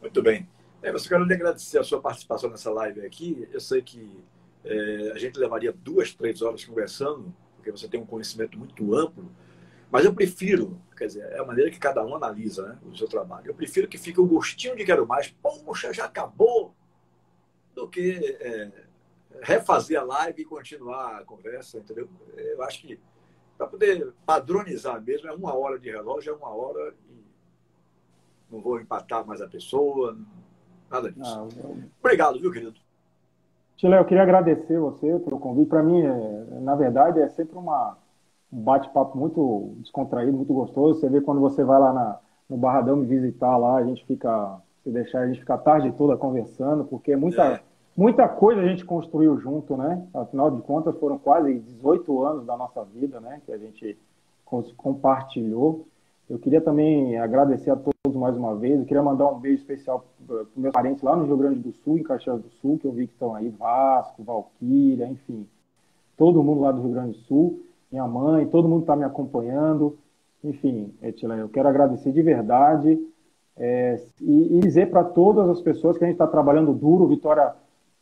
Muito 0.00 0.22
bem. 0.22 0.46
É, 0.82 0.90
eu 0.90 0.98
só 0.98 1.08
quero 1.08 1.24
lhe 1.24 1.34
agradecer 1.34 1.78
a 1.78 1.84
sua 1.84 2.00
participação 2.00 2.50
nessa 2.50 2.70
live 2.70 3.04
aqui. 3.04 3.48
Eu 3.52 3.60
sei 3.60 3.82
que 3.82 4.24
é, 4.64 5.12
a 5.14 5.18
gente 5.18 5.38
levaria 5.38 5.72
duas, 5.72 6.12
três 6.14 6.42
horas 6.42 6.64
conversando, 6.64 7.34
porque 7.56 7.70
você 7.70 7.88
tem 7.88 8.00
um 8.00 8.06
conhecimento 8.06 8.58
muito 8.58 8.94
amplo, 8.94 9.30
mas 9.90 10.04
eu 10.04 10.14
prefiro, 10.14 10.80
quer 10.96 11.06
dizer, 11.06 11.24
é 11.32 11.38
a 11.38 11.44
maneira 11.44 11.70
que 11.70 11.78
cada 11.78 12.04
um 12.04 12.14
analisa 12.14 12.68
né, 12.68 12.78
o 12.84 12.96
seu 12.96 13.08
trabalho. 13.08 13.48
Eu 13.48 13.54
prefiro 13.54 13.88
que 13.88 13.96
fique 13.96 14.20
o 14.20 14.26
gostinho 14.26 14.76
de 14.76 14.84
quero 14.84 15.06
mais, 15.06 15.28
poxa, 15.42 15.92
já 15.92 16.04
acabou, 16.04 16.74
do 17.74 17.88
que 17.88 18.36
é, 18.40 18.70
refazer 19.40 19.98
a 19.98 20.02
live 20.02 20.42
e 20.42 20.44
continuar 20.44 21.18
a 21.18 21.24
conversa, 21.24 21.78
entendeu? 21.78 22.08
Eu 22.36 22.62
acho 22.62 22.80
que 22.80 22.98
para 23.56 23.66
poder 23.66 24.12
padronizar 24.26 25.00
mesmo, 25.02 25.28
é 25.28 25.32
uma 25.32 25.54
hora 25.54 25.78
de 25.78 25.90
relógio, 25.90 26.32
é 26.32 26.36
uma 26.36 26.48
hora 26.48 26.94
e 27.08 27.24
não 28.50 28.60
vou 28.60 28.80
empatar 28.80 29.26
mais 29.26 29.40
a 29.40 29.48
pessoa, 29.48 30.18
Nada 30.90 31.10
disso. 31.10 31.22
Ah, 31.24 31.46
Obrigado, 32.00 32.40
viu, 32.40 32.52
querido? 32.52 32.74
Chile, 33.76 33.96
eu 33.96 34.04
queria 34.04 34.24
agradecer 34.24 34.78
você 34.78 35.18
pelo 35.20 35.38
convite. 35.38 35.68
Para 35.68 35.82
mim, 35.82 36.00
é, 36.02 36.60
na 36.60 36.74
verdade, 36.74 37.20
é 37.20 37.28
sempre 37.28 37.56
uma, 37.56 37.96
um 38.52 38.60
bate-papo 38.60 39.16
muito 39.16 39.74
descontraído, 39.78 40.36
muito 40.36 40.52
gostoso. 40.52 40.98
Você 40.98 41.08
vê 41.08 41.20
quando 41.20 41.40
você 41.40 41.62
vai 41.62 41.78
lá 41.78 41.92
na, 41.92 42.18
no 42.48 42.56
Barradão 42.56 42.96
me 42.96 43.06
visitar 43.06 43.56
lá, 43.56 43.76
a 43.76 43.84
gente 43.84 44.04
fica, 44.04 44.58
se 44.82 44.90
deixar, 44.90 45.20
a 45.20 45.26
gente 45.28 45.40
fica 45.40 45.54
a 45.54 45.58
tarde 45.58 45.92
toda 45.92 46.16
conversando, 46.16 46.84
porque 46.84 47.14
muita, 47.14 47.44
é. 47.44 47.60
muita 47.96 48.26
coisa 48.26 48.60
a 48.60 48.66
gente 48.66 48.84
construiu 48.84 49.38
junto, 49.38 49.76
né? 49.76 50.04
Afinal 50.12 50.50
de 50.50 50.60
contas, 50.62 50.98
foram 50.98 51.16
quase 51.16 51.54
18 51.60 52.24
anos 52.24 52.46
da 52.46 52.56
nossa 52.56 52.82
vida, 52.84 53.20
né? 53.20 53.40
Que 53.46 53.52
a 53.52 53.58
gente 53.58 53.96
compartilhou. 54.76 55.86
Eu 56.28 56.38
queria 56.38 56.60
também 56.60 57.16
agradecer 57.18 57.70
a 57.70 57.76
todos 57.76 58.14
mais 58.14 58.36
uma 58.36 58.54
vez. 58.54 58.78
Eu 58.78 58.84
queria 58.84 59.02
mandar 59.02 59.28
um 59.28 59.38
beijo 59.38 59.60
especial 59.60 60.04
para 60.26 60.44
meus 60.54 60.72
parentes 60.72 61.02
lá 61.02 61.16
no 61.16 61.24
Rio 61.24 61.38
Grande 61.38 61.60
do 61.60 61.72
Sul, 61.72 61.96
em 61.96 62.02
Caxias 62.02 62.40
do 62.40 62.50
Sul, 62.60 62.78
que 62.78 62.86
eu 62.86 62.92
vi 62.92 63.06
que 63.06 63.14
estão 63.14 63.34
aí, 63.34 63.48
Vasco, 63.48 64.22
Valquíria, 64.22 65.06
enfim. 65.06 65.46
Todo 66.16 66.42
mundo 66.42 66.60
lá 66.60 66.70
do 66.70 66.82
Rio 66.82 66.92
Grande 66.92 67.12
do 67.12 67.24
Sul, 67.24 67.62
minha 67.90 68.06
mãe, 68.06 68.46
todo 68.46 68.68
mundo 68.68 68.82
está 68.82 68.94
me 68.94 69.04
acompanhando. 69.04 69.96
Enfim, 70.44 70.92
Etilene, 71.02 71.40
eu 71.40 71.48
quero 71.48 71.68
agradecer 71.68 72.12
de 72.12 72.22
verdade 72.22 72.98
é, 73.56 74.00
e, 74.20 74.56
e, 74.56 74.60
dizer 74.60 74.90
para 74.90 75.02
todas 75.02 75.48
as 75.48 75.60
pessoas 75.60 75.98
que 75.98 76.04
a 76.04 76.06
gente 76.06 76.14
está 76.14 76.26
trabalhando 76.26 76.72
duro, 76.72 77.08
Vitória 77.08 77.54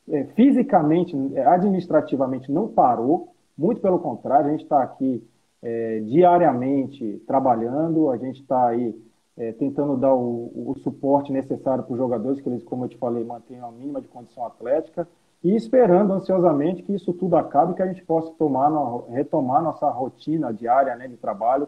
é, 0.08 0.24
fisicamente, 0.24 1.16
é, 1.34 1.46
administrativamente 1.46 2.52
não 2.52 2.68
parou, 2.68 3.28
muito 3.56 3.80
pelo 3.80 3.98
contrário, 3.98 4.48
a 4.48 4.50
gente 4.50 4.64
está 4.64 4.82
aqui 4.82 5.26
é, 5.66 5.98
diariamente 6.04 7.20
trabalhando, 7.26 8.08
a 8.12 8.16
gente 8.16 8.40
está 8.40 8.68
aí 8.68 8.94
é, 9.36 9.50
tentando 9.50 9.96
dar 9.96 10.14
o, 10.14 10.70
o 10.70 10.78
suporte 10.78 11.32
necessário 11.32 11.82
para 11.82 11.92
os 11.92 11.98
jogadores, 11.98 12.40
que 12.40 12.48
eles, 12.48 12.62
como 12.62 12.84
eu 12.84 12.88
te 12.88 12.96
falei, 12.96 13.24
mantenham 13.24 13.68
a 13.68 13.72
mínima 13.72 14.00
de 14.00 14.06
condição 14.06 14.46
atlética, 14.46 15.08
e 15.42 15.56
esperando 15.56 16.12
ansiosamente 16.12 16.84
que 16.84 16.94
isso 16.94 17.12
tudo 17.12 17.36
acabe, 17.36 17.74
que 17.74 17.82
a 17.82 17.86
gente 17.88 18.04
possa 18.04 18.30
tomar, 18.38 18.70
retomar 19.08 19.60
nossa 19.60 19.90
rotina 19.90 20.54
diária 20.54 20.94
né, 20.94 21.08
de 21.08 21.16
trabalho 21.16 21.66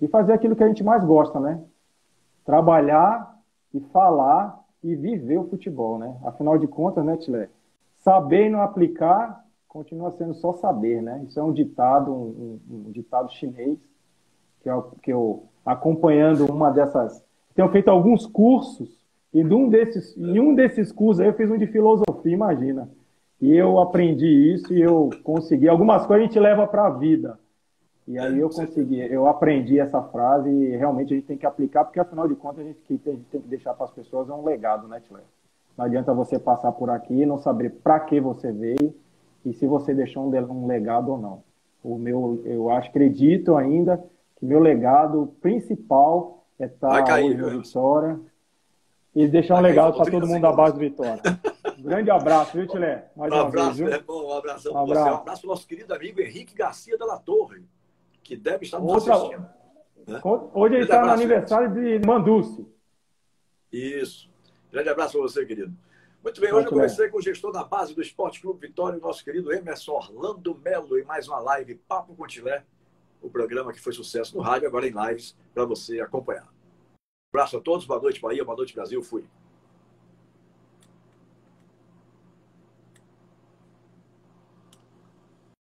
e 0.00 0.08
fazer 0.08 0.32
aquilo 0.32 0.56
que 0.56 0.64
a 0.64 0.68
gente 0.68 0.82
mais 0.82 1.04
gosta, 1.04 1.38
né? 1.38 1.62
Trabalhar 2.44 3.38
e 3.72 3.78
falar 3.78 4.60
e 4.82 4.96
viver 4.96 5.38
o 5.38 5.48
futebol, 5.48 5.98
né? 5.98 6.16
Afinal 6.24 6.58
de 6.58 6.66
contas, 6.66 7.04
né, 7.04 7.16
Tilé? 7.16 7.48
Saber 7.94 8.46
e 8.46 8.50
não 8.50 8.60
aplicar 8.60 9.44
continua 9.76 10.10
sendo 10.12 10.32
só 10.32 10.54
saber, 10.54 11.02
né? 11.02 11.22
Isso 11.28 11.38
é 11.38 11.42
um 11.42 11.52
ditado, 11.52 12.10
um, 12.10 12.58
um 12.70 12.90
ditado 12.92 13.30
chinês, 13.30 13.78
que 14.62 14.70
eu, 14.70 14.82
que 15.02 15.12
eu, 15.12 15.44
acompanhando 15.66 16.46
uma 16.50 16.70
dessas, 16.70 17.22
tenho 17.54 17.68
feito 17.68 17.88
alguns 17.88 18.24
cursos, 18.24 18.88
e 19.34 19.44
um 19.44 19.68
desses, 19.68 20.16
em 20.16 20.40
um 20.40 20.54
desses 20.54 20.90
cursos 20.90 21.20
aí 21.20 21.28
eu 21.28 21.34
fiz 21.34 21.50
um 21.50 21.58
de 21.58 21.66
filosofia, 21.66 22.32
imagina. 22.32 22.88
E 23.38 23.54
eu 23.54 23.78
aprendi 23.78 24.54
isso 24.54 24.72
e 24.72 24.80
eu 24.80 25.10
consegui. 25.22 25.68
Algumas 25.68 26.06
coisas 26.06 26.24
a 26.24 26.26
gente 26.26 26.40
leva 26.40 26.66
para 26.66 26.86
a 26.86 26.90
vida. 26.90 27.38
E 28.08 28.18
aí 28.18 28.38
eu 28.38 28.48
consegui, 28.48 29.00
eu 29.00 29.26
aprendi 29.26 29.78
essa 29.78 30.00
frase 30.00 30.48
e 30.48 30.74
realmente 30.76 31.12
a 31.12 31.16
gente 31.16 31.26
tem 31.26 31.36
que 31.36 31.44
aplicar, 31.44 31.84
porque 31.84 32.00
afinal 32.00 32.26
de 32.26 32.34
contas 32.34 32.60
a 32.60 32.68
gente, 32.68 32.80
que 32.80 32.94
a 33.10 33.12
gente 33.12 33.24
tem 33.24 33.42
que 33.42 33.48
deixar 33.48 33.74
para 33.74 33.84
as 33.84 33.92
pessoas 33.92 34.30
é 34.30 34.32
um 34.32 34.44
legado, 34.44 34.88
né, 34.88 35.02
Tilé? 35.06 35.20
Não 35.76 35.84
adianta 35.84 36.14
você 36.14 36.38
passar 36.38 36.72
por 36.72 36.88
aqui 36.88 37.12
e 37.12 37.26
não 37.26 37.36
saber 37.36 37.70
para 37.82 38.00
que 38.00 38.18
você 38.18 38.50
veio 38.50 38.94
e 39.46 39.54
se 39.54 39.64
você 39.64 39.94
deixou 39.94 40.26
um, 40.26 40.66
legado 40.66 41.12
ou 41.12 41.18
não. 41.18 41.44
O 41.82 41.96
meu, 41.96 42.42
eu 42.44 42.68
acredito 42.68 43.56
ainda 43.56 44.04
que 44.36 44.44
meu 44.44 44.58
legado 44.58 45.32
principal 45.40 46.44
é 46.58 46.66
estar 46.66 47.04
cair, 47.04 47.40
hoje 47.40 47.54
no 47.54 47.62
Vitória 47.62 48.20
e 49.14 49.28
deixar 49.28 49.54
Vai 49.54 49.62
um 49.62 49.66
legado 49.66 49.96
para 49.96 50.10
todo 50.10 50.26
mundo 50.26 50.42
da 50.42 50.52
base 50.52 50.74
do 50.74 50.80
Vitória. 50.80 51.22
Um 51.78 51.82
grande 51.84 52.10
abraço, 52.10 52.56
viu, 52.56 52.66
Tilé? 52.66 53.08
Mais 53.14 53.32
um 53.32 53.36
abraço, 53.36 53.76
vez, 53.76 53.94
irmão. 53.94 54.26
Um 54.26 54.32
abração 54.32 54.72
um 54.72 54.78
abraço. 54.78 55.04
você. 55.04 55.10
Um 55.10 55.20
abraço 55.20 55.40
para 55.42 55.46
o 55.46 55.50
nosso 55.50 55.68
querido 55.68 55.94
amigo 55.94 56.20
Henrique 56.20 56.54
Garcia 56.54 56.98
da 56.98 57.06
La 57.06 57.18
Torre, 57.18 57.62
que 58.24 58.36
deve 58.36 58.64
estar 58.64 58.80
nos 58.80 58.92
Outra... 58.92 59.14
assistindo. 59.14 59.46
Né? 60.08 60.20
Hoje 60.54 60.74
ele 60.74 60.84
está 60.84 61.04
no 61.04 61.12
aniversário 61.12 61.72
de 61.72 62.04
Manduce. 62.04 62.66
Isso. 63.72 64.28
Grande 64.72 64.88
abraço 64.88 65.12
para 65.12 65.22
você, 65.22 65.46
querido. 65.46 65.72
Muito 66.26 66.40
bem, 66.40 66.52
hoje 66.52 66.66
eu 66.66 66.70
conversei 66.70 67.08
com 67.08 67.18
o 67.18 67.22
gestor 67.22 67.52
da 67.52 67.62
base 67.62 67.94
do 67.94 68.02
Esporte 68.02 68.40
Clube 68.40 68.66
Vitória, 68.66 68.98
o 68.98 69.00
nosso 69.00 69.22
querido 69.22 69.52
Emerson 69.52 69.92
Orlando 69.92 70.56
Melo, 70.56 70.98
em 70.98 71.04
mais 71.04 71.28
uma 71.28 71.38
live 71.38 71.76
Papo 71.86 72.16
com 72.16 72.26
Tilé, 72.26 72.64
o 73.22 73.30
programa 73.30 73.72
que 73.72 73.80
foi 73.80 73.92
sucesso 73.92 74.36
no 74.36 74.42
rádio, 74.42 74.66
agora 74.66 74.88
em 74.88 74.90
lives, 74.90 75.36
para 75.54 75.64
você 75.64 76.00
acompanhar. 76.00 76.42
Um 76.42 77.32
abraço 77.32 77.56
a 77.56 77.60
todos, 77.60 77.86
boa 77.86 78.00
noite, 78.00 78.20
Bahia, 78.20 78.44
boa 78.44 78.56
noite, 78.56 78.74
Brasil, 78.74 79.00
fui. 79.04 79.24